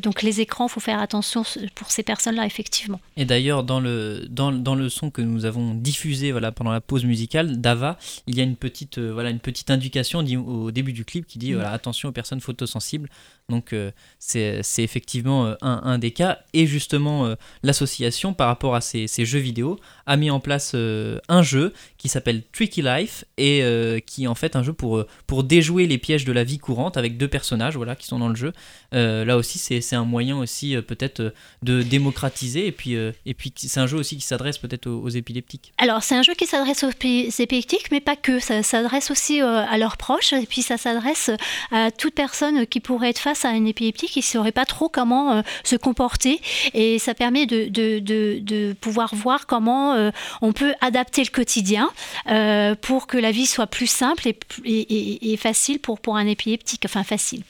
donc 0.02 0.22
les 0.22 0.42
écrans, 0.42 0.68
faut 0.68 0.80
faire 0.80 1.00
attention 1.00 1.44
pour 1.76 1.92
ces 1.92 2.04
personnes-là, 2.04 2.46
effectivement. 2.46 3.00
Et 3.18 3.26
d'ailleurs, 3.26 3.64
dans 3.64 3.80
le, 3.80 4.26
dans 4.30 4.76
le 4.76 4.90
son 4.90 5.10
que 5.10 5.22
nous 5.22 5.46
avons 5.46 5.74
diffusé 5.74 6.13
voilà, 6.32 6.52
pendant 6.52 6.72
la 6.72 6.82
pause 6.82 7.06
musicale 7.06 7.60
d'Ava, 7.60 7.98
il 8.28 8.38
y 8.38 8.42
a 8.42 8.44
une 8.44 8.56
petite, 8.56 8.98
euh, 8.98 9.12
voilà, 9.12 9.30
une 9.30 9.40
petite 9.40 9.70
indication 9.72 10.20
au 10.20 10.72
début 10.72 10.94
du 10.94 11.06
clip 11.06 11.26
qui 11.26 11.40
dit 11.40 11.52
Mm. 11.52 11.56
voilà, 11.56 11.72
attention 11.72 12.10
aux 12.10 12.12
personnes 12.12 12.42
photosensibles. 12.42 13.10
Donc 13.50 13.74
euh, 13.74 13.92
c'est 14.20 14.62
effectivement 14.78 15.46
euh, 15.46 15.56
un, 15.62 15.82
un 15.84 15.98
des 16.00 16.12
cas. 16.12 16.40
Et 16.54 16.66
justement, 16.66 17.26
euh, 17.26 17.36
l'association 17.62 18.34
par 18.34 18.48
rapport 18.48 18.74
à 18.74 18.82
ces, 18.82 19.08
ces 19.08 19.26
jeux 19.26 19.40
vidéo 19.40 19.78
a 20.06 20.16
mis 20.18 20.32
en 20.32 20.40
place 20.40 20.72
euh, 20.76 21.20
un 21.28 21.44
jeu 21.44 21.74
qui 21.98 22.08
s'appelle 22.08 22.44
Tricky 22.52 22.82
Life 22.82 23.26
et 23.38 23.64
qui 24.06 24.24
est 24.24 24.28
en 24.28 24.36
fait 24.36 24.56
un 24.56 24.64
jeu 24.64 24.74
pour, 24.74 25.06
pour 25.28 25.44
déjouer 25.44 25.88
les 25.88 25.98
pièges 25.98 26.26
de 26.26 26.32
la 26.32 26.44
vie 26.44 26.58
courante 26.58 26.98
avec 26.98 27.18
deux 27.18 27.28
personnages 27.28 27.76
voilà, 27.76 27.96
qui 27.96 28.08
sont 28.08 28.20
dans 28.20 28.28
le 28.28 28.36
jeu. 28.36 28.54
Là 28.92 29.38
aussi, 29.38 29.58
c'est 29.58 29.96
un 29.96 30.04
moyen 30.04 30.38
aussi 30.38 30.76
peut-être 30.82 31.34
de 31.62 31.82
démocratiser 31.82 32.68
et 32.68 32.72
puis, 32.72 32.94
et 32.94 33.34
puis 33.34 33.54
c'est 33.56 33.80
un 33.80 33.88
jeu 33.88 33.98
aussi 33.98 34.18
qui 34.18 34.22
s'adresse 34.22 34.58
peut-être 34.58 34.88
aux, 34.88 35.02
aux 35.02 35.10
épileptiques. 35.10 35.72
Alors, 35.78 36.04
c'est 36.04 36.16
un 36.16 36.24
jeu 36.24 36.34
qui 36.34 36.46
s'adresse 36.46 36.84
aux 36.84 36.92
pi- 36.92 37.34
épileptiques, 37.40 37.90
mais 37.92 38.02
pas 38.02 38.16
que. 38.16 38.40
Ça 38.40 38.64
s'adresse 38.64 39.10
aussi 39.10 39.40
à 39.40 39.78
leurs 39.78 39.98
proches, 39.98 40.34
et 40.34 40.46
puis 40.46 40.62
ça 40.62 40.78
s'adresse 40.78 41.32
à 41.72 41.92
toute 41.92 42.16
personne 42.16 42.68
qui 42.68 42.80
pourrait 42.82 43.12
être 43.12 43.20
face 43.20 43.33
à 43.46 43.50
un 43.50 43.66
épileptique 43.66 44.12
qui 44.12 44.20
ne 44.20 44.24
saurait 44.24 44.52
pas 44.52 44.66
trop 44.66 44.90
comment 44.90 45.32
euh, 45.34 45.42
se 45.64 45.76
comporter. 45.76 46.40
Et 46.74 47.00
ça 47.00 47.14
permet 47.14 47.46
de, 47.46 47.66
de, 47.70 48.00
de, 48.00 48.40
de 48.40 48.74
pouvoir 48.80 49.14
voir 49.16 49.46
comment 49.48 49.94
euh, 49.94 50.12
on 50.42 50.54
peut 50.54 50.74
adapter 50.82 51.24
le 51.24 51.30
quotidien 51.32 51.90
euh, 52.30 52.76
pour 52.76 53.08
que 53.08 53.18
la 53.18 53.32
vie 53.32 53.46
soit 53.46 53.68
plus 53.68 53.88
simple 53.88 54.28
et, 54.28 55.32
et, 55.34 55.38
facile 55.38 55.80
pour, 55.80 56.00
pour 56.00 56.16
un 56.18 56.28
épileptique. 56.28 56.84
Enfin, 56.86 57.04
facile. 57.04 57.42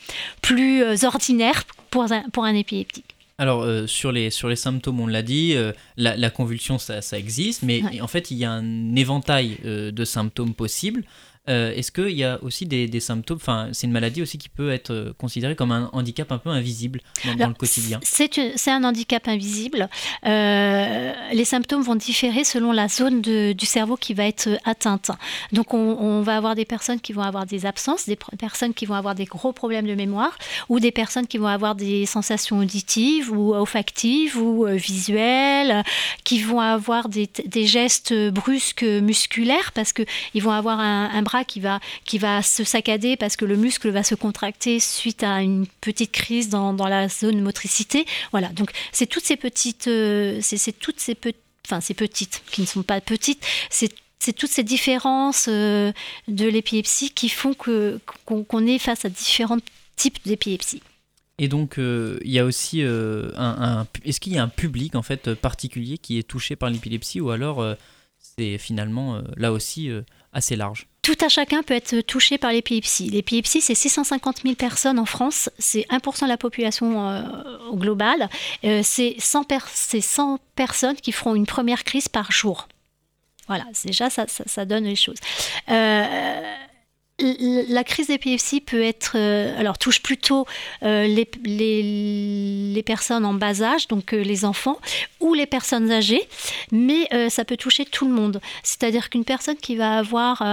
Plus 0.42 0.84
ordinaire 1.04 1.64
pour 1.90 2.12
un, 2.12 2.22
pour 2.32 2.44
un 2.46 2.56
épileptique. 2.56 3.06
Alors, 3.40 3.64
euh, 3.64 3.88
sur, 3.88 4.12
les, 4.12 4.30
sur 4.30 4.48
les 4.48 4.56
symptômes, 4.56 5.00
on 5.00 5.08
l'a 5.08 5.24
dit, 5.24 5.54
euh, 5.56 5.72
la, 5.98 6.16
la 6.16 6.30
convulsion, 6.30 6.78
ça, 6.78 7.02
ça 7.02 7.18
existe, 7.18 7.64
mais 7.64 7.82
Ouais. 7.84 8.00
en 8.02 8.08
fait, 8.08 8.30
il 8.32 8.38
y 8.38 8.46
a 8.46 8.52
un 8.52 8.96
éventail 8.96 9.58
euh, 9.66 9.92
de 9.92 10.06
symptômes 10.06 10.54
possibles. 10.54 11.04
Euh, 11.50 11.74
Est-ce 11.76 11.92
qu'il 11.92 12.12
y 12.12 12.24
a 12.24 12.42
aussi 12.42 12.66
des, 12.66 12.88
des 12.88 13.02
symptômes, 13.02 13.36
enfin, 13.36 13.68
c'est 13.74 13.86
une 13.86 13.92
maladie 13.92 14.22
aussi 14.22 14.38
qui 14.38 14.48
peut 14.48 14.72
être 14.72 14.92
euh, 14.92 15.14
considérée 15.18 15.56
comme 15.58 15.74
un 15.74 15.90
handicap 15.92 16.32
un 16.32 16.38
peu 16.38 16.50
invisible 16.50 17.02
dans, 17.38 17.50
le 17.50 17.54
quotidien? 17.54 18.00
C'est 18.02 18.38
une- 18.38 18.54
c'est 18.56 18.72
un 18.72 18.84
handicap 18.86 19.28
invisible. 19.28 19.90
Euh, 20.26 21.12
les 21.34 21.44
symptômes 21.46 21.82
vont 21.82 21.96
différer 21.96 22.46
selon 22.46 22.72
la 22.72 22.88
zone 22.88 23.22
de- 23.22 23.52
du 23.52 23.66
cerveau 23.66 23.98
qui 23.98 24.14
va 24.14 24.26
être 24.26 24.50
atteinte. 24.64 25.12
Donc 25.52 25.74
on, 25.74 25.98
on 26.00 26.22
va 26.22 26.38
avoir 26.38 26.56
des 26.56 26.64
personnes 26.64 27.02
qui 27.02 27.12
vont 27.12 27.22
avoir 27.24 27.46
des 27.46 27.66
absences, 27.66 28.06
des 28.08 28.18
personnes 28.40 28.74
qui 28.74 28.86
vont 28.86 28.96
avoir 28.96 29.14
des 29.16 29.26
gros 29.26 29.52
problèmes 29.52 29.86
de 29.86 29.96
mémoire, 29.96 30.38
ou 30.70 30.80
des 30.80 30.92
personnes 30.92 31.28
qui 31.28 31.38
vont 31.38 31.48
avoir 31.48 31.76
des 31.76 32.06
sensations 32.06 32.60
auditives 32.60 33.32
ou 33.32 33.54
olfactives 33.54 34.38
ou 34.38 34.66
euh, 34.66 34.76
visuelles, 34.76 35.72
euh, 35.72 35.82
qui 36.24 36.42
vont 36.42 36.60
avoir 36.62 37.10
des, 37.10 37.30
des 37.46 37.66
gestes 37.66 38.14
brusques 38.30 38.84
musculaires 38.84 39.72
parce 39.74 39.92
qu'ils 39.92 40.42
vont 40.42 40.52
avoir 40.52 40.80
un, 40.80 41.10
un 41.14 41.22
bras 41.22 41.33
qui 41.44 41.60
va, 41.60 41.80
qui 42.06 42.20
va 42.20 42.42
se 42.44 42.64
saccader 42.64 43.18
parce 43.18 43.36
que 43.36 43.46
le 43.46 43.56
muscle 43.56 43.90
va 43.90 44.04
se 44.04 44.16
contracter 44.16 44.80
suite 44.80 45.24
à 45.24 45.42
une 45.42 45.66
petite 45.82 46.12
crise 46.12 46.50
dans, 46.50 46.74
dans 46.74 46.88
la 46.88 47.10
zone 47.10 47.42
motricité. 47.42 48.06
Voilà, 48.32 48.50
donc 48.50 48.70
c'est 48.92 49.08
toutes 49.08 49.26
ces 49.26 49.38
petites, 49.38 49.88
euh, 49.88 50.40
c'est 50.42 50.78
toutes 50.78 51.00
ces 51.00 51.16
petites, 51.16 51.42
enfin 51.66 51.82
ces 51.82 51.96
petites 51.96 52.44
qui 52.52 52.62
ne 52.62 52.68
sont 52.68 52.84
pas 52.84 53.02
petites, 53.02 53.44
c'est 53.70 53.92
c'est 54.20 54.34
toutes 54.34 54.52
ces 54.52 54.64
différences 54.64 55.48
euh, 55.50 55.92
de 56.30 56.46
l'épilepsie 56.48 57.10
qui 57.10 57.28
font 57.28 57.54
que 57.54 58.00
qu'on 58.26 58.66
est 58.68 58.80
face 58.80 59.04
à 59.04 59.10
différents 59.10 59.58
types 59.98 60.20
d'épilepsie. 60.26 60.82
Et 61.40 61.50
donc, 61.50 61.78
euh, 61.78 62.20
il 62.24 62.32
y 62.32 62.40
a 62.40 62.46
aussi 62.46 62.84
euh, 62.84 63.32
un, 63.36 63.80
un- 63.82 63.88
Est-ce 64.06 64.22
qu'il 64.22 64.32
y 64.34 64.38
a 64.38 64.44
un 64.44 64.48
public 64.48 64.96
en 64.96 65.02
fait 65.02 65.34
particulier 65.34 65.98
qui 65.98 66.20
est 66.20 66.24
touché 66.24 66.56
par 66.56 66.70
l'épilepsie 66.70 67.20
ou 67.20 67.32
alors 67.32 67.60
euh, 67.62 67.74
c'est 68.38 68.58
finalement 68.58 69.16
euh, 69.16 69.22
là 69.38 69.52
aussi 69.52 69.90
euh, 69.90 70.02
assez 70.32 70.56
large 70.56 70.88
Tout 71.04 71.18
à 71.24 71.30
chacun 71.30 71.62
peut 71.64 71.74
être 71.76 72.02
touché 72.02 72.38
par 72.38 72.52
l'épilepsie. 72.52 73.10
L'épilepsie, 73.10 73.62
c'est 73.62 73.76
650 73.76 74.42
000 74.44 74.56
personnes 74.56 74.98
en 75.00 75.06
France, 75.06 75.50
c'est 75.60 75.86
1% 75.90 76.24
de 76.24 76.28
la 76.30 76.38
population 76.38 77.08
euh, 77.10 77.22
au 77.70 77.76
global. 77.78 78.30
Euh, 78.64 78.82
c'est 78.84 79.16
100, 79.20 79.44
per- 79.44 79.58
c'est 79.74 80.02
100 80.02 80.40
personnes 80.56 80.96
qui 80.96 81.12
feront 81.12 81.36
une 81.36 81.46
première 81.46 81.84
crise 81.84 82.08
par 82.10 82.32
jour. 82.32 82.68
Voilà, 83.48 83.66
déjà, 83.86 84.10
ça, 84.10 84.66
donne 84.66 84.86
les 84.86 84.96
choses. 84.96 85.18
La 87.70 87.84
crise 87.84 88.08
d'épilepsie 88.08 88.62
peut 88.62 88.82
être, 88.82 89.14
euh, 89.16 89.58
alors 89.58 89.78
touche 89.78 90.02
plutôt 90.02 90.46
euh, 90.84 91.08
les, 91.08 92.84
personnes 92.86 93.26
en 93.26 93.34
bas 93.34 93.62
âge, 93.62 93.88
donc 93.88 94.14
euh, 94.14 94.22
les 94.22 94.46
enfants, 94.46 94.78
ou 95.20 95.34
les 95.34 95.46
personnes 95.46 95.92
âgées, 95.92 96.22
mais 96.72 97.08
ça 97.30 97.46
peut 97.46 97.56
toucher 97.56 97.86
tout 97.86 98.06
le 98.06 98.14
monde. 98.14 98.42
C'est-à-dire 98.62 99.10
qu'une 99.10 99.24
personne 99.24 99.56
qui 99.56 99.76
va 99.76 99.98
avoir, 99.98 100.44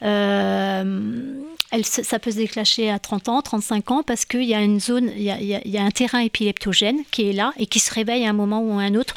elle, 0.00 1.84
ça 1.84 2.18
peut 2.18 2.32
se 2.32 2.36
déclencher 2.36 2.90
à 2.90 2.98
30 2.98 3.28
ans, 3.28 3.42
35 3.42 3.90
ans, 3.92 4.02
parce 4.02 4.24
qu'il 4.24 4.44
y 4.44 4.54
a 4.54 4.62
une 4.62 4.80
zone, 4.80 5.12
il 5.16 5.22
y 5.22 5.78
a 5.78 5.82
un 5.82 5.90
terrain 5.90 6.18
épileptogène 6.18 6.98
qui 7.12 7.30
est 7.30 7.32
là 7.32 7.52
et 7.58 7.66
qui 7.66 7.78
se 7.78 7.94
réveille 7.94 8.26
à 8.26 8.30
un 8.30 8.34
moment 8.34 8.60
ou 8.60 8.78
à 8.78 8.82
un 8.82 8.94
autre 8.96 9.14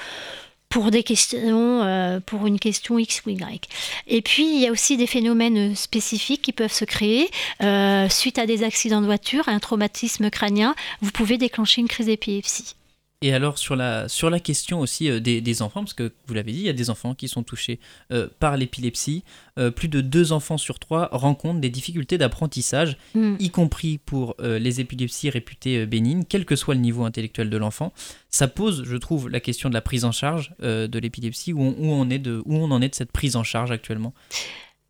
pour 0.70 0.92
des 0.92 1.04
questions, 1.04 1.82
euh, 1.82 2.20
pour 2.20 2.46
une 2.46 2.60
question 2.60 3.00
X 3.00 3.24
ou 3.26 3.32
Y. 3.32 3.68
Et 4.08 4.22
puis, 4.22 4.46
il 4.46 4.62
y 4.62 4.68
a 4.68 4.72
aussi 4.72 4.98
des 4.98 5.08
phénomènes 5.08 5.76
spécifiques 5.76 6.44
qui 6.44 6.54
peuvent 6.54 6.72
se 6.72 6.86
créer 6.86 7.30
euh, 7.62 8.08
suite 8.10 8.38
à 8.38 8.46
des 8.46 8.64
accidents 8.64 9.02
de 9.02 9.08
voiture, 9.08 9.50
un 9.50 9.60
traumatisme 9.60 10.30
crânien. 10.30 10.76
Vous 11.02 11.12
pouvez 11.12 11.38
déclencher 11.38 11.82
une 11.82 11.88
crise 11.88 12.06
d'épilepsie. 12.06 12.76
Et 13.22 13.34
alors 13.34 13.58
sur 13.58 13.76
la, 13.76 14.08
sur 14.08 14.30
la 14.30 14.40
question 14.40 14.80
aussi 14.80 15.10
euh, 15.10 15.20
des, 15.20 15.42
des 15.42 15.62
enfants, 15.62 15.82
parce 15.82 15.94
que 15.94 16.14
vous 16.26 16.34
l'avez 16.34 16.54
dit, 16.54 16.60
il 16.60 16.66
y 16.66 16.70
a 16.70 16.74
des 16.74 16.90
enfants 16.90 17.16
qui 17.16 17.28
sont 17.28 17.44
touchés 17.44 17.82
euh, 18.14 18.30
par 18.40 18.56
l'épilepsie. 18.56 19.26
Euh, 19.58 19.72
plus 19.72 19.90
de 19.90 20.00
deux 20.00 20.32
enfants 20.32 20.58
sur 20.58 20.80
trois 20.80 21.10
rencontrent 21.12 21.60
des 21.60 21.70
difficultés 21.70 22.18
d'apprentissage, 22.18 22.98
Hmm. 23.14 23.36
y 23.40 23.50
compris 23.50 23.98
pour 23.98 24.36
les 24.40 24.82
épilepsies 24.82 25.30
réputées 25.30 25.86
bénignes, 25.86 26.24
quel 26.28 26.46
que 26.46 26.56
soit 26.56 26.76
le 26.76 26.80
niveau 26.80 27.06
intellectuel 27.06 27.50
de 27.50 27.58
l'enfant. 27.58 27.92
Ça 28.30 28.48
pose, 28.48 28.84
je 28.86 28.98
trouve, 28.98 29.30
la 29.30 29.40
question 29.40 29.70
de 29.70 29.74
la 29.74 29.82
prise 29.82 30.06
en 30.06 30.12
charge 30.12 30.54
de 30.60 31.00
l'épilepsie, 31.00 31.54
où 31.54 31.62
on, 31.62 31.76
où, 31.78 31.92
on 31.92 32.10
est 32.10 32.20
de, 32.20 32.42
où 32.46 32.56
on 32.56 32.70
en 32.72 32.82
est 32.82 32.90
de 32.90 32.96
cette 32.96 33.12
prise 33.12 33.36
en 33.36 33.44
charge 33.44 33.72
actuellement. 33.72 34.14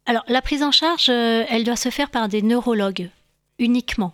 Alors, 0.05 0.23
la 0.27 0.41
prise 0.41 0.63
en 0.63 0.71
charge, 0.71 1.09
elle 1.09 1.63
doit 1.63 1.77
se 1.77 1.89
faire 1.89 2.09
par 2.09 2.27
des 2.27 2.41
neurologues 2.41 3.09
uniquement. 3.57 4.13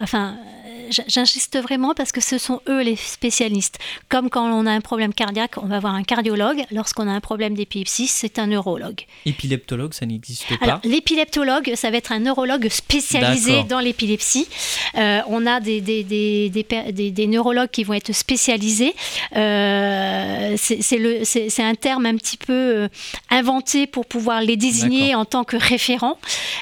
Enfin, 0.00 0.36
euh, 0.66 0.90
j'insiste 1.08 1.58
vraiment 1.60 1.92
parce 1.94 2.12
que 2.12 2.20
ce 2.20 2.38
sont 2.38 2.60
eux 2.68 2.82
les 2.82 2.94
spécialistes. 2.94 3.78
Comme 4.08 4.30
quand 4.30 4.48
on 4.48 4.64
a 4.66 4.70
un 4.70 4.80
problème 4.80 5.12
cardiaque, 5.12 5.56
on 5.60 5.66
va 5.66 5.80
voir 5.80 5.94
un 5.94 6.04
cardiologue. 6.04 6.62
Lorsqu'on 6.70 7.08
a 7.08 7.10
un 7.12 7.20
problème 7.20 7.54
d'épilepsie, 7.54 8.06
c'est 8.06 8.38
un 8.38 8.46
neurologue. 8.46 9.00
Épileptologue, 9.26 9.92
ça 9.94 10.06
n'existe 10.06 10.46
pas. 10.58 10.80
l'épileptologue, 10.84 11.72
ça 11.74 11.90
va 11.90 11.96
être 11.96 12.12
un 12.12 12.20
neurologue 12.20 12.68
spécialisé 12.68 13.52
dans 13.68 13.80
l'épilepsie. 13.80 14.46
Euh, 14.94 15.20
on 15.26 15.44
a 15.46 15.58
des, 15.60 15.80
des, 15.80 16.04
des, 16.04 16.48
des, 16.50 17.26
neurologues 17.26 17.70
qui 17.70 17.82
vont 17.84 17.94
être 17.94 18.12
spécialisés. 18.12 18.94
Euh, 19.36 20.54
c'est 20.56 20.82
c'est 20.82 20.98
le- 20.98 21.24
c'est- 21.24 21.48
c'est 21.50 21.62
un 21.62 21.74
terme 21.74 22.06
un 22.06 22.16
petit 22.16 22.36
peu 22.36 22.88
inventé 23.30 23.86
pour 23.86 24.06
pouvoir 24.06 24.40
les 24.42 24.56
désigner 24.56 25.14
en 25.14 25.24
tant 25.24 25.44
que 25.44 25.56
référents. 25.56 26.18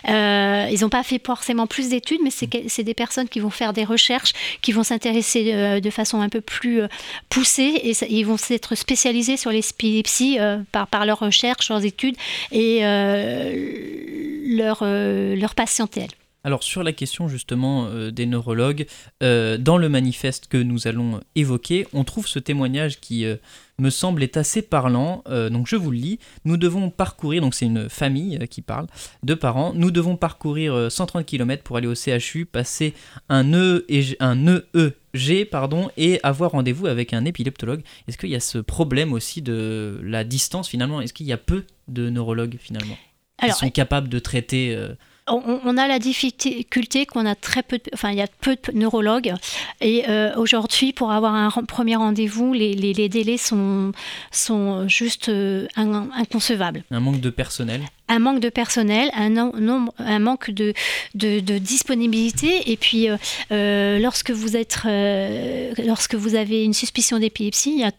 Euh, 0.09 0.69
ils 0.73 0.81
n'ont 0.81 0.89
pas 0.89 1.03
fait 1.03 1.21
forcément 1.25 1.67
plus 1.67 1.89
d'études, 1.91 2.21
mais 2.25 2.31
c'est 2.31 2.86
des 2.87 2.95
personnes 2.95 3.29
qui 3.29 3.41
vont 3.41 3.51
faire 3.51 3.75
des 3.75 3.85
recherches, 3.85 4.33
qui 4.63 4.73
vont 4.73 4.83
s'intéresser 4.83 5.53
euh, 5.53 5.81
de 5.81 5.91
façon 5.91 6.23
un 6.23 6.31
peu 6.31 6.41
plus 6.41 6.81
euh, 6.81 6.89
poussée 7.29 7.81
et 7.83 7.93
ils 8.09 8.25
vont 8.25 8.39
s'être 8.39 8.75
spécialisés 8.75 9.37
sur 9.37 9.51
l'épilepsie 9.51 10.39
euh, 10.41 10.59
par, 10.73 10.87
par 10.87 11.05
leurs 11.05 11.19
recherches, 11.19 11.69
leurs 11.69 11.85
études 11.85 12.17
et 12.53 12.81
leur, 14.49 14.83
leur 14.85 15.55
patientèle. 15.55 16.09
Alors 16.45 16.63
sur 16.63 16.83
la 16.83 16.93
question 16.93 17.29
justement 17.29 17.91
des 18.11 18.27
neurologues, 18.27 18.87
dans 19.21 19.79
le 19.79 19.89
manifeste 19.89 20.47
que 20.47 20.57
nous 20.57 20.87
allons 20.87 21.21
évoquer, 21.35 21.87
on 21.93 22.05
trouve 22.05 22.29
ce 22.29 22.39
témoignage 22.39 23.01
qui 23.01 23.27
me 23.79 23.91
semble 23.91 24.23
est 24.23 24.37
assez 24.37 24.63
parlant. 24.63 25.23
Euh, 25.29 25.51
donc 25.51 25.67
je 25.67 25.77
vous 25.77 25.91
le 25.91 25.99
lis. 25.99 26.19
Nous 26.45 26.57
devons 26.57 26.91
parcourir, 26.91 27.43
donc 27.43 27.55
c'est 27.55 27.67
une 27.67 27.89
famille 27.89 28.39
euh, 28.41 28.47
qui 28.47 28.63
parle, 28.63 28.87
deux 29.23 29.37
parents. 29.37 29.73
Nous 29.75 29.91
devons 29.91 30.17
parcourir 30.17 30.75
euh, 30.75 30.89
130 30.91 31.27
km 31.27 31.63
pour 31.63 31.77
aller 31.77 31.87
au 31.87 31.95
CHU, 31.95 32.47
passer 32.47 32.95
un 33.29 33.53
E 33.53 33.85
et 33.89 34.03
G- 34.03 34.17
un 34.21 34.47
EEG 34.47 35.49
pardon 35.51 35.91
et 35.97 36.21
avoir 36.23 36.53
rendez-vous 36.53 36.87
avec 36.87 37.13
un 37.13 37.25
épileptologue. 37.25 37.83
Est-ce 38.09 38.17
qu'il 38.19 38.31
y 38.31 38.37
a 38.37 38.41
ce 38.41 38.59
problème 38.59 39.13
aussi 39.13 39.43
de 39.43 40.01
la 40.03 40.25
distance 40.25 40.69
finalement? 40.69 41.01
Est-ce 41.01 41.13
qu'il 41.13 41.27
y 41.27 41.33
a 41.33 41.37
peu 41.39 41.65
de 41.89 42.09
neurologues 42.11 42.57
finalement 42.59 42.97
Alors, 43.39 43.55
qui 43.57 43.61
sont 43.67 43.71
capables 43.71 44.09
de 44.09 44.19
traiter 44.19 44.75
euh, 44.75 44.95
on, 45.29 45.77
a 45.77 45.89
la 45.89 45.99
difficulté 45.99 47.07
qu'on 47.07 47.27
a 47.27 47.35
très 47.35 47.63
peu, 47.63 47.79
de, 47.79 47.91
enfin 47.95 48.11
il 48.11 48.17
y 48.19 48.23
a 48.23 48.27
peu 48.41 48.57
de 48.57 48.73
neurologues 48.79 49.35
et 49.81 50.05
euh, 50.09 50.33
aujourd'hui 50.37 50.93
pour 50.93 51.11
avoir 51.11 51.35
un 51.35 51.51
premier 51.67 51.97
rendez-vous, 51.97 52.53
les, 52.53 52.75
délais 53.09 53.37
sont 53.37 53.93
sont 54.31 54.87
juste 54.89 55.29
euh, 55.29 55.67
in- 55.77 56.09
inconcevables. 56.15 56.85
un 56.91 57.01
manque 57.01 57.21
de 57.21 57.31
personnel? 57.31 57.83
Un 58.09 58.19
manque 58.19 58.41
de 58.41 58.49
personnel, 58.49 59.11
un, 59.15 59.31
nombre, 59.31 59.93
un 59.99 60.19
manque 60.19 60.51
de, 60.51 60.73
disponibilité. 61.59 62.71
Et 62.71 62.77
puis, 62.77 63.09
euh, 63.09 63.17
euh, 63.53 63.99
lorsque, 63.99 64.31
vous 64.31 64.57
êtes, 64.57 64.79
euh, 64.85 65.73
lorsque 65.85 66.15
vous 66.15 66.35
avez 66.35 66.65
une 66.65 66.75
suspicion 66.75 67.19
d'épilepsie, 67.19 67.73
il 67.73 67.81
y 67.81 67.85
a 67.85 67.93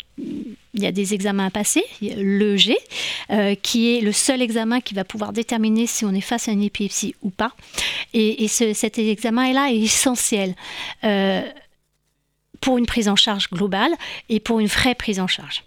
il 0.74 0.84
y 0.84 0.86
a 0.86 0.91
des 0.91 1.15
examens 1.15 1.48
à 1.48 1.50
passer, 1.50 1.84
le 2.02 2.56
G, 2.56 2.78
qui 3.63 3.96
est 3.96 4.02
le 4.02 4.12
seul 4.12 4.43
examen 4.43 4.80
qui 4.80 4.93
va 4.93 5.04
pouvoir 5.04 5.34
déterminer 5.34 5.88
si 5.88 6.06
on 6.06 6.12
est 6.12 6.22
face 6.22 6.48
à 6.48 6.52
une 6.52 6.62
épilepsie 6.62 7.15
ou 7.24 7.32
pas. 7.32 7.54
Et, 8.13 8.48
cet 8.48 9.00
examen-là 9.00 9.72
est 9.72 9.80
essentiel 9.80 10.54
pour 12.62 12.78
une 12.78 12.86
prise 12.86 13.10
en 13.10 13.15
charge 13.15 13.50
globale 13.50 13.91
et 14.30 14.39
pour 14.39 14.60
une 14.60 14.67
vraie 14.67 14.93
prise 14.93 15.20
en 15.20 15.28
charge. 15.28 15.63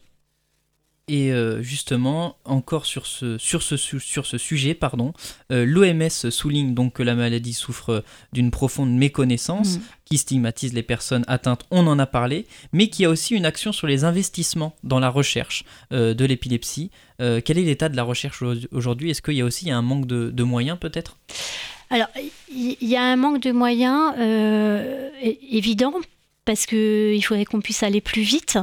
Et 1.12 1.32
euh, 1.32 1.60
justement, 1.60 2.36
encore 2.44 2.86
sur 2.86 3.04
ce, 3.04 3.36
sur 3.36 3.64
ce, 3.64 3.76
sur 3.76 4.26
ce 4.26 4.38
sujet, 4.38 4.74
pardon, 4.74 5.12
euh, 5.50 5.66
l'OMS 5.66 6.08
souligne 6.08 6.72
donc 6.72 6.92
que 6.92 7.02
la 7.02 7.16
maladie 7.16 7.52
souffre 7.52 8.04
d'une 8.32 8.52
profonde 8.52 8.92
méconnaissance 8.92 9.78
mm. 9.78 9.80
qui 10.04 10.18
stigmatise 10.18 10.72
les 10.72 10.84
personnes 10.84 11.24
atteintes, 11.26 11.66
on 11.72 11.88
en 11.88 11.98
a 11.98 12.06
parlé, 12.06 12.46
mais 12.72 12.86
qui 12.86 13.04
a 13.04 13.10
aussi 13.10 13.34
une 13.34 13.44
action 13.44 13.72
sur 13.72 13.88
les 13.88 14.04
investissements 14.04 14.76
dans 14.84 15.00
la 15.00 15.08
recherche 15.08 15.64
euh, 15.92 16.14
de 16.14 16.24
l'épilepsie. 16.24 16.92
quel 17.18 17.58
est 17.58 17.64
l'état 17.64 17.88
de 17.88 17.96
la 17.96 18.04
recherche 18.04 18.44
aujourd'hui? 18.70 19.10
Est-ce 19.10 19.20
qu'il 19.20 19.34
y 19.34 19.40
a 19.40 19.44
aussi 19.44 19.72
un 19.72 19.82
manque 19.82 20.06
de, 20.06 20.30
de 20.30 20.42
moyens 20.44 20.78
peut-être? 20.78 21.18
Alors, 21.90 22.06
il 22.54 22.76
y 22.80 22.94
a 22.94 23.02
un 23.02 23.16
manque 23.16 23.42
de 23.42 23.50
moyens 23.50 24.14
évident 25.50 25.94
parce 26.44 26.66
qu'il 26.66 27.22
faudrait 27.24 27.44
qu'on 27.44 27.60
puisse 27.60 27.82
aller 27.82 28.00
plus 28.00 28.22
vite, 28.22 28.58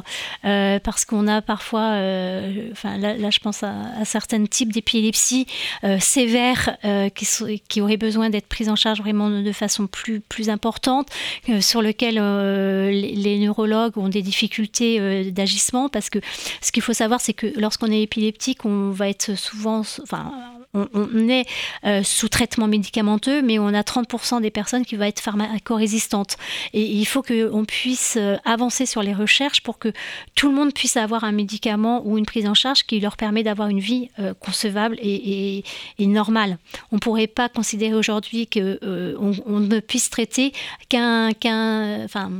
euh, 0.45 0.79
parce 0.79 1.05
qu'on 1.05 1.27
a 1.27 1.41
parfois, 1.41 1.91
euh, 1.93 2.69
enfin 2.71 2.97
là, 2.97 3.29
je 3.29 3.39
pense 3.39 3.63
à, 3.63 4.03
certains 4.03 4.45
types 4.45 4.73
d'épilepsie 4.73 5.47
euh, 5.83 5.97
sévères 5.99 6.77
qui, 7.15 7.27
qui, 7.67 7.81
auraient 7.81 7.97
besoin 7.97 8.29
d'être 8.29 8.47
prises 8.47 8.69
en 8.69 8.75
charge 8.75 8.99
vraiment 8.99 9.29
de, 9.29 9.51
façon 9.51 9.87
plus, 9.87 10.19
plus 10.19 10.49
importante, 10.49 11.09
sur 11.61 11.81
lequel 11.81 12.15
les, 12.15 13.15
les, 13.15 13.39
neurologues 13.39 13.97
ont 13.97 14.09
des 14.09 14.21
difficultés 14.21 15.31
d'agissement, 15.31 15.89
parce 15.89 16.09
que 16.09 16.19
ce 16.61 16.71
qu'il 16.71 16.83
faut 16.83 16.93
savoir, 16.93 17.21
c'est 17.21 17.33
que 17.33 17.47
lorsqu'on 17.59 17.91
est 17.91 18.01
épileptique, 18.01 18.65
on 18.65 18.89
va 18.89 19.09
être 19.09 19.35
souvent, 19.35 19.83
enfin 20.01 20.31
on, 20.93 21.29
est 21.29 21.45
euh, 21.85 22.03
sous 22.03 22.29
traitement 22.29 22.67
médicamenteux, 22.67 23.41
mais 23.41 23.59
on 23.59 23.67
a 23.67 23.81
30% 23.81 24.41
des 24.41 24.51
personnes 24.51 24.85
qui 24.85 24.95
vont 24.95 25.03
être 25.03 25.19
pharmacorésistantes. 25.19 26.37
Et 26.73 26.83
il 26.83 27.05
faut 27.05 27.23
qu'on 27.23 27.65
puisse 27.65 28.15
euh, 28.17 28.37
avancer 28.45 28.85
sur 28.85 29.01
les 29.01 29.13
recherches 29.13 29.61
pour 29.61 29.79
que 29.79 29.91
tout 30.35 30.49
le 30.49 30.55
monde 30.55 30.73
puisse 30.73 30.97
avoir 30.97 31.23
un 31.23 31.31
médicament 31.31 32.01
ou 32.05 32.17
une 32.17 32.25
prise 32.25 32.47
en 32.47 32.53
charge 32.53 32.83
qui 32.83 32.99
leur 32.99 33.17
permet 33.17 33.43
d'avoir 33.43 33.69
une 33.69 33.79
vie 33.79 34.09
euh, 34.19 34.33
concevable 34.33 34.97
et, 35.01 35.63
normale. 35.99 36.57
On 36.91 36.95
ne 36.95 36.99
pourrait 36.99 37.27
pas 37.27 37.49
considérer 37.49 37.93
aujourd'hui 37.93 38.47
qu'on 38.47 38.77
on 39.45 39.59
ne 39.59 39.79
puisse 39.79 40.09
traiter 40.09 40.53
qu'un... 40.89 41.31
enfin, 42.03 42.31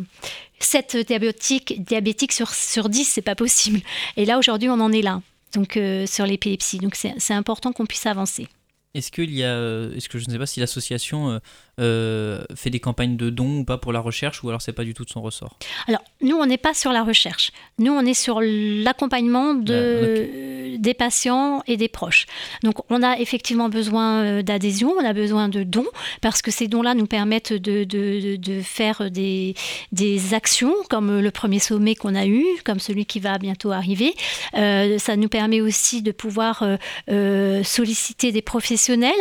7 0.59 0.97
diabétiques, 1.05 1.83
diabétiques 1.83 2.31
sur, 2.31 2.49
sur 2.49 2.89
10, 2.89 3.05
c'est 3.05 3.21
pas 3.21 3.35
possible. 3.35 3.81
Et 4.15 4.25
là, 4.25 4.39
aujourd'hui, 4.39 4.69
on 4.69 4.79
en 4.79 4.91
est 4.91 5.01
là 5.01 5.21
donc 5.53 5.77
euh, 5.77 6.05
sur 6.05 6.25
l'épilepsie. 6.25 6.77
Donc 6.79 6.95
c'est 6.95 7.33
important 7.33 7.71
qu'on 7.71 7.85
puisse 7.85 8.05
avancer. 8.05 8.47
Est-ce 8.93 9.11
qu'il 9.11 9.31
y 9.33 9.43
a, 9.43 9.53
euh, 9.53 9.93
est-ce 9.95 10.09
que 10.09 10.17
je 10.17 10.25
ne 10.27 10.31
sais 10.31 10.39
pas 10.39 10.45
si 10.45 10.59
l'association 10.59 11.39
euh, 11.79 12.43
fait 12.55 12.71
des 12.71 12.79
campagnes 12.79 13.17
de 13.17 13.29
dons 13.29 13.59
ou 13.59 13.63
pas 13.63 13.77
pour 13.77 13.93
la 13.93 13.99
recherche 13.99 14.43
ou 14.43 14.49
alors 14.49 14.63
c'est 14.63 14.73
pas 14.73 14.83
du 14.83 14.95
tout 14.95 15.05
de 15.05 15.11
son 15.11 15.21
ressort 15.21 15.59
Alors 15.87 16.01
nous 16.21 16.35
on 16.35 16.47
n'est 16.47 16.57
pas 16.57 16.73
sur 16.73 16.91
la 16.91 17.03
recherche, 17.03 17.51
nous 17.77 17.91
on 17.91 18.01
est 18.01 18.15
sur 18.15 18.39
l'accompagnement 18.41 19.53
de, 19.53 20.75
des 20.79 20.95
patients 20.95 21.61
et 21.67 21.77
des 21.77 21.87
proches. 21.87 22.25
Donc 22.63 22.77
on 22.89 23.03
a 23.03 23.19
effectivement 23.19 23.69
besoin 23.69 24.23
euh, 24.23 24.41
d'adhésion, 24.41 24.91
on 24.99 25.05
a 25.05 25.13
besoin 25.13 25.49
de 25.49 25.61
dons 25.61 25.85
parce 26.21 26.41
que 26.41 26.49
ces 26.49 26.67
dons-là 26.67 26.95
nous 26.95 27.05
permettent 27.05 27.53
de, 27.53 27.83
de, 27.83 28.37
de 28.37 28.61
faire 28.61 29.11
des, 29.11 29.53
des, 29.91 30.33
actions 30.33 30.73
comme 30.89 31.19
le 31.19 31.29
premier 31.29 31.59
sommet 31.59 31.93
qu'on 31.93 32.15
a 32.15 32.25
eu, 32.25 32.43
comme 32.65 32.79
celui 32.79 33.05
qui 33.05 33.19
va 33.19 33.37
bientôt 33.37 33.71
arriver. 33.71 34.15
Euh, 34.55 34.97
ça 34.97 35.15
nous 35.15 35.29
permet 35.29 35.61
aussi 35.61 36.01
de 36.01 36.11
pouvoir 36.11 36.63
solliciter 37.07 38.31
des 38.31 38.41
professionnels. 38.41 39.11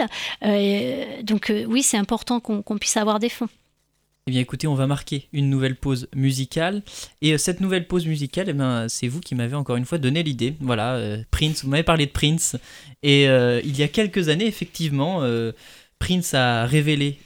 donc 1.22 1.52
oui 1.68 1.82
c'est 1.82 1.98
important 1.98 2.40
qu'on 2.46 2.78
puisse 2.78 2.96
avoir 2.96 3.18
des 3.18 3.28
fonds. 3.28 3.48
Eh 4.28 4.32
bien 4.32 4.40
écoutez, 4.40 4.66
on 4.66 4.74
va 4.74 4.88
marquer 4.88 5.28
une 5.32 5.48
nouvelle 5.48 5.76
pause 5.76 6.08
musicale. 6.12 6.82
Et 7.22 7.32
euh, 7.32 7.38
cette 7.38 7.60
nouvelle 7.60 7.86
pause 7.86 8.06
musicale, 8.06 8.46
eh 8.48 8.52
bien, 8.54 8.88
c'est 8.88 9.06
vous 9.06 9.20
qui 9.20 9.36
m'avez 9.36 9.54
encore 9.54 9.76
une 9.76 9.84
fois 9.84 9.98
donné 9.98 10.24
l'idée. 10.24 10.54
Voilà, 10.58 10.94
euh, 10.96 11.22
Prince, 11.30 11.62
vous 11.62 11.70
m'avez 11.70 11.84
parlé 11.84 12.06
de 12.06 12.10
Prince. 12.10 12.56
Et 13.04 13.28
euh, 13.28 13.60
il 13.62 13.78
y 13.78 13.84
a 13.84 13.88
quelques 13.88 14.28
années, 14.28 14.46
effectivement, 14.46 15.22
Prince 16.00 16.34
a 16.34 16.66
révélé 16.66 17.18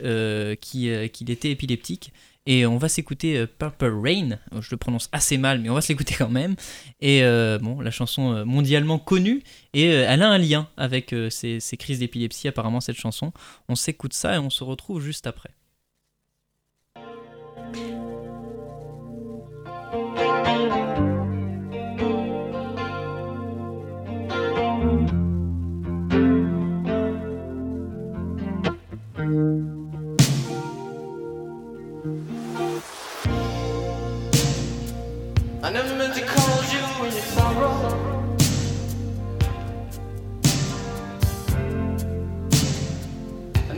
qu'il 0.60 1.30
était 1.30 1.50
épileptique. 1.50 2.12
Et 2.46 2.66
on 2.66 2.78
va 2.78 2.88
s'écouter 2.88 3.46
Purple 3.46 3.92
Rain. 4.02 4.38
Je 4.60 4.70
le 4.70 4.76
prononce 4.76 5.08
assez 5.12 5.38
mal, 5.38 5.60
mais 5.60 5.68
on 5.70 5.74
va 5.74 5.80
se 5.80 5.88
l'écouter 5.88 6.14
quand 6.18 6.30
même. 6.30 6.56
Et 7.00 7.22
bon, 7.60 7.80
la 7.80 7.90
chanson 7.90 8.44
mondialement 8.44 8.98
connue. 8.98 9.42
Et 9.74 9.86
elle 9.86 10.22
a 10.22 10.28
un 10.30 10.38
lien 10.38 10.68
avec 10.76 11.14
ces 11.30 11.76
crises 11.78 12.00
d'épilepsie, 12.00 12.48
apparemment, 12.48 12.80
cette 12.80 12.96
chanson. 12.96 13.32
On 13.68 13.76
s'écoute 13.76 14.14
ça 14.14 14.34
et 14.34 14.38
on 14.38 14.50
se 14.50 14.64
retrouve 14.64 15.02
juste 15.02 15.26
après. 15.26 15.50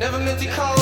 Never 0.02 0.18
meant 0.18 0.40
to 0.40 0.46
call 0.48 0.81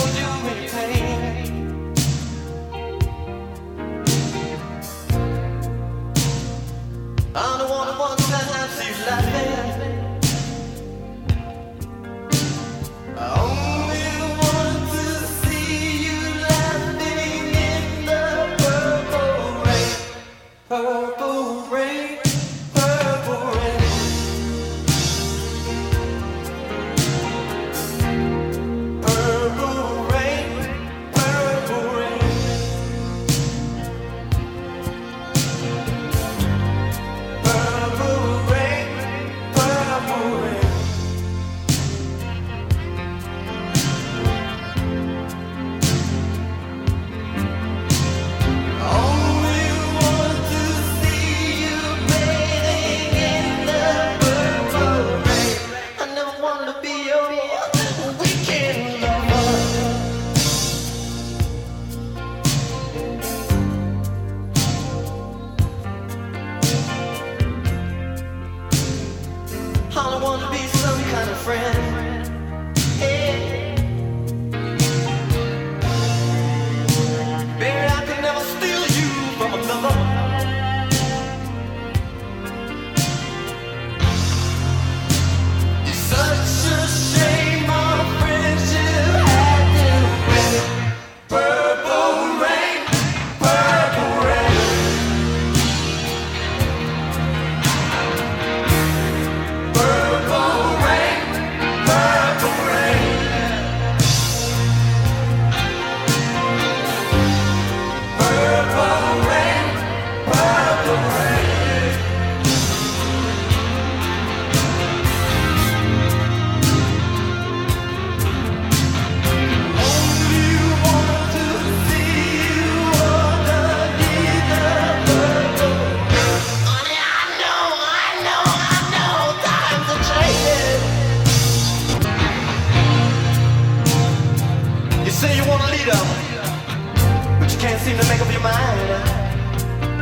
can't 137.61 137.79
seem 137.83 137.95
to 137.95 138.09
make 138.09 138.21
up 138.23 138.33
your 138.33 138.41
mind. 138.41 138.91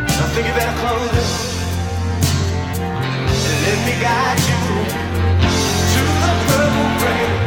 I 0.07 0.27
think 0.33 0.47
you 0.47 0.55
better 0.55 0.79
close 0.79 1.11
it. 1.11 1.29
Let 3.67 3.79
me 3.85 3.95
guide 4.01 4.39
you 4.49 4.61
to 5.93 6.03
the 6.23 6.33
purple 6.47 6.89
rain. 7.05 7.38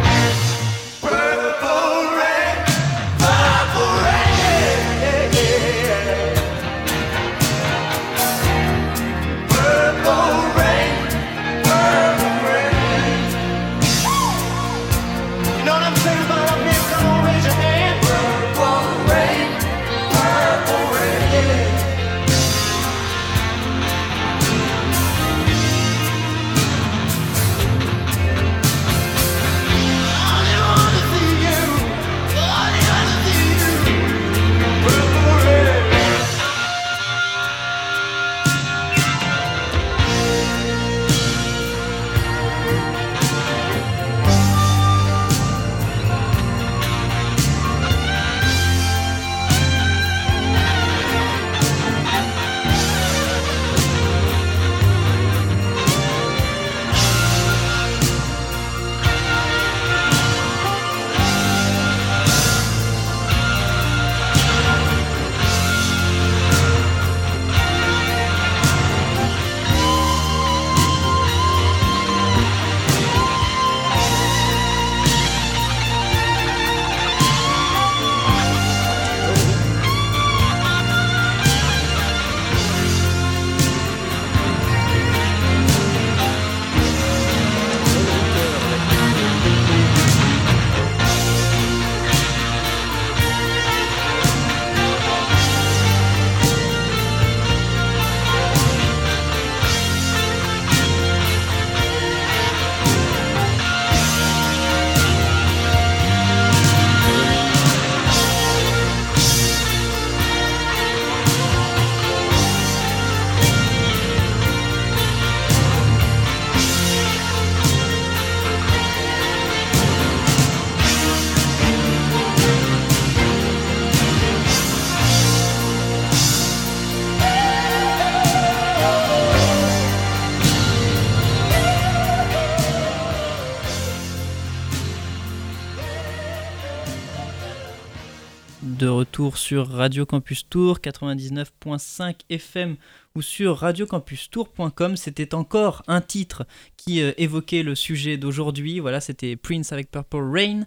Sur 139.29 139.67
Radio 139.67 140.05
Campus 140.05 140.49
Tour 140.49 140.79
99.5 140.79 142.15
FM 142.29 142.75
ou 143.15 143.21
sur 143.21 143.57
radiocampustour.com. 143.57 144.97
C'était 144.97 145.35
encore 145.35 145.83
un 145.87 146.01
titre 146.01 146.47
qui 146.75 147.01
euh, 147.01 147.11
évoquait 147.17 147.61
le 147.61 147.75
sujet 147.75 148.17
d'aujourd'hui. 148.17 148.79
Voilà, 148.79 148.99
c'était 148.99 149.35
Prince 149.35 149.71
avec 149.71 149.91
Purple 149.91 150.23
Rain. 150.23 150.61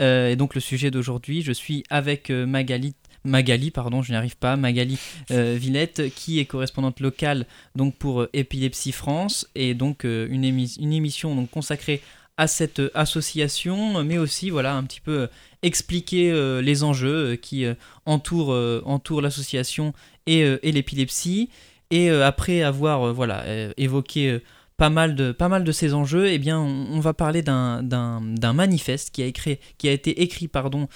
Euh, 0.00 0.30
et 0.30 0.36
donc 0.36 0.54
le 0.54 0.60
sujet 0.60 0.90
d'aujourd'hui, 0.90 1.42
je 1.42 1.52
suis 1.52 1.84
avec 1.90 2.30
euh, 2.30 2.46
Magali. 2.46 2.94
Magali, 3.24 3.70
pardon, 3.70 4.00
je 4.00 4.12
n'y 4.12 4.16
arrive 4.16 4.36
pas, 4.38 4.56
Magali 4.56 4.96
Villette, 5.28 6.14
qui 6.14 6.38
est 6.38 6.46
correspondante 6.46 7.00
locale 7.00 7.46
donc 7.74 7.96
pour 7.96 8.26
Épilepsie 8.32 8.92
France, 8.92 9.46
et 9.56 9.74
donc 9.74 10.04
une, 10.04 10.44
une 10.44 10.92
émission 10.92 11.34
donc 11.34 11.50
consacrée 11.50 12.00
à 12.38 12.46
cette 12.46 12.78
euh, 12.78 12.90
association, 12.94 14.02
mais 14.04 14.16
aussi 14.16 14.48
voilà 14.48 14.74
un 14.74 14.84
petit 14.84 15.00
peu 15.00 15.22
euh, 15.22 15.26
expliquer 15.62 16.30
euh, 16.30 16.62
les 16.62 16.84
enjeux 16.84 17.34
qui 17.34 17.66
entourent, 18.06 18.56
entourent 18.86 19.20
l'association 19.20 19.92
et, 20.26 20.58
l'épilepsie. 20.62 21.50
Et 21.90 22.10
après 22.10 22.62
avoir 22.62 23.12
voilà 23.14 23.44
évoqué 23.76 24.40
pas 24.76 24.90
mal 24.90 25.16
de 25.16 25.32
pas 25.32 25.48
mal 25.48 25.64
de 25.64 25.72
ces 25.72 25.94
enjeux, 25.94 26.28
eh 26.28 26.38
bien 26.38 26.60
on, 26.60 27.00
va 27.00 27.12
parler 27.14 27.42
d'un 27.42 28.52
manifeste 28.54 29.10
qui 29.10 29.22
a 29.22 29.26
écrit 29.26 29.58
qui 29.78 29.88
a 29.88 29.92
été 29.92 30.22
écrit 30.22 30.48
pardon 30.48 30.88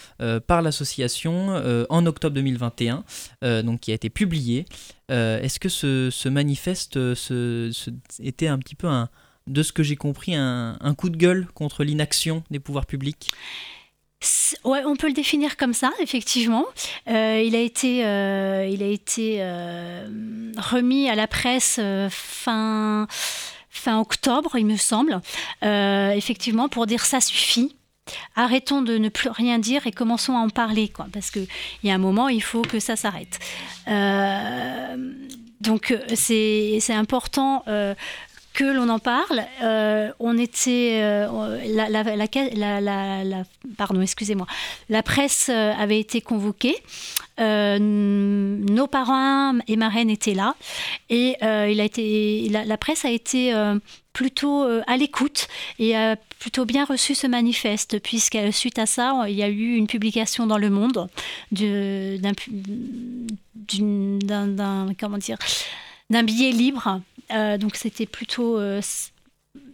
par 0.46 0.62
l'association 0.62 1.60
en 1.88 2.06
octobre 2.06 2.34
2021, 2.34 3.04
euh, 3.42 3.62
donc 3.62 3.80
qui 3.80 3.90
a 3.90 3.94
été 3.94 4.10
publié. 4.10 4.66
Est-ce 5.08 5.58
que 5.58 5.68
ce, 5.68 6.08
ce 6.10 6.28
manifeste 6.28 7.14
ce- 7.14 7.72
était 8.22 8.46
un 8.46 8.58
petit 8.58 8.76
peu 8.76 8.86
un 8.86 9.08
de 9.46 9.62
ce 9.62 9.72
que 9.72 9.82
j'ai 9.82 9.96
compris, 9.96 10.34
un, 10.34 10.94
coup 10.96 11.10
de 11.10 11.16
gueule 11.16 11.46
contre 11.54 11.84
l'inaction 11.84 12.44
des 12.50 12.60
pouvoirs 12.60 12.86
publics. 12.86 13.30
Ouais, 14.64 14.82
on 14.84 14.94
peut 14.96 15.08
le 15.08 15.12
définir 15.12 15.56
comme 15.56 15.72
ça, 15.72 15.90
effectivement. 16.00 16.66
Euh, 17.08 17.42
il 17.44 17.56
a 17.56 17.60
été, 17.60 18.04
euh, 18.04 18.68
il 18.70 18.82
a 18.82 18.86
été 18.86 19.38
euh, 19.40 20.06
remis 20.56 21.08
à 21.08 21.16
la 21.16 21.26
presse 21.26 21.80
fin, 22.10 23.06
fin 23.70 23.98
octobre, 23.98 24.56
il 24.56 24.66
me 24.66 24.76
semble, 24.76 25.20
effectivement, 25.62 26.68
pour 26.68 26.86
dire 26.86 27.04
ça 27.04 27.20
suffit. 27.20 27.76
Arrêtons 28.34 28.82
de 28.82 28.98
ne 28.98 29.08
plus 29.08 29.30
rien 29.30 29.58
dire 29.58 29.86
et 29.86 29.92
commençons 29.92 30.36
à 30.36 30.40
en 30.40 30.50
parler, 30.50 30.88
quoi, 30.88 31.06
parce 31.12 31.30
qu'il 31.30 31.46
y 31.82 31.90
a 31.90 31.94
un 31.94 31.98
moment, 31.98 32.28
il 32.28 32.42
faut 32.42 32.62
que 32.62 32.78
ça 32.78 32.94
s'arrête. 32.96 33.38
Donc, 35.60 35.96
c'est 36.14 36.80
important 36.90 37.64
que 38.54 38.64
l'on 38.64 38.88
en 38.88 38.98
parle. 38.98 39.42
Euh, 39.62 40.10
on 40.18 40.38
était, 40.38 41.00
euh, 41.02 41.58
la, 41.74 41.88
la, 41.88 43.24
la, 43.24 43.44
pardon, 43.76 44.00
excusez-moi, 44.00 44.46
la 44.88 45.02
presse 45.02 45.48
euh, 45.50 45.72
avait 45.72 46.00
été 46.00 46.20
convoquée. 46.20 46.76
Nos 47.38 48.86
parents 48.86 49.54
et 49.66 49.76
marraines 49.76 50.10
étaient 50.10 50.34
là 50.34 50.54
et 51.10 51.36
il 51.40 51.80
a 51.80 51.84
été, 51.84 52.48
la, 52.50 52.76
presse 52.76 53.04
a 53.04 53.10
été 53.10 53.52
plutôt 54.12 54.64
à 54.86 54.96
l'écoute 54.96 55.48
et 55.80 55.96
a 55.96 56.14
plutôt 56.38 56.66
bien 56.66 56.84
reçu 56.84 57.16
ce 57.16 57.26
manifeste 57.26 57.98
puisque 58.00 58.38
suite 58.52 58.78
à 58.78 58.86
ça 58.86 59.24
il 59.28 59.34
y 59.34 59.42
a 59.42 59.48
eu 59.48 59.74
une 59.74 59.88
publication 59.88 60.46
dans 60.46 60.58
Le 60.58 60.70
Monde 60.70 61.08
de- 61.50 62.18
d'un 62.20 62.32
d'un 64.46 64.94
comment 64.98 65.18
dire 65.18 65.38
d'un 66.10 66.22
billet 66.22 66.52
libre 66.52 67.00
donc 67.30 67.76
c'était 67.76 68.06
plutôt 68.06 68.58
euh, 68.58 68.80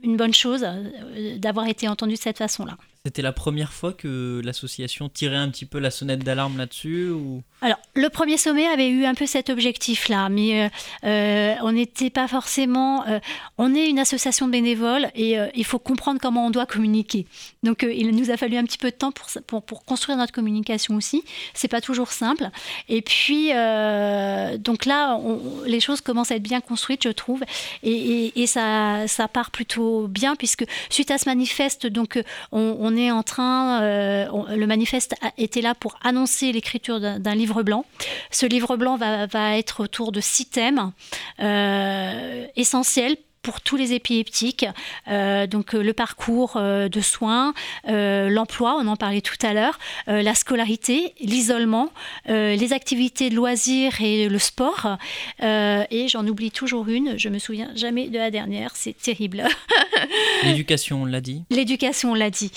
une 0.02 0.16
bonne 0.16 0.34
chose 0.34 0.64
euh, 0.64 1.38
d'avoir 1.38 1.66
été 1.68 1.88
entendu 1.88 2.14
de 2.14 2.18
cette 2.18 2.38
façon-là. 2.38 2.76
C'était 3.04 3.22
la 3.22 3.32
première 3.32 3.72
fois 3.72 3.92
que 3.92 4.42
l'association 4.44 5.08
tirait 5.08 5.36
un 5.36 5.48
petit 5.48 5.66
peu 5.66 5.78
la 5.78 5.90
sonnette 5.90 6.24
d'alarme 6.24 6.58
là-dessus 6.58 7.08
ou... 7.08 7.42
Alors, 7.60 7.78
le 7.94 8.08
premier 8.08 8.36
sommet 8.36 8.66
avait 8.66 8.88
eu 8.88 9.04
un 9.04 9.14
peu 9.14 9.26
cet 9.26 9.50
objectif-là, 9.50 10.28
mais 10.28 10.64
euh, 10.64 10.68
euh, 11.04 11.54
on 11.62 11.72
n'était 11.72 12.10
pas 12.10 12.28
forcément. 12.28 13.06
euh, 13.08 13.18
on 13.56 13.74
est 13.74 13.88
une 13.88 13.98
association 13.98 14.46
de 14.46 14.52
bénévoles 14.52 15.08
et 15.14 15.36
il 15.54 15.64
faut 15.64 15.78
comprendre 15.78 16.20
comment 16.20 16.46
on 16.46 16.50
doit 16.50 16.66
communiquer. 16.66 17.26
Donc, 17.62 17.82
il 17.88 18.14
nous 18.14 18.30
a 18.30 18.36
fallu 18.36 18.56
un 18.56 18.64
petit 18.64 18.78
peu 18.78 18.90
de 18.90 18.96
temps 18.96 19.12
pour, 19.12 19.62
pour, 19.62 19.84
construire 19.84 20.18
notre 20.18 20.32
communication 20.32 20.94
aussi. 20.94 21.24
C'est 21.54 21.68
pas 21.68 21.80
toujours 21.80 22.12
simple. 22.12 22.50
Et 22.88 23.02
puis, 23.02 23.48
donc 23.48 24.84
là, 24.84 25.18
les 25.66 25.80
choses 25.80 26.00
commencent 26.00 26.30
à 26.30 26.36
être 26.36 26.42
bien 26.42 26.60
construites, 26.60 27.04
je 27.04 27.08
trouve, 27.10 27.42
et, 27.82 28.46
ça, 28.46 29.08
ça 29.08 29.28
part 29.28 29.50
plutôt 29.50 30.08
bien 30.08 30.36
puisque 30.36 30.64
suite 30.90 31.10
à 31.10 31.18
ce 31.18 31.28
manifeste, 31.28 31.86
donc 31.86 32.22
on, 32.52 32.76
on 32.78 32.97
en 33.10 33.22
train, 33.22 33.82
euh, 33.82 34.26
le 34.54 34.66
manifeste 34.66 35.14
était 35.36 35.60
là 35.60 35.74
pour 35.74 35.96
annoncer 36.02 36.52
l'écriture 36.52 37.00
d'un 37.00 37.18
d'un 37.18 37.34
livre 37.34 37.62
blanc. 37.62 37.84
Ce 38.30 38.46
livre 38.46 38.76
blanc 38.76 38.96
va, 38.96 39.26
va 39.26 39.58
être 39.58 39.82
autour 39.84 40.12
de 40.12 40.20
six 40.20 40.46
thèmes 40.46 40.92
euh, 41.40 42.46
essentiels 42.56 43.16
pour 43.42 43.60
tous 43.60 43.76
les 43.76 43.92
épileptiques, 43.92 44.66
Euh, 45.08 45.46
donc 45.46 45.74
euh, 45.74 45.82
le 45.82 45.92
parcours 45.92 46.56
euh, 46.56 46.88
de 46.88 47.00
soins, 47.00 47.54
euh, 47.88 48.28
l'emploi, 48.28 48.76
on 48.80 48.86
en 48.88 48.96
parlait 48.96 49.20
tout 49.20 49.36
à 49.46 49.52
l'heure, 49.54 49.78
la 50.06 50.34
scolarité, 50.34 51.14
l'isolement, 51.20 51.90
les 52.26 52.72
activités 52.72 53.30
de 53.30 53.34
loisirs 53.36 54.00
et 54.00 54.28
le 54.28 54.38
sport. 54.38 54.96
Et 55.40 56.06
j'en 56.08 56.26
oublie 56.26 56.50
toujours 56.50 56.88
une, 56.88 57.18
je 57.18 57.28
me 57.28 57.38
souviens 57.38 57.70
jamais 57.74 58.08
de 58.08 58.18
la 58.18 58.30
dernière, 58.30 58.72
c'est 58.74 58.96
terrible. 58.96 59.44
L'éducation, 60.44 61.02
on 61.02 61.04
l'a 61.04 61.20
dit. 61.20 61.42
L'éducation, 61.50 62.12
on 62.12 62.14
l'a 62.14 62.30
dit. 62.30 62.52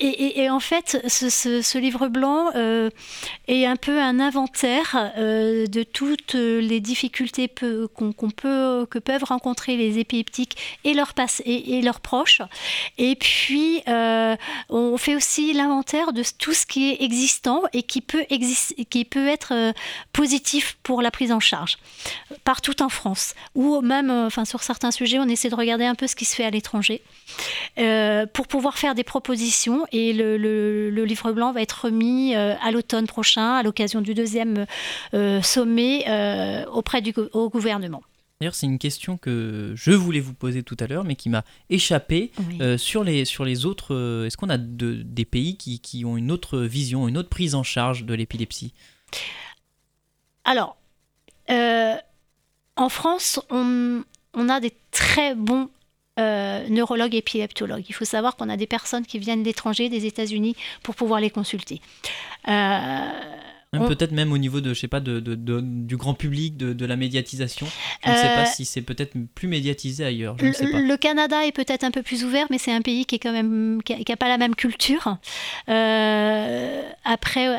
Et, 0.00 0.06
et- 0.06 0.40
et 0.42 0.50
en 0.50 0.60
fait, 0.60 1.02
ce, 1.08 1.28
ce- 1.30 1.62
ce 1.62 1.78
livre 1.78 2.08
blanc 2.08 2.50
est 3.48 3.64
un 3.66 3.76
peu 3.76 4.00
un 4.00 4.20
inventaire 4.20 5.12
de 5.16 5.82
toutes 5.82 6.34
les 6.34 6.80
difficultés 6.80 7.48
qu'on 7.48 8.30
peut, 8.30 8.86
que 8.90 8.98
peuvent 8.98 9.24
rencontrer 9.24 9.55
les 9.66 9.98
épileptiques 9.98 10.56
et 10.84 10.94
leurs, 10.94 11.14
proches. 12.00 12.42
Et 12.98 13.16
puis, 13.16 13.82
euh, 13.88 14.36
on 14.68 14.96
fait 14.98 15.16
aussi 15.16 15.52
l'inventaire 15.52 16.12
de 16.12 16.22
tout 16.38 16.52
ce 16.52 16.66
qui 16.66 16.90
est 16.90 17.02
existant 17.02 17.62
et 17.72 17.82
qui 17.82 18.00
peut, 18.00 18.24
être 18.28 19.52
euh, 19.52 19.72
positif 20.12 20.76
pour 20.82 21.02
la 21.02 21.10
prise 21.10 21.32
en 21.32 21.40
charge 21.40 21.78
partout 22.44 22.82
en 22.82 22.88
France. 22.88 23.34
Ou 23.54 23.80
même, 23.80 24.10
euh, 24.10 24.44
sur 24.44 24.62
certains 24.62 24.90
sujets, 24.90 25.18
on 25.18 25.28
essaie 25.28 25.48
de 25.48 25.54
regarder 25.54 25.84
un 25.84 25.94
peu 25.94 26.06
ce 26.06 26.14
qui 26.14 26.24
se 26.24 26.34
fait 26.34 26.44
à 26.44 26.50
l'étranger 26.50 27.02
pour 28.32 28.46
pouvoir 28.46 28.78
faire 28.78 28.94
des 28.94 29.04
propositions. 29.04 29.86
Et 29.92 30.12
le, 30.12 31.04
livre 31.04 31.32
blanc 31.32 31.52
va 31.52 31.62
être 31.62 31.86
remis 31.86 32.34
à 32.34 32.70
l'automne 32.70 33.06
prochain, 33.06 33.54
à 33.54 33.62
l'occasion 33.62 34.00
du 34.00 34.14
deuxième 34.14 34.66
sommet 35.42 36.04
auprès 36.72 37.00
du 37.00 37.12
gouvernement. 37.12 38.02
D'ailleurs, 38.40 38.54
c'est 38.54 38.66
une 38.66 38.78
question 38.78 39.16
que 39.16 39.72
je 39.74 39.92
voulais 39.92 40.20
vous 40.20 40.34
poser 40.34 40.62
tout 40.62 40.76
à 40.80 40.86
l'heure, 40.86 41.04
mais 41.04 41.16
qui 41.16 41.30
m'a 41.30 41.42
échappé. 41.70 42.32
Oui. 42.48 42.58
Euh, 42.60 42.76
sur, 42.76 43.02
les, 43.02 43.24
sur 43.24 43.44
les 43.46 43.64
autres, 43.64 43.94
euh, 43.94 44.26
est-ce 44.26 44.36
qu'on 44.36 44.50
a 44.50 44.58
de- 44.58 45.02
des 45.02 45.24
pays 45.24 45.56
qui, 45.56 45.80
qui 45.80 46.04
ont 46.04 46.18
une 46.18 46.30
autre 46.30 46.58
vision, 46.60 47.08
une 47.08 47.16
autre 47.16 47.30
prise 47.30 47.54
en 47.54 47.62
charge 47.62 48.04
de 48.04 48.12
l'épilepsie? 48.12 48.74
Alors, 50.44 50.76
euh, 51.48 51.94
en 52.76 52.88
France, 52.90 53.40
on, 53.48 54.02
on 54.34 54.48
a 54.50 54.60
des 54.60 54.74
très 54.90 55.34
bons 55.34 55.70
neurologues 56.18 57.14
et 57.14 57.18
épileptologues. 57.18 57.84
Il 57.90 57.92
faut 57.92 58.06
savoir 58.06 58.36
qu'on 58.36 58.48
a 58.48 58.56
des 58.56 58.66
personnes 58.66 59.04
qui 59.04 59.18
viennent 59.18 59.42
d'étrangers, 59.42 59.90
des 59.90 60.06
États-Unis, 60.06 60.56
pour 60.82 60.94
pouvoir 60.94 61.20
les 61.20 61.28
consulter. 61.28 61.82
Euh, 62.48 63.10
Même 63.78 63.86
On- 63.86 63.88
Peut-être 63.88 64.12
même 64.12 64.32
au 64.32 64.38
niveau 64.38 64.60
de, 64.60 64.74
je 64.74 64.80
sais 64.80 64.88
pas, 64.88 65.00
de, 65.00 65.20
de- 65.20 65.34
de- 65.34 65.60
du 65.62 65.96
grand 65.96 66.14
public, 66.14 66.56
de, 66.56 66.72
de 66.72 66.86
la 66.86 66.96
médiatisation. 66.96 67.66
Je 68.04 68.10
ne 68.10 68.14
sais 68.16 68.26
Euh, 68.30 68.34
pas 68.34 68.46
si 68.46 68.64
c'est 68.64 68.82
peut-être 68.82 69.14
plus 69.34 69.48
médiatisé 69.48 70.04
ailleurs. 70.04 70.36
Je 70.40 70.46
ne 70.46 70.52
sais 70.52 70.70
pas. 70.70 70.80
Le, 70.80 70.96
Canada 70.96 71.44
est 71.46 71.52
peut-être 71.52 71.84
un 71.84 71.90
peu 71.90 72.02
plus 72.02 72.24
ouvert, 72.24 72.46
mais 72.50 72.58
c'est 72.58 72.72
un 72.72 72.82
pays 72.82 73.04
qui 73.06 73.16
est 73.16 73.18
quand 73.18 73.32
même 73.32 73.80
qui 73.84 73.92
a, 73.92 73.96
qui 73.96 74.10
a 74.12 74.16
pas 74.16 74.28
la 74.28 74.38
même 74.38 74.54
culture. 74.54 75.18
Euh, 75.68 76.82
après, 77.04 77.48
euh, 77.48 77.58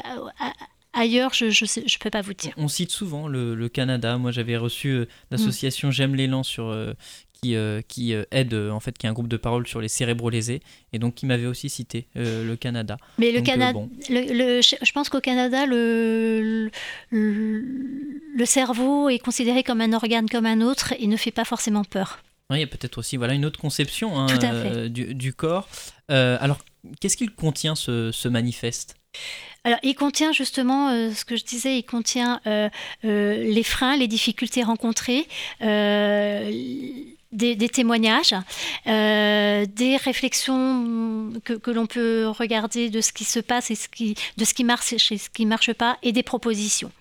ailleurs, 0.94 1.34
je 1.34 1.50
je, 1.50 1.66
sais- 1.66 1.84
je 1.86 1.98
peux 2.00 2.10
pas 2.10 2.22
vous 2.22 2.34
dire. 2.34 2.54
On 2.58 2.68
cite 2.68 2.92
souvent 2.92 3.28
le, 3.28 3.56
le 3.56 3.70
Canada. 3.70 4.18
Moi, 4.18 4.32
j'avais 4.32 4.58
reçu 4.58 4.90
euh, 4.90 5.02
Mm. 5.04 5.08
l'association 5.32 5.92
J'aime 5.92 6.16
l'élan 6.16 6.44
sur 6.44 6.68
euh, 6.70 6.94
qui 7.42 7.56
euh, 7.56 7.82
qui 7.88 8.14
euh, 8.14 8.24
aide 8.32 8.54
euh, 8.54 8.72
en 8.72 8.80
fait 8.80 8.98
qui 8.98 9.06
est 9.06 9.10
un 9.10 9.14
groupe 9.14 9.28
de 9.28 9.38
parole 9.38 9.68
sur 9.68 9.82
les 9.82 9.88
cérébraux 9.88 10.30
lésés 10.30 10.62
et 10.94 11.00
donc 11.00 11.16
qui 11.16 11.26
m'avait 11.26 11.46
aussi 11.46 11.70
cité 11.70 12.08
euh, 12.16 12.46
le 12.46 12.56
Canada. 12.56 12.98
Mais 13.18 13.32
le 13.32 13.42
Canada, 13.42 13.74
bon. 13.74 13.90
je 14.10 14.92
pense 14.92 15.10
qu'au 15.10 15.22
Canada, 15.22 15.66
le, 15.66 16.70
le, 17.12 17.64
le 18.36 18.46
cerveau 18.46 19.10
est 19.10 19.20
considéré 19.20 19.64
comme 19.64 19.82
un 19.82 19.94
organe 19.94 20.30
comme 20.30 20.46
un 20.46 20.62
autre 20.62 20.94
et 21.00 21.08
ne 21.08 21.18
fait 21.18 21.32
pas 21.32 21.46
forcément 21.46 21.84
peur. 21.84 22.20
Ouais, 22.50 22.60
il 22.60 22.62
y 22.62 22.64
a 22.64 22.68
peut-être 22.68 22.98
aussi 22.98 23.18
voilà 23.18 23.34
une 23.34 23.46
autre 23.46 23.60
conception 23.60 24.18
hein, 24.18 24.28
euh, 24.44 24.88
du, 24.88 25.14
du 25.14 25.34
corps. 25.34 25.68
Euh, 26.12 26.38
alors, 26.40 26.60
qu'est-ce 27.02 27.18
qu'il 27.18 27.32
contient 27.32 27.76
ce, 27.76 28.12
ce 28.14 28.30
manifeste? 28.30 28.96
Alors, 29.66 29.80
il 29.84 29.96
contient 29.96 30.32
justement 30.32 30.90
euh, 30.90 31.12
ce 31.12 31.26
que 31.26 31.36
je 31.36 31.44
disais, 31.44 31.78
il 31.78 31.84
contient 31.84 32.40
les 33.04 33.64
freins, 33.64 33.98
les 33.98 34.08
difficultés 34.08 34.64
rencontrées, 34.64 35.28
des, 37.32 37.56
des 37.56 37.70
témoignages, 37.70 38.34
euh, 38.88 39.66
des 39.66 39.98
réflexions 39.98 41.34
que, 41.44 41.54
que 41.54 41.72
l'on 41.72 41.86
peut 41.86 42.28
regarder 42.28 42.90
de 42.90 43.02
ce 43.02 43.12
qui 43.14 43.24
se 43.24 43.40
passe 43.40 43.72
et 43.72 43.76
ce 43.76 43.88
qui, 43.90 44.16
de 44.38 44.46
ce 44.46 44.54
qui 44.54 44.64
marche 44.64 44.94
et 44.94 44.98
ce 45.18 45.30
qui 45.30 45.46
marche 45.46 45.74
pas, 45.74 45.98
et 46.04 46.12
des 46.12 46.24
propositions. 46.24 46.92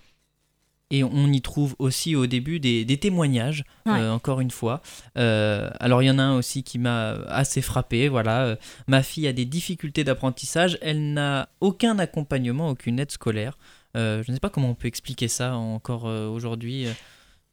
Et 0.89 1.03
on 1.03 1.27
y 1.33 1.41
trouve 1.41 1.75
aussi 1.79 2.15
au 2.15 2.27
début 2.27 2.61
des, 2.61 2.85
des 2.85 2.97
témoignages, 2.97 3.65
Ouais. 3.85 3.99
euh, 3.99 4.11
encore 4.13 4.39
une 4.39 4.51
fois. 4.51 4.81
Euh, 5.17 5.69
alors 5.81 6.01
il 6.01 6.05
y 6.05 6.09
en 6.11 6.17
a 6.17 6.23
un 6.23 6.37
aussi 6.37 6.63
qui 6.63 6.79
m'a 6.79 7.09
assez 7.27 7.61
frappé. 7.61 8.07
Voilà, 8.07 8.57
ma 8.87 9.03
fille 9.03 9.27
a 9.27 9.33
des 9.33 9.43
difficultés 9.43 10.05
d'apprentissage. 10.05 10.77
Elle 10.81 11.11
n'a 11.13 11.49
aucun 11.59 11.99
accompagnement, 11.99 12.69
aucune 12.69 12.99
aide 12.99 13.11
scolaire. 13.11 13.57
Je 13.95 14.19
ne 14.27 14.33
sais 14.33 14.39
pas 14.39 14.49
comment 14.49 14.69
on 14.69 14.75
peut 14.75 14.87
expliquer 14.87 15.27
ça 15.27 15.55
encore 15.55 16.03
aujourd'hui. 16.05 16.85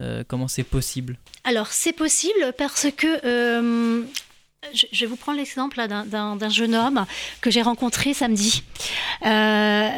Euh, 0.02 0.24
comment 0.26 0.48
c'est 0.48 0.64
possible 0.64 1.16
Alors, 1.44 1.68
c'est 1.68 1.92
possible 1.92 2.52
parce 2.58 2.86
que. 2.96 3.24
euh, 3.26 4.02
je 4.72 5.00
vais 5.00 5.06
vous 5.06 5.16
prendre 5.16 5.36
l'exemple 5.36 5.76
d'un- 5.86 6.48
jeune 6.48 6.74
homme 6.74 7.04
que 7.42 7.50
j'ai 7.50 7.60
rencontré 7.60 8.14
samedi. 8.14 8.62
Euh, 9.26 9.88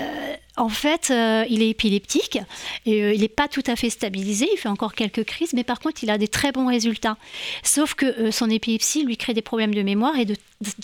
en 0.56 0.68
fait, 0.68 1.12
il 1.48 1.62
est 1.62 1.68
épileptique 1.70 2.38
et 2.84 3.14
il 3.14 3.20
n'est 3.20 3.28
pas 3.28 3.46
tout 3.46 3.62
à 3.68 3.76
fait 3.76 3.90
stabilisé. 3.90 4.48
Il 4.52 4.58
fait 4.58 4.68
encore 4.68 4.94
quelques 4.94 5.22
crises, 5.22 5.52
mais 5.52 5.62
par 5.62 5.78
contre, 5.78 6.02
il 6.02 6.10
a 6.10 6.18
des 6.18 6.26
très 6.26 6.50
bons 6.50 6.66
résultats. 6.66 7.16
Sauf 7.62 7.94
que 7.94 8.32
son 8.32 8.50
épilepsie 8.50 9.04
lui 9.04 9.16
crée 9.16 9.34
des 9.34 9.42
problèmes 9.42 9.72
de 9.72 9.82
mémoire 9.82 10.18
et 10.18 10.24
de, 10.24 10.34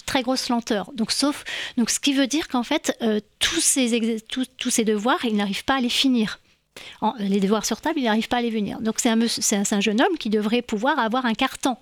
très 0.07 0.23
grosses 0.23 0.49
lenteurs. 0.49 0.93
Donc, 0.93 1.11
sauf, 1.11 1.43
ce 1.89 1.99
qui 1.99 2.13
veut 2.13 2.29
dire 2.29 2.47
qu'en 2.47 2.63
fait, 2.63 2.97
tous, 3.41 3.61
ces 3.61 4.85
devoirs, 4.85 5.25
il 5.25 5.35
n'arrive 5.35 5.65
pas 5.65 5.75
à 5.75 5.81
les 5.81 5.89
finir. 5.89 6.39
En- 7.03 7.15
les 7.19 7.39
devoirs 7.41 7.67
sur 7.67 7.81
table, 7.81 7.99
il 7.99 8.05
n'arrive 8.05 8.29
pas 8.29 8.39
à 8.39 8.43
les 8.43 8.51
venir. 8.51 8.81
Donc 8.81 8.97
c'est 8.99 9.11
un, 9.11 9.81
jeune 9.81 10.01
homme 10.01 10.17
qui 10.19 10.31
devrait 10.31 10.63
pouvoir 10.63 10.99
avoir 10.99 11.27
un 11.27 11.35
carton. 11.35 11.77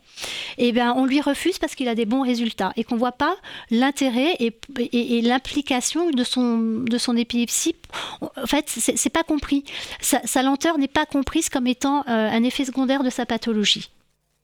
Et 0.58 0.72
bien 0.72 0.94
on 0.96 1.04
lui 1.06 1.20
refuse 1.20 1.58
parce 1.58 1.74
qu'il 1.74 1.88
a 1.88 1.94
des 1.94 2.06
bons 2.06 2.22
résultats 2.22 2.72
et 2.76 2.82
qu'on 2.84 2.96
voit 2.96 3.12
pas 3.12 3.36
l'intérêt 3.70 4.34
et, 4.40 4.52
et- 4.78 5.18
et 5.18 5.22
l'implication 5.22 6.10
de 6.10 6.24
son, 6.24 6.58
de 6.82 6.98
son 6.98 7.16
épilepsie. 7.16 7.76
En 8.20 8.46
fait, 8.46 8.64
c'est 8.68 9.10
pas 9.10 9.22
compris. 9.22 9.64
Sa, 10.00 10.20
sa 10.26 10.42
lenteur 10.42 10.76
n'est 10.78 10.88
pas 10.88 11.06
comprise 11.06 11.48
comme 11.48 11.66
étant 11.66 12.00
euh, 12.00 12.28
un 12.30 12.42
effet 12.42 12.64
secondaire 12.64 13.04
de 13.04 13.10
sa 13.10 13.26
pathologie. 13.26 13.90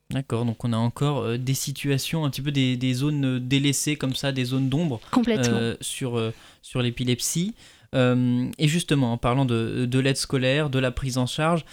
D'accord, 0.09 0.45
donc 0.45 0.63
on 0.63 0.71
a 0.71 0.77
encore 0.77 1.19
euh, 1.23 1.37
des 1.37 1.53
situations, 1.53 2.23
un 2.23 2.29
petit 2.29 2.41
peu 2.41 2.51
des, 2.51 2.77
des 2.77 2.93
zones 2.93 3.25
euh, 3.25 3.39
délaissées 3.41 3.97
comme 3.97 4.15
ça, 4.15 4.31
des 4.31 4.45
zones 4.45 4.69
d'ombre 4.69 5.01
euh, 5.57 5.75
sur 6.61 6.81
l'épilepsie. 6.81 7.53
Euh, 7.95 8.49
et 8.57 8.67
justement, 8.67 9.13
en 9.13 9.17
parlant 9.17 9.45
de, 9.45 9.85
de 9.85 9.99
l'aide 9.99 10.17
scolaire, 10.17 10.69
de 10.69 10.79
la 10.79 10.91
prise 10.91 11.17
en 11.17 11.25
charge, 11.25 11.65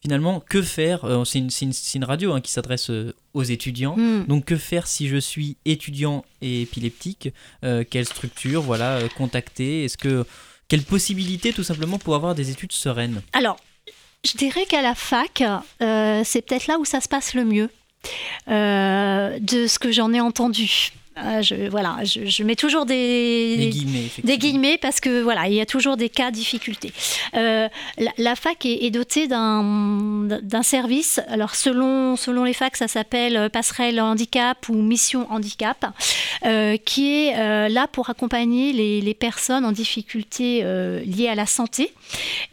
finalement, 0.00 0.40
que 0.40 0.62
faire 0.62 1.04
Euh, 1.04 1.24
C'est 1.24 1.38
une, 1.38 2.04
radio 2.04 2.32
hein, 2.32 2.40
qui 2.40 2.50
s'adresse 2.50 2.90
euh, 2.90 3.14
aux 3.34 3.44
étudiants. 3.44 3.96
Hmm. 3.96 4.24
Donc 4.26 4.44
que 4.46 4.56
faire 4.56 4.86
si 4.86 5.08
je 5.08 5.16
suis 5.16 5.56
étudiant 5.64 6.24
et 6.40 6.62
épileptique 6.62 7.30
Euh, 7.64 7.84
Quelle 7.88 8.06
structure 8.06 8.62
Voilà, 8.62 8.98
contacter 9.16 9.84
Est-ce 9.84 9.96
que 9.96 10.24
quelle 10.72 10.84
possibilité 10.84 11.52
tout 11.52 11.64
simplement 11.64 11.98
pour 11.98 12.14
avoir 12.14 12.34
des 12.34 12.50
études 12.50 12.72
sereines? 12.72 13.20
Alors, 13.34 13.58
je 14.24 14.38
dirais 14.38 14.64
qu'à 14.66 14.80
la 14.80 14.94
fac, 14.94 15.42
euh, 15.82 16.22
c'est 16.24 16.40
peut-être 16.40 16.66
là 16.66 16.78
où 16.78 16.86
ça 16.86 17.02
se 17.02 17.08
passe 17.10 17.34
le 17.34 17.44
mieux, 17.44 17.68
euh, 18.48 19.38
de 19.38 19.66
ce 19.66 19.78
que 19.78 19.92
j'en 19.92 20.14
ai 20.14 20.20
entendu. 20.20 20.92
Euh, 21.18 21.42
je, 21.42 21.68
voilà, 21.68 21.98
je, 22.04 22.24
je 22.24 22.42
mets 22.42 22.56
toujours 22.56 22.86
des, 22.86 23.56
Des 23.58 23.68
guillemets, 23.68 23.98
effectivement. 24.06 24.30
des 24.32 24.38
guillemets 24.38 24.78
parce 24.80 24.98
que 24.98 25.20
voilà, 25.20 25.46
il 25.46 25.52
y 25.54 25.60
a 25.60 25.66
toujours 25.66 25.98
des 25.98 26.08
cas 26.08 26.30
difficultés. 26.30 26.90
Euh, 27.34 27.68
la, 27.98 28.10
la 28.16 28.34
fac 28.34 28.64
est, 28.64 28.84
est 28.86 28.90
dotée 28.90 29.26
d'un 29.28 30.62
service. 30.62 31.20
Alors 31.28 31.54
selon 31.54 32.16
selon 32.16 32.44
les 32.44 32.54
facs, 32.54 32.76
ça 32.76 32.88
s'appelle 32.88 33.36
euh, 33.36 33.48
passerelle 33.50 34.00
handicap 34.00 34.66
ou 34.70 34.74
mission 34.74 35.30
handicap, 35.30 35.84
euh, 36.46 36.78
qui 36.82 37.12
est 37.26 37.36
euh, 37.36 37.68
là 37.68 37.86
pour 37.88 38.08
accompagner 38.08 38.72
les, 38.72 39.02
les 39.02 39.14
personnes 39.14 39.66
en 39.66 39.72
difficulté 39.72 40.62
liées 41.04 41.28
à 41.28 41.34
la 41.34 41.46
santé 41.46 41.92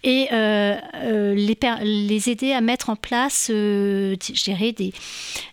et 0.04 0.28
les, 0.32 1.58
les 1.84 2.30
aider 2.30 2.52
à 2.52 2.60
mettre 2.62 2.90
en 2.90 2.96
place, 2.98 3.46
je 3.50 4.44
dirais, 4.44 4.74
des, 4.74 4.92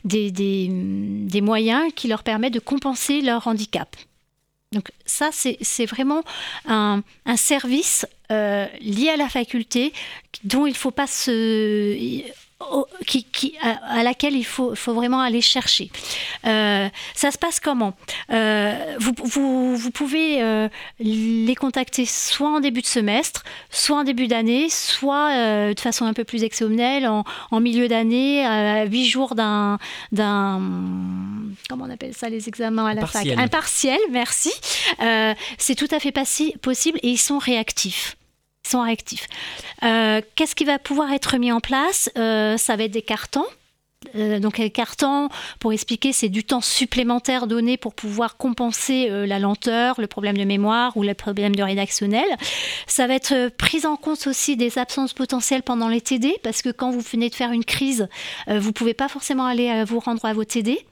des, 0.04 0.30
des, 0.30 0.68
des 0.70 1.40
moyens 1.40 1.92
qui 1.94 2.08
leur 2.08 2.22
permettent 2.24 2.54
de 2.54 2.58
compenser 2.60 2.95
leur 3.22 3.46
handicap. 3.46 3.96
Donc 4.72 4.90
ça, 5.06 5.30
c'est 5.32 5.86
vraiment 5.86 6.22
un, 6.66 7.02
un 7.24 7.36
service 7.36 8.06
euh, 8.30 8.66
lié 8.80 9.10
à 9.10 9.16
la 9.16 9.28
faculté 9.28 9.92
dont 10.44 10.66
il 10.66 10.72
ne 10.72 10.76
faut 10.76 10.90
pas 10.90 11.06
se... 11.06 12.22
au- 12.60 12.86
qui, 13.06 13.24
qui- 13.24 13.54
à, 13.60 13.98
à 13.98 14.02
laquelle 14.02 14.34
il 14.34 14.44
faut, 14.44 14.74
faut 14.74 14.94
vraiment 14.94 15.20
aller 15.20 15.40
chercher. 15.42 15.90
Euh, 16.46 16.88
ça 17.14 17.30
se 17.30 17.38
passe 17.38 17.60
comment? 17.60 17.94
Euh, 18.30 18.96
vous, 18.98 19.12
vous, 19.24 19.76
vous 19.76 19.90
pouvez 19.90 20.42
euh, 20.42 20.68
les 20.98 21.54
contacter 21.54 22.06
soit 22.06 22.48
en 22.48 22.60
début 22.60 22.80
de 22.82 22.86
semestre, 22.86 23.44
soit 23.70 23.98
en 23.98 24.04
début 24.04 24.26
d'année, 24.26 24.68
soit 24.70 25.72
de 25.74 25.78
façon 25.80 26.06
un 26.06 26.14
peu 26.14 26.24
plus 26.24 26.42
exceptionnelle 26.44 27.06
en, 27.06 27.24
en 27.50 27.60
milieu 27.60 27.88
d'année, 27.88 28.44
à 28.44 28.84
huit 28.84 29.06
jours 29.06 29.34
d'un, 29.34 29.78
d'un 30.12 30.60
comment 31.68 31.84
on 31.86 31.90
appelle 31.90 32.14
ça 32.14 32.28
les 32.28 32.48
examens 32.48 32.86
à 32.86 32.94
la 32.94 33.02
Partiel. 33.02 33.34
fac, 33.36 33.44
un 33.44 33.48
partiel, 33.48 33.98
merci. 34.10 34.52
C'est 35.58 35.74
tout 35.74 35.88
à 35.90 36.00
fait 36.00 36.10
passi- 36.12 36.56
possible 36.58 36.98
et 37.02 37.08
ils 37.10 37.18
sont 37.18 37.38
réactifs. 37.38 38.16
Sont. 38.84 39.16
Euh, 39.84 40.20
Qu'est-ce 40.34 40.54
qui 40.54 40.64
va 40.64 40.78
pouvoir 40.78 41.12
être 41.12 41.36
mis 41.38 41.52
en 41.52 41.60
place? 41.60 42.10
Euh, 42.18 42.56
Ça 42.56 42.76
va 42.76 42.84
être 42.84 42.92
des 42.92 43.02
cartons. 43.02 43.44
Euh, 44.14 44.38
donc 44.38 44.58
les 44.58 44.70
cartons, 44.70 45.28
pour 45.58 45.72
expliquer, 45.72 46.12
c'est 46.12 46.28
du 46.28 46.44
temps 46.44 46.60
supplémentaire 46.60 47.46
donné 47.46 47.76
pour 47.76 47.94
pouvoir 47.94 48.36
compenser 48.36 49.08
la 49.08 49.38
lenteur, 49.38 50.00
le 50.00 50.06
problème 50.06 50.36
de 50.36 50.44
mémoire 50.44 50.96
ou 50.96 51.02
le 51.02 51.14
problème 51.14 51.56
de 51.56 51.62
rédactionnel. 51.62 52.26
Ça 52.86 53.06
va 53.06 53.14
être 53.14 53.32
euh, 53.32 53.50
prise 53.56 53.86
en 53.86 53.96
compte 53.96 54.26
aussi 54.26 54.56
des 54.56 54.78
absences 54.78 55.12
potentielles 55.12 55.62
pendant 55.62 55.88
les 55.88 56.00
TD, 56.00 56.36
parce 56.42 56.62
que 56.62 56.68
quand 56.68 56.90
vous 56.90 57.00
venez 57.00 57.30
de 57.30 57.34
faire 57.34 57.52
une 57.52 57.64
crise, 57.64 58.08
vous 58.48 58.72
pouvez 58.72 58.94
pas 58.94 59.08
forcément 59.08 59.46
aller 59.46 59.84
vous 59.84 59.98
rendre 59.98 60.24
à 60.24 60.32
vos 60.32 60.44
TD. 60.44 60.86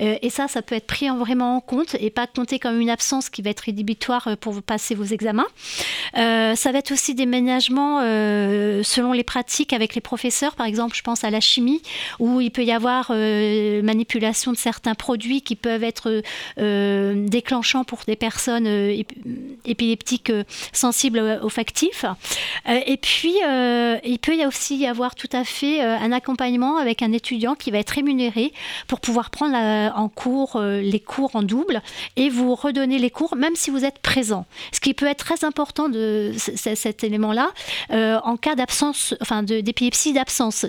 Euh, 0.00 0.16
et 0.22 0.30
ça, 0.30 0.46
ça 0.48 0.60
peut 0.62 0.74
être 0.74 0.86
pris 0.86 1.08
en- 1.08 1.16
vraiment 1.16 1.56
en 1.56 1.60
compte 1.60 1.96
et 1.98 2.10
pas 2.10 2.26
compter 2.26 2.58
comme 2.58 2.80
une 2.80 2.90
absence 2.90 3.30
qui 3.30 3.42
va 3.42 3.50
être 3.50 3.60
rédhibitoire 3.60 4.28
euh, 4.28 4.36
pour 4.36 4.60
passer 4.62 4.94
vos 4.94 5.04
examens. 5.04 5.46
Euh, 6.18 6.54
ça 6.54 6.70
va 6.72 6.78
être 6.78 6.92
aussi 6.92 7.14
des 7.14 7.26
ménagements 7.26 8.00
selon 8.84 9.12
les 9.12 9.24
pratiques 9.24 9.72
avec 9.72 9.94
les 9.94 10.00
professeurs. 10.00 10.54
Par 10.54 10.66
exemple, 10.66 10.96
je 10.96 11.02
pense 11.02 11.24
à 11.24 11.30
la 11.30 11.40
chimie, 11.40 11.82
où 12.18 12.40
il 12.40 12.50
peut 12.50 12.64
y 12.64 12.72
avoir 12.72 13.10
manipulation 13.10 14.52
de 14.52 14.56
certains 14.56 14.94
produits 14.94 15.40
qui 15.42 15.56
peuvent 15.56 15.82
être 15.84 16.22
déclenchants 17.28 17.84
pour 17.84 18.00
des 18.06 18.16
personnes 18.16 18.66
ép- 18.66 19.08
épileptiques 19.64 20.32
sensibles 20.72 21.18
euh, 21.18 21.40
au 21.42 21.48
factif. 21.48 22.04
Euh, 22.68 22.80
et 22.86 22.96
puis, 22.96 23.34
il 24.04 24.18
peut 24.20 24.36
y 24.36 24.46
aussi 24.46 24.76
y 24.76 24.86
avoir 24.86 25.14
tout 25.14 25.28
à 25.32 25.44
fait 25.44 25.80
un 25.80 26.12
accompagnement 26.12 26.76
avec 26.76 27.02
un 27.02 27.12
étudiant 27.12 27.54
qui 27.54 27.70
va 27.70 27.78
être 27.78 27.90
rémunéré 27.90 28.52
pour 28.88 29.00
pouvoir 29.00 29.30
prendre 29.30 29.52
la- 29.52 29.63
en 29.94 30.08
cours 30.08 30.56
euh, 30.56 30.80
les 30.80 31.00
cours 31.00 31.34
en 31.34 31.42
double 31.42 31.82
et 32.16 32.28
vous 32.28 32.54
redonner 32.54 32.98
les 32.98 33.10
cours 33.10 33.36
même 33.36 33.56
si 33.56 33.70
vous 33.70 33.84
êtes 33.84 33.98
présent. 33.98 34.46
Ce 34.72 34.80
qui 34.80 34.94
peut 34.94 35.06
être 35.06 35.24
très 35.24 35.44
important 35.44 35.88
de 35.88 36.32
cet 36.36 37.04
élément-là 37.04 37.50
euh, 37.90 38.18
en 38.24 38.36
cas 38.36 38.54
d'absence, 38.54 39.14
enfin 39.20 39.42
d'épilepsie 39.42 40.12
d'absence. 40.12 40.66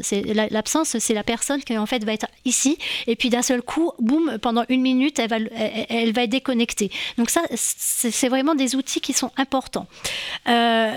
L'absence, 0.51 0.97
c'est 0.99 1.13
la 1.13 1.23
personne 1.23 1.63
qui 1.63 1.77
en 1.77 1.85
fait 1.85 2.03
va 2.03 2.13
être 2.13 2.27
ici 2.45 2.77
et 3.07 3.15
puis 3.15 3.29
d'un 3.29 3.41
seul 3.41 3.61
coup, 3.61 3.91
boum, 3.99 4.37
pendant 4.41 4.63
une 4.69 4.81
minute, 4.81 5.19
elle 5.19 5.29
va, 5.29 5.37
elle, 5.89 6.13
va 6.13 6.23
être 6.23 6.29
déconnectée. 6.29 6.91
Donc 7.17 7.29
ça, 7.29 7.41
c'est 7.55 8.29
vraiment 8.29 8.55
des 8.55 8.75
outils 8.75 9.01
qui 9.01 9.13
sont 9.13 9.31
importants. 9.37 9.87
Euh, 10.47 10.91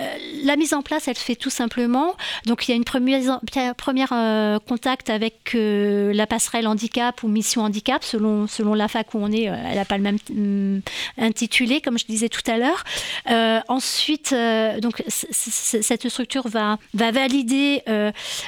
la 0.44 0.56
mise 0.56 0.74
en 0.74 0.82
place, 0.82 1.08
elle 1.08 1.16
se 1.16 1.24
fait 1.24 1.36
tout 1.36 1.50
simplement. 1.50 2.14
Donc 2.46 2.68
il 2.68 2.72
y 2.72 2.74
a 2.74 2.76
une 2.76 2.84
première, 2.84 4.12
euh, 4.12 4.58
contact 4.58 5.10
avec 5.10 5.54
euh, 5.54 6.12
la 6.12 6.26
passerelle 6.26 6.66
handicap 6.66 7.22
ou 7.22 7.28
mission 7.28 7.62
handicap, 7.62 7.77
selon, 8.02 8.46
selon 8.46 8.74
la 8.74 8.88
fac 8.88 9.14
où 9.14 9.18
on 9.20 9.30
est, 9.32 9.48
euh, 9.48 9.54
elle 9.68 9.76
n'a 9.76 9.84
pas 9.84 9.96
le 9.96 10.02
même 10.02 10.18
hum, 10.30 10.80
intitulé, 11.16 11.80
comme 11.80 11.98
je 11.98 12.06
disais 12.06 12.28
tout 12.28 12.48
à 12.50 12.58
l'heure. 12.58 12.84
Euh, 13.30 13.60
ensuite, 13.68 14.32
euh, 14.32 14.80
donc 14.80 15.02
cette 15.08 16.08
structure 16.08 16.48
va, 16.48 16.78
va 16.94 17.10
valider 17.10 17.82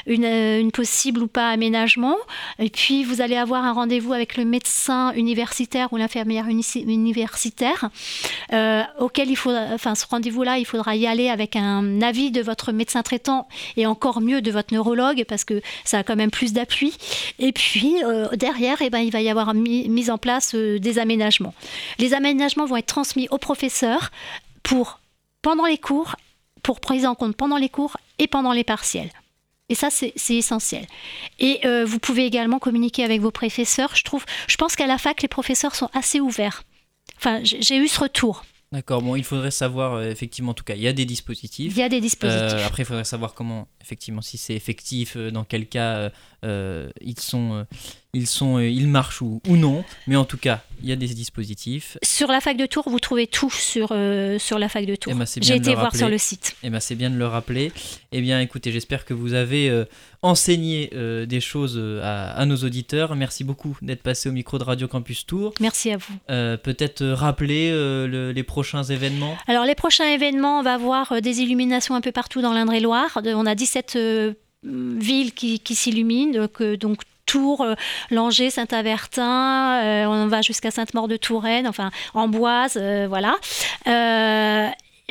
une, 0.06 0.70
possible 0.72 1.22
ou 1.22 1.26
pas 1.26 1.50
aménagement. 1.50 2.16
Et 2.58 2.70
puis 2.70 3.04
vous 3.04 3.20
allez 3.20 3.36
avoir 3.36 3.64
un 3.64 3.72
rendez-vous 3.72 4.12
avec 4.12 4.36
le 4.36 4.44
médecin 4.44 5.12
universitaire 5.14 5.92
ou 5.92 5.96
l'infirmière 5.96 6.46
uni- 6.48 6.84
universitaire 6.86 7.90
auquel 8.98 9.30
il 9.30 9.36
faut, 9.36 9.52
enfin 9.52 9.94
ce 9.94 10.06
rendez-vous-là, 10.06 10.58
il 10.58 10.64
faudra 10.64 10.96
y 10.96 11.06
aller 11.06 11.28
avec 11.28 11.56
un 11.56 12.02
avis 12.02 12.30
de 12.30 12.42
votre 12.42 12.72
médecin 12.72 13.02
traitant 13.02 13.48
et 13.76 13.86
encore 13.86 14.20
mieux 14.20 14.40
de 14.42 14.50
votre 14.50 14.72
neurologue 14.72 15.24
parce 15.28 15.44
que 15.44 15.60
ça 15.84 15.98
a 15.98 16.02
quand 16.02 16.16
même 16.16 16.30
plus 16.30 16.52
d'appui. 16.52 16.96
Et 17.38 17.52
puis 17.52 17.96
derrière, 18.34 18.80
eh 18.80 18.90
ben, 18.90 19.00
il 19.00 19.10
va 19.10 19.19
y 19.20 19.28
avoir 19.28 19.54
mis, 19.54 20.10
en 20.10 20.18
place 20.18 20.54
euh, 20.54 20.78
des 20.78 20.98
aménagements. 20.98 21.54
Les 21.98 22.14
aménagements 22.14 22.66
vont 22.66 22.76
être 22.76 22.86
transmis 22.86 23.28
au 23.30 23.38
professeur 23.38 24.10
pour 24.62 25.00
pendant 25.42 25.66
les 25.66 25.78
cours, 25.78 26.16
pour 26.62 26.80
prise 26.80 27.06
en 27.06 27.14
compte 27.14 27.36
pendant 27.36 27.56
les 27.56 27.68
cours 27.68 27.96
et 28.18 28.26
pendant 28.26 28.52
les 28.52 28.64
partiels. 28.64 29.10
Et 29.70 29.76
ça, 29.76 29.88
c'est 29.88 30.12
essentiel. 30.28 30.84
Et 31.38 31.60
euh, 31.64 31.84
vous 31.84 32.00
pouvez 32.00 32.26
également 32.26 32.58
communiquer 32.58 33.04
avec 33.04 33.20
vos 33.20 33.30
professeurs. 33.30 33.94
Je 33.94 34.02
trouve, 34.02 34.24
je 34.48 34.56
pense 34.56 34.74
qu'à 34.74 34.88
la 34.88 34.98
fac, 34.98 35.22
les 35.22 35.28
professeurs 35.28 35.76
sont 35.76 35.88
assez 35.94 36.18
ouverts. 36.18 36.64
Enfin, 37.16 37.40
j'ai 37.44 37.76
eu 37.76 37.86
ce 37.86 38.00
retour. 38.00 38.44
D'accord, 38.72 39.00
bon, 39.00 39.14
il 39.14 39.24
faudrait 39.24 39.52
savoir, 39.52 39.94
euh, 39.94 40.10
effectivement, 40.10 40.50
en 40.50 40.54
tout 40.54 40.64
cas, 40.64 40.74
il 40.74 40.82
y 40.82 40.88
a 40.88 40.92
des 40.92 41.04
dispositifs. 41.04 41.72
Il 41.76 41.78
y 41.78 41.82
a 41.82 41.88
des 41.88 42.00
dispositifs. 42.00 42.54
Euh, 42.54 42.66
après, 42.66 42.82
il 42.82 42.86
faudrait 42.86 43.04
savoir 43.04 43.34
comment, 43.34 43.68
effectivement, 43.80 44.22
si 44.22 44.38
c'est 44.38 44.54
effectif, 44.54 45.16
dans 45.16 45.44
quel 45.44 45.68
cas 45.68 46.10
ils 46.42 47.18
sont, 47.20 47.54
euh, 47.54 47.64
ils 48.14 48.26
sont, 48.26 48.56
euh, 48.58 48.68
ils 48.68 48.88
marchent 48.88 49.22
ou, 49.22 49.40
ou 49.48 49.56
non. 49.56 49.84
Mais 50.06 50.16
en 50.16 50.24
tout 50.24 50.36
cas, 50.38 50.62
il 50.82 50.88
y 50.88 50.92
a 50.92 50.96
des 50.96 51.06
dispositifs. 51.08 51.98
Sur 52.02 52.28
la 52.28 52.40
fac 52.40 52.56
de 52.56 52.66
Tours, 52.66 52.88
vous 52.88 52.98
trouvez 52.98 53.26
tout 53.26 53.50
sur, 53.50 53.88
euh, 53.92 54.38
sur 54.38 54.58
la 54.58 54.68
fac 54.68 54.86
de 54.86 54.94
Tours. 54.96 55.12
Eh 55.14 55.18
ben, 55.18 55.26
J'ai 55.42 55.56
été 55.56 55.74
voir 55.74 55.94
sur 55.94 56.08
le 56.08 56.18
site. 56.18 56.56
Et 56.62 56.70
ben, 56.70 56.80
c'est 56.80 56.94
bien 56.94 57.10
de 57.10 57.16
le 57.16 57.26
rappeler. 57.26 57.72
Eh 58.12 58.20
bien, 58.20 58.40
écoutez, 58.40 58.72
j'espère 58.72 59.04
que 59.04 59.12
vous 59.14 59.34
avez 59.34 59.68
euh, 59.68 59.84
enseigné 60.22 60.90
euh, 60.94 61.26
des 61.26 61.40
choses 61.40 61.74
euh, 61.76 62.00
à, 62.02 62.32
à 62.32 62.46
nos 62.46 62.56
auditeurs. 62.56 63.14
Merci 63.16 63.44
beaucoup 63.44 63.76
d'être 63.82 64.02
passé 64.02 64.28
au 64.28 64.32
micro 64.32 64.58
de 64.58 64.64
Radio 64.64 64.88
Campus 64.88 65.26
Tour. 65.26 65.52
Merci 65.60 65.90
à 65.92 65.96
vous. 65.96 66.14
Euh, 66.30 66.56
Peut-être 66.56 67.02
euh, 67.02 67.14
rappeler 67.14 67.70
euh, 67.70 68.06
le- 68.06 68.32
les 68.32 68.42
prochains 68.42 68.82
événements. 68.82 69.36
Alors, 69.46 69.64
les 69.64 69.74
prochains 69.74 70.06
événements, 70.12 70.60
on 70.60 70.62
va 70.62 70.74
avoir 70.74 71.12
euh, 71.12 71.20
des 71.20 71.40
illuminations 71.40 71.94
un 71.94 72.00
peu 72.00 72.12
partout 72.12 72.42
dans 72.42 72.52
l'Indre-et-Loire. 72.52 73.18
On 73.24 73.46
a 73.46 73.54
17 73.54 73.92
euh, 73.96 74.32
villes 74.62 75.32
qui, 75.32 75.60
qui 75.60 75.74
s'illuminent. 75.74 76.46
Donc, 76.78 76.98
Tours, 77.30 77.60
euh, 77.60 77.74
Langeais, 78.10 78.50
Saint-Avertin, 78.50 79.82
euh, 79.84 80.04
on 80.06 80.26
va 80.26 80.42
jusqu'à 80.42 80.72
Sainte-Maure-de-Touraine, 80.72 81.68
enfin 81.68 81.90
Amboise, 82.14 82.76
euh, 82.76 83.06
voilà 83.08 83.36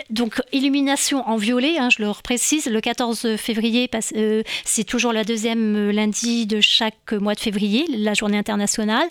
donc 0.09 0.41
illumination 0.51 1.27
en 1.27 1.35
violet, 1.37 1.77
hein, 1.77 1.89
je 1.89 2.01
le 2.01 2.09
reprécise, 2.09 2.67
le 2.67 2.81
14 2.81 3.35
février, 3.37 3.89
euh, 4.15 4.43
c'est 4.65 4.83
toujours 4.83 5.13
la 5.13 5.23
deuxième 5.23 5.75
euh, 5.75 5.91
lundi 5.91 6.45
de 6.45 6.61
chaque 6.61 7.13
mois 7.13 7.35
de 7.35 7.39
février, 7.39 7.85
la 7.89 8.13
journée 8.13 8.37
internationale. 8.37 9.07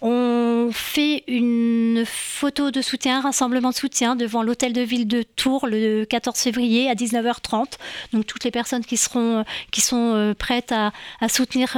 On 0.00 0.70
fait 0.72 1.24
une 1.26 2.04
photo 2.06 2.70
de 2.70 2.82
soutien, 2.82 3.18
un 3.18 3.20
rassemblement 3.22 3.70
de 3.70 3.74
soutien 3.74 4.16
devant 4.16 4.42
l'hôtel 4.42 4.72
de 4.72 4.80
ville 4.80 5.06
de 5.06 5.22
Tours 5.22 5.66
le 5.66 6.04
14 6.04 6.38
février 6.38 6.90
à 6.90 6.94
19h30. 6.94 7.66
Donc 8.12 8.26
toutes 8.26 8.44
les 8.44 8.50
personnes 8.50 8.84
qui, 8.84 8.96
seront, 8.96 9.38
euh, 9.38 9.42
qui 9.70 9.80
sont 9.80 10.34
prêtes 10.38 10.72
à, 10.72 10.92
soutenir 11.28 11.76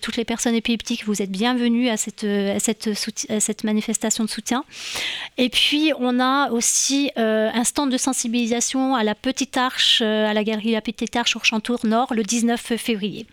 toutes 0.00 0.16
les 0.16 0.24
personnes 0.24 0.54
épileptiques, 0.54 1.04
vous 1.06 1.22
êtes 1.22 1.30
bienvenus 1.30 1.90
à 1.90 1.96
cette, 1.96 2.26
cette, 2.60 3.64
manifestation 3.64 4.24
de 4.24 4.28
soutien. 4.28 4.64
Et 5.38 5.48
puis 5.48 5.92
on 5.98 6.20
a 6.20 6.50
aussi 6.50 7.10
un 7.16 7.64
stand 7.64 7.90
de 7.90 7.98
sensibilisation 8.02 8.94
à 8.94 9.04
la 9.04 9.14
Petite 9.14 9.56
Arche, 9.56 10.00
euh, 10.02 10.28
à 10.28 10.34
la 10.34 10.44
galerie 10.44 10.72
La 10.72 10.80
Petite 10.80 11.14
Arche 11.16 11.36
au 11.36 11.40
Chantour 11.42 11.86
Nord, 11.86 12.12
le 12.12 12.22
19 12.22 12.60
février. 12.76 13.26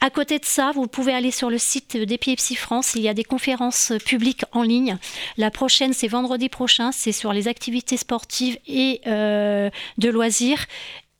À 0.00 0.10
côté 0.10 0.38
de 0.38 0.44
ça, 0.44 0.72
vous 0.74 0.88
pouvez 0.88 1.14
aller 1.14 1.30
sur 1.30 1.48
le 1.48 1.58
site 1.58 1.96
d'Epilepsie 1.96 2.56
France. 2.56 2.94
Il 2.96 3.02
y 3.02 3.08
a 3.08 3.14
des 3.14 3.24
conférences 3.24 3.92
publiques 4.04 4.44
en 4.52 4.62
ligne. 4.62 4.98
La 5.38 5.50
prochaine, 5.50 5.92
c'est 5.92 6.08
vendredi 6.08 6.48
prochain. 6.48 6.90
C'est 6.92 7.12
sur 7.12 7.32
les 7.32 7.48
activités 7.48 7.96
sportives 7.96 8.58
et 8.66 9.00
euh, 9.06 9.70
de 9.98 10.08
loisirs. 10.10 10.66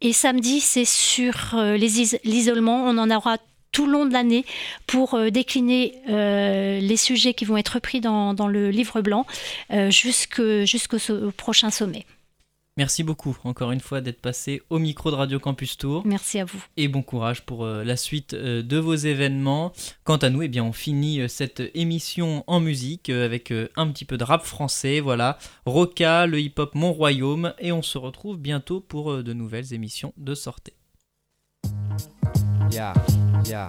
Et 0.00 0.12
samedi, 0.12 0.60
c'est 0.60 0.84
sur 0.84 1.54
euh, 1.54 1.76
l'isolement. 1.76 2.84
On 2.84 2.98
en 2.98 3.10
aura 3.10 3.38
tout 3.70 3.86
le 3.86 3.92
long 3.92 4.04
de 4.04 4.12
l'année 4.12 4.44
pour 4.86 5.18
décliner 5.30 5.94
les 6.06 6.96
sujets 6.98 7.32
qui 7.32 7.46
vont 7.46 7.56
être 7.56 7.70
repris 7.70 8.02
dans, 8.02 8.46
le 8.46 8.68
livre 8.68 9.00
blanc 9.00 9.24
jusqu'au 9.88 11.00
prochain 11.38 11.70
sommet. 11.70 12.04
Merci 12.78 13.02
beaucoup, 13.02 13.36
encore 13.44 13.70
une 13.70 13.80
fois, 13.80 14.00
d'être 14.00 14.22
passé 14.22 14.62
au 14.70 14.78
micro 14.78 15.10
de 15.10 15.16
Radio 15.16 15.38
Campus 15.38 15.76
Tour. 15.76 16.06
Merci 16.06 16.38
à 16.38 16.46
vous. 16.46 16.64
et 16.78 16.88
bon 16.88 17.02
courage 17.02 17.42
pour 17.42 17.64
euh, 17.64 17.84
la 17.84 17.98
suite 17.98 18.32
euh, 18.32 18.62
de 18.62 18.78
vos 18.78 18.94
événements. 18.94 19.72
Quant 20.04 20.16
à 20.16 20.30
nous, 20.30 20.40
eh 20.40 20.48
bien, 20.48 20.64
on 20.64 20.72
finit 20.72 21.20
euh, 21.20 21.28
cette 21.28 21.62
émission 21.74 22.44
en 22.46 22.60
musique 22.60 23.10
avec 23.10 23.52
un 23.76 23.88
petit 23.88 24.06
peu 24.06 24.16
de 24.16 24.24
rap 24.24 24.44
français, 24.44 25.00
voilà, 25.00 25.38
Roca, 25.66 26.26
le 26.26 26.40
hip-hop 26.40 26.74
Mon 26.74 26.94
Royaume, 26.94 27.52
et 27.58 27.72
on 27.72 27.82
se 27.82 27.98
retrouve 27.98 28.38
bientôt 28.38 28.80
pour 28.80 29.22
de 29.22 29.32
nouvelles 29.34 29.74
émissions 29.74 30.14
de 30.16 30.34
sortie. 30.34 30.72
Yeah, 32.70 32.94
yeah. 33.44 33.66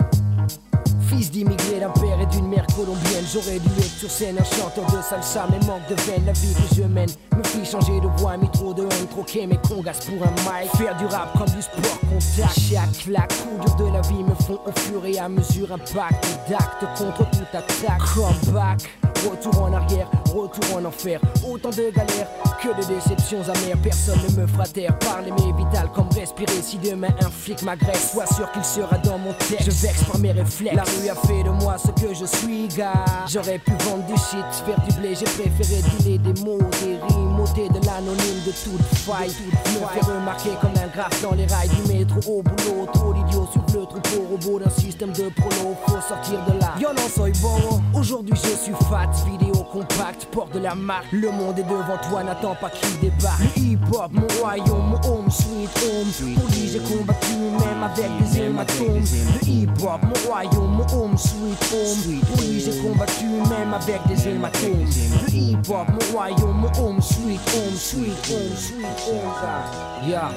Fils 1.08 1.30
d'immigrés 1.30 1.80
d'un 1.80 1.90
père 1.90 2.20
et 2.20 2.26
d'une 2.28 2.48
mère 2.48 2.66
colombienne, 2.76 3.26
j'aurais 3.32 3.60
dû 3.60 3.70
être 3.78 3.98
sur 4.00 4.10
scène 4.10 4.38
un 4.40 4.44
chanteur 4.44 4.86
de 4.86 5.02
salsa, 5.02 5.46
mais 5.52 5.60
manque 5.68 5.88
de 5.90 5.96
veine, 6.04 6.26
la 6.26 6.32
vie 6.32 6.54
que 6.54 6.76
je 6.76 6.84
mène 6.84 7.10
me 7.36 7.44
fit 7.44 7.66
changer 7.66 8.00
de 8.00 8.08
voix, 8.18 8.38
mis 8.38 8.50
trop 8.50 8.74
de 8.74 8.84
haine, 8.84 9.08
troquer 9.10 9.46
mes 9.46 9.58
congas 9.58 10.00
pour 10.06 10.26
un 10.26 10.32
mic, 10.32 10.72
faire 10.76 10.96
du 10.98 11.06
rap 11.06 11.38
comme 11.38 11.50
du 11.50 11.62
sport 11.62 12.00
contact. 12.00 12.60
Chaque 12.60 12.92
claque, 13.04 13.34
coup 13.34 13.64
dur 13.64 13.76
de 13.76 13.94
la 13.94 14.02
vie 14.02 14.24
me 14.24 14.34
font 14.36 14.60
au 14.66 14.72
fur 14.80 15.06
et 15.06 15.20
à 15.20 15.30
mesure 15.30 15.72
un 15.74 15.78
pacte 15.78 16.40
d'actes 16.50 16.86
contre 16.98 17.30
toute 17.32 17.54
attaque. 17.54 18.02
Comeback, 18.16 18.90
retour 19.30 19.62
en 19.62 19.74
arrière, 19.74 20.10
retour 20.34 20.78
en 20.78 20.86
enfer, 20.86 21.20
autant 21.48 21.70
de 21.70 21.90
galères 21.96 22.28
que 22.62 22.70
de 22.70 22.94
déceptions 22.94 23.42
amères, 23.44 23.78
personne 23.82 24.20
ne 24.30 24.42
me 24.42 24.48
fera 24.48 24.66
taire, 24.66 24.98
parler 25.00 25.32
mes 25.32 25.54
vital 25.54 25.90
comme 25.94 26.08
respirer, 26.16 26.62
si 26.62 26.78
demain 26.78 27.10
un 27.22 27.30
flic 27.30 27.62
m'agresse, 27.64 28.12
sois 28.12 28.26
sûr 28.28 28.50
qu'il 28.52 28.64
sera 28.64 28.98
dans 29.00 29.18
mon 29.18 29.34
texte, 29.34 29.66
je 29.66 29.72
vexe 29.72 30.04
par 30.04 30.18
mes 30.20 30.32
réflexes, 30.32 30.76
la 30.76 30.84
rue 30.84 31.10
a 31.10 31.16
fait 31.28 31.44
de 31.44 31.50
moi 31.50 31.76
ce 31.78 31.92
que 32.02 32.14
je 32.14 32.26
suis, 32.26 32.68
gars, 32.70 33.06
j'aurais 33.28 33.60
pu 33.60 33.72
vendre 33.84 34.06
du 34.06 34.14
shit, 34.14 34.46
faire 34.66 34.80
du 34.88 34.96
blé, 34.96 35.14
j'ai 35.16 35.26
préféré 35.26 35.82
dealer 35.82 36.20
des 36.20 36.42
mots, 36.42 36.60
des 36.82 36.98
rimes, 37.14 37.40
ôter 37.40 37.68
de 37.68 37.86
l'anonyme 37.86 38.42
de 38.46 38.52
toute 38.52 38.98
faille, 39.00 39.32
me 39.74 39.86
faire 39.88 40.16
remarquer 40.16 40.52
comme 40.62 40.72
un 40.82 40.88
graphe 40.88 41.22
dans 41.22 41.36
les 41.36 41.46
rails 41.46 41.70
du 41.70 41.94
métro 41.94 42.40
au 42.40 42.44
boulot, 42.44 42.88
trop 42.94 43.14
d'idiots 43.14 43.48
sur 43.52 43.62
le 43.62 43.86
troupeau. 43.86 44.28
Robot 44.30 44.60
d'un 44.60 44.70
système 44.70 45.12
de 45.12 45.30
prolo, 45.30 45.76
faut 45.86 46.02
sortir 46.08 46.40
de 46.48 46.60
là, 46.60 46.74
violence 46.78 47.14
soy 47.16 47.32
bon, 47.42 47.82
aujourd'hui 47.94 48.34
je 48.36 48.56
suis 48.56 48.74
fat, 48.90 49.12
vidéo 49.28 49.64
compacte, 49.72 50.26
porte 50.26 50.54
de 50.54 50.60
la 50.60 50.76
marque, 50.76 51.12
le 51.12 51.32
monde 51.32 51.58
est 51.60 51.64
devant 51.64 51.98
toi, 52.10 52.24
n'attends 52.24 52.56
pas 52.56 52.70
qu'il 52.70 53.00
débarque, 53.00 53.58
hip-hop, 53.58 54.12
mon 54.12 54.28
royaume, 54.40 54.90
mon 54.92 55.10
home, 55.10 55.30
sweet 55.30 55.70
home, 55.84 56.36
pour 56.36 56.48
lui 56.50 56.68
j'ai 56.72 56.80
combattu 56.80 57.34
même 57.36 57.84
avec 57.84 58.10
des 58.20 58.42
hématomes, 58.42 59.00
le 59.02 59.48
hip-hop, 59.48 60.02
mon 60.04 60.30
royaume, 60.30 60.72
mon 60.78 61.04
home, 61.04 61.18
sweet 61.18 61.74
home, 61.74 62.22
pour 62.22 62.42
lui 62.42 62.60
j'ai 62.60 62.78
combattu 62.82 63.26
même 63.26 63.74
avec 63.74 64.06
des 64.08 64.28
hématomes, 64.28 64.86
le 64.86 65.34
hip-hop, 65.34 65.88
mon 65.90 66.18
royaume, 66.18 66.58
mon 66.58 66.84
home, 66.84 67.02
sweet 67.02 67.42
home, 67.54 67.76
sweet 67.76 68.30
home, 68.30 68.56
sweet 68.56 68.86
home, 69.08 70.10
yeah. 70.10 70.32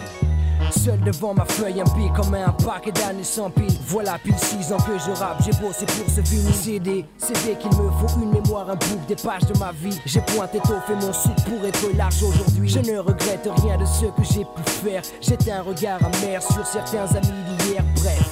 Seul 0.71 1.01
devant 1.01 1.35
ma 1.35 1.45
feuille, 1.45 1.81
un 1.81 1.85
pic 1.85 2.13
comme 2.15 2.35
un 2.35 2.51
paquet 2.51 2.93
d'années 2.93 3.25
sans 3.25 3.51
pile. 3.51 3.77
Voilà 3.87 4.19
pile 4.19 4.37
6 4.37 4.73
ans 4.73 4.79
que 4.79 4.99
je 4.99 5.11
rappe, 5.19 5.43
j'ai 5.45 5.53
bossé 5.61 5.87
pour 5.87 6.13
ce 6.13 6.21
vinyle 6.21 6.55
CD. 6.55 7.05
CD 7.19 7.57
qu'il 7.59 7.71
me 7.71 7.91
faut 7.91 8.21
une 8.21 8.31
mémoire, 8.31 8.71
un 8.71 8.75
book, 8.75 9.07
des 9.09 9.17
pages 9.17 9.47
de 9.47 9.59
ma 9.59 9.73
vie. 9.73 9.99
J'ai 10.07 10.21
pointé 10.21 10.59
tôt, 10.61 10.75
fait 10.87 10.95
mon 10.95 11.13
sou 11.13 11.31
pour 11.45 11.65
être 11.67 11.97
large 11.97 12.23
aujourd'hui. 12.23 12.69
Je 12.69 12.79
ne 12.81 12.99
regrette 12.99 13.49
rien 13.63 13.79
de 13.79 13.85
ce 13.85 14.07
que 14.07 14.23
j'ai 14.23 14.45
pu 14.45 14.63
faire. 14.85 15.03
J'étais 15.21 15.53
un 15.53 15.63
regard 15.63 16.01
amer 16.05 16.43
sur 16.43 16.67
certains 16.67 17.07
amis 17.17 17.45
d'hier, 17.59 17.85
bref. 17.97 18.31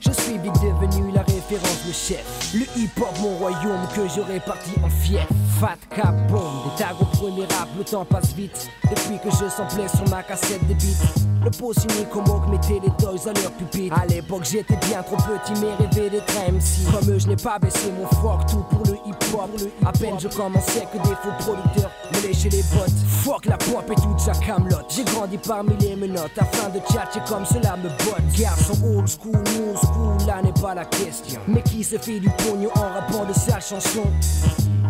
Je 0.00 0.10
suis 0.10 0.38
vite 0.38 0.54
devenu 0.54 1.12
la 1.12 1.22
référence, 1.22 1.84
le 1.86 1.92
chef. 1.92 2.52
Le 2.54 2.64
hip-hop, 2.80 3.08
mon 3.20 3.36
royaume 3.36 3.86
que 3.94 4.08
je 4.08 4.20
répartis 4.20 4.74
en 4.82 4.88
fief. 4.88 5.26
Fat 5.60 5.78
cap, 5.90 6.14
bombe, 6.28 6.70
des 6.70 6.84
tags 6.84 6.94
au 7.00 7.04
premier 7.04 7.42
rap, 7.46 7.68
le 7.76 7.82
temps 7.82 8.04
passe 8.04 8.32
vite. 8.32 8.70
Depuis 8.88 9.18
que 9.18 9.28
je 9.30 9.50
samplais 9.50 9.88
sur 9.88 10.08
ma 10.08 10.22
cassette 10.22 10.64
de 10.68 10.74
beats. 10.74 11.28
Le 11.44 11.50
signé 11.52 12.04
comme 12.12 12.28
Oak 12.30 12.48
mettait 12.48 12.80
les 12.80 12.92
toys 12.96 13.28
à 13.28 13.32
leur 13.40 13.50
pupitre. 13.52 13.98
À 13.98 14.06
l'époque, 14.06 14.44
j'étais 14.44 14.76
bien 14.86 15.02
trop 15.02 15.16
petit, 15.16 15.60
mais 15.60 15.74
rêvais 15.74 16.10
d'être 16.10 16.32
MC. 16.52 16.90
Comme 16.92 17.10
eux, 17.10 17.18
je 17.18 17.26
n'ai 17.26 17.36
pas 17.36 17.58
baissé 17.58 17.90
mon 17.90 18.06
froc, 18.06 18.46
tout 18.48 18.64
pour 18.70 18.84
le 18.86 18.98
hip-hop. 19.04 19.50
À 19.84 19.92
peine 19.92 20.14
je 20.20 20.28
commençais 20.28 20.86
que 20.92 20.98
des 20.98 21.14
faux 21.16 21.34
producteurs 21.40 21.90
bottes. 22.22 22.90
Fuck 23.06 23.46
la 23.46 23.56
pop 23.56 23.84
et 23.90 23.94
toute 23.94 24.20
sa 24.20 24.32
camelote. 24.32 24.86
J'ai 24.88 25.04
grandi 25.04 25.38
parmi 25.38 25.76
les 25.80 25.96
menottes 25.96 26.38
afin 26.38 26.68
de 26.70 26.78
tchatcher 26.80 27.20
comme 27.28 27.44
cela 27.44 27.76
me 27.76 27.88
botte. 28.04 28.38
Garçon 28.38 28.74
old 28.84 29.08
school, 29.08 29.32
new 29.32 29.76
school, 29.76 30.26
là 30.26 30.42
n'est 30.42 30.60
pas 30.60 30.74
la 30.74 30.84
question. 30.84 31.40
Mais 31.46 31.62
qui 31.62 31.84
se 31.84 31.96
fait 31.98 32.20
du 32.20 32.30
pognon 32.30 32.70
en 32.76 32.92
rappant 32.94 33.24
de 33.24 33.32
sa 33.32 33.60
chanson? 33.60 34.04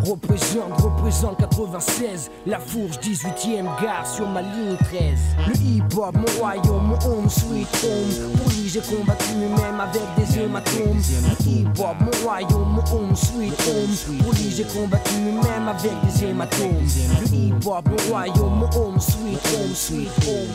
Représente, 0.05 0.81
représente 0.81 1.39
96 1.39 2.31
La 2.47 2.59
fourche 2.59 2.99
18ème 3.01 3.67
gare 3.83 4.07
sur 4.07 4.29
ma 4.29 4.43
ligne 4.43 4.77
13 4.85 5.01
Le 5.49 5.57
hip-hop, 5.57 6.15
mon 6.15 6.41
royaume, 6.41 6.87
mon 6.87 6.99
home 7.07 7.29
sweet 7.29 7.69
home 7.83 8.39
lui 8.49 8.69
j'ai 8.69 8.81
combattu 8.81 9.35
même 9.35 9.81
avec 9.81 10.03
des 10.17 10.41
hématomes 10.41 10.97
Le 10.97 11.51
hip-hop, 11.51 11.97
mon 12.01 12.25
royaume, 12.25 12.77
mon 12.77 12.97
home 12.97 13.17
sweet 13.17 13.53
home 13.67 14.31
lui 14.33 14.51
j'ai 14.57 14.65
combattu 14.65 15.15
même 15.15 15.69
avec 15.69 15.93
des 16.07 16.25
hématomes 16.27 16.87
Mon 17.19 17.97
royaume, 18.09 18.69
home 18.75 19.01
sweet 19.01 19.41
home, 19.47 19.75
sweet 19.75 20.09
home 20.25 20.53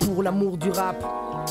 Pour 0.00 0.22
l'amour 0.22 0.56
du 0.56 0.70
rap, 0.70 0.96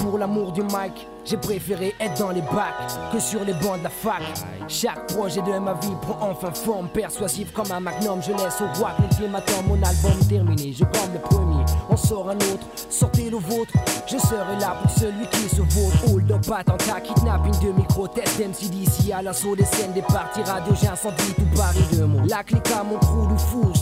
pour 0.01 0.17
l'amour 0.17 0.51
du 0.51 0.61
mic 0.63 1.07
j'ai 1.29 1.35
préféré 1.35 1.93
être 1.99 2.19
dans 2.19 2.31
les 2.31 2.41
bacs 2.41 3.11
que 3.11 3.19
sur 3.19 3.43
les 3.43 3.51
bancs 3.53 3.79
de 3.79 3.83
la 3.83 3.89
fac. 3.89 4.21
Chaque 4.69 5.07
projet 5.07 5.41
de 5.41 5.59
ma 5.59 5.73
vie 5.73 5.91
prend 6.01 6.29
enfin 6.29 6.53
forme, 6.53 6.87
persuasif 6.87 7.51
comme 7.51 7.69
un 7.69 7.81
magnum. 7.81 8.21
Je 8.21 8.31
laisse 8.31 8.61
au 8.61 8.79
roi 8.79 8.91
l'ultimatum, 8.99 9.65
mon 9.67 9.75
album 9.75 10.25
terminé. 10.29 10.71
Je 10.71 10.85
comme 10.85 11.13
le 11.13 11.19
premier, 11.19 11.65
on 11.89 11.97
sort 11.97 12.29
un 12.29 12.35
autre. 12.35 12.65
Sortez 12.89 13.29
le 13.29 13.37
vôtre, 13.37 13.73
je 14.05 14.17
serai 14.17 14.57
là 14.61 14.77
pour 14.81 14.91
celui 14.91 15.27
qui 15.27 15.49
se 15.49 15.61
vautre. 15.61 16.13
Hold 16.13 16.31
up, 16.31 16.45
attentat, 16.49 17.01
kidnapping 17.01 17.59
de 17.59 17.73
micro, 17.73 18.07
test 18.07 18.39
MC 18.39 18.69
d'ici 18.69 19.11
à 19.11 19.21
l'assaut 19.21 19.55
des 19.55 19.65
scènes, 19.65 19.91
des 19.91 20.01
parties 20.03 20.43
radio. 20.43 20.73
J'incendie 20.81 21.33
tout 21.35 21.57
Paris 21.57 21.83
de 21.91 22.05
mots. 22.05 22.25
La 22.29 22.41
clique 22.43 22.71
à 22.71 22.83
mon 22.83 22.97
crew, 22.99 23.27
nous 23.29 23.37
fourche, 23.37 23.81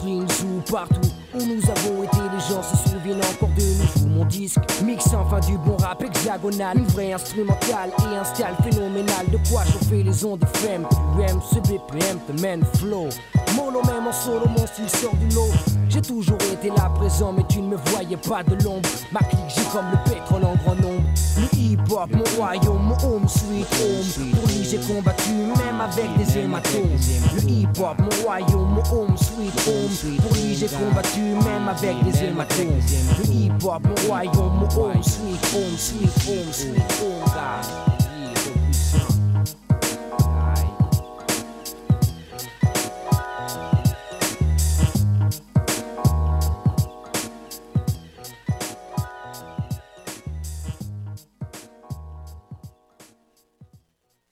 partout 0.72 1.14
où 1.36 1.45
nous 1.45 1.69
avons 1.69 2.03
été. 2.03 2.17
Les 2.33 2.39
gens 2.39 2.63
se 2.63 2.89
souviennent 2.89 3.21
encore 3.21 3.49
de 3.49 3.61
nous. 3.61 4.09
Mon 4.15 4.25
disque, 4.25 4.59
mix 4.83 5.05
enfin 5.13 5.39
du 5.39 5.57
bon 5.57 5.77
rap 5.77 6.03
hexagonal, 6.03 6.77
une 6.77 6.86
vraie 6.86 7.13
instrumental 7.13 7.89
et 7.99 8.15
un 8.15 8.23
style 8.23 8.45
phénoménal. 8.63 9.25
De 9.31 9.38
quoi 9.49 9.63
chauffer 9.65 10.03
les 10.03 10.25
ondes 10.25 10.43
FM 10.55 10.86
aimes 11.27 11.41
ce 11.51 11.59
BPM 11.59 12.19
te 12.27 12.41
mène 12.41 12.63
flow. 12.77 13.09
Mono 13.55 13.81
même 13.83 14.07
en 14.07 14.11
solo 14.11 14.47
mon 14.47 14.65
style 14.67 14.89
sort 14.89 15.15
du 15.15 15.27
lot. 15.36 15.51
J'ai 15.89 16.01
toujours 16.01 16.38
été 16.51 16.69
là 16.69 16.89
présent 16.95 17.31
mais 17.31 17.43
tu 17.47 17.61
ne 17.61 17.69
me 17.69 17.77
voyais 17.77 18.17
pas 18.17 18.43
de 18.43 18.61
l'ombre. 18.63 18.89
Ma 19.11 19.19
clique 19.19 19.39
j'ai 19.47 19.63
comme 19.71 19.86
le 19.91 20.11
pétrole 20.11 20.43
en 20.43 20.55
grand 20.55 20.75
nombre 20.75 21.05
Le 21.46 21.60
hip 21.60 21.80
hop 21.91 22.10
mon 22.12 22.24
royaume 22.38 22.82
mon 22.84 22.96
home 22.96 23.28
sweet 23.28 23.68
home. 23.80 24.32
Pour 24.34 24.48
lui 24.48 24.64
j'ai 24.64 24.78
combattu 24.78 25.32
même 25.32 25.80
avec 25.80 26.18
des 26.18 26.39
hématomes. 26.39 26.98
Le 27.36 27.41
hip 27.50 27.68
hop 27.80 27.98
mon 28.00 28.24
royaume 28.24 28.74
mon 28.74 28.82
home 28.82 29.18
sweet 29.18 29.54
home. 29.68 30.18
Pour 30.22 30.34
lui 30.34 30.56
j'ai 30.56 30.68
combattu 30.68 31.20
même 31.20 31.68
avec 31.68 32.04
des 32.04 32.24
hématomes. 32.26 32.80
Le 33.20 33.32
hip 33.32 33.64
hop 33.64 33.84
mon 33.84 34.08
royaume 34.08 34.60
mon 34.60 34.70
home 34.70 35.04
sweet 35.04 35.46
home 35.54 35.78
sweet 35.78 36.28
home 36.28 36.52
sweet 36.52 36.91
home 37.00 37.24
God. 37.26 38.05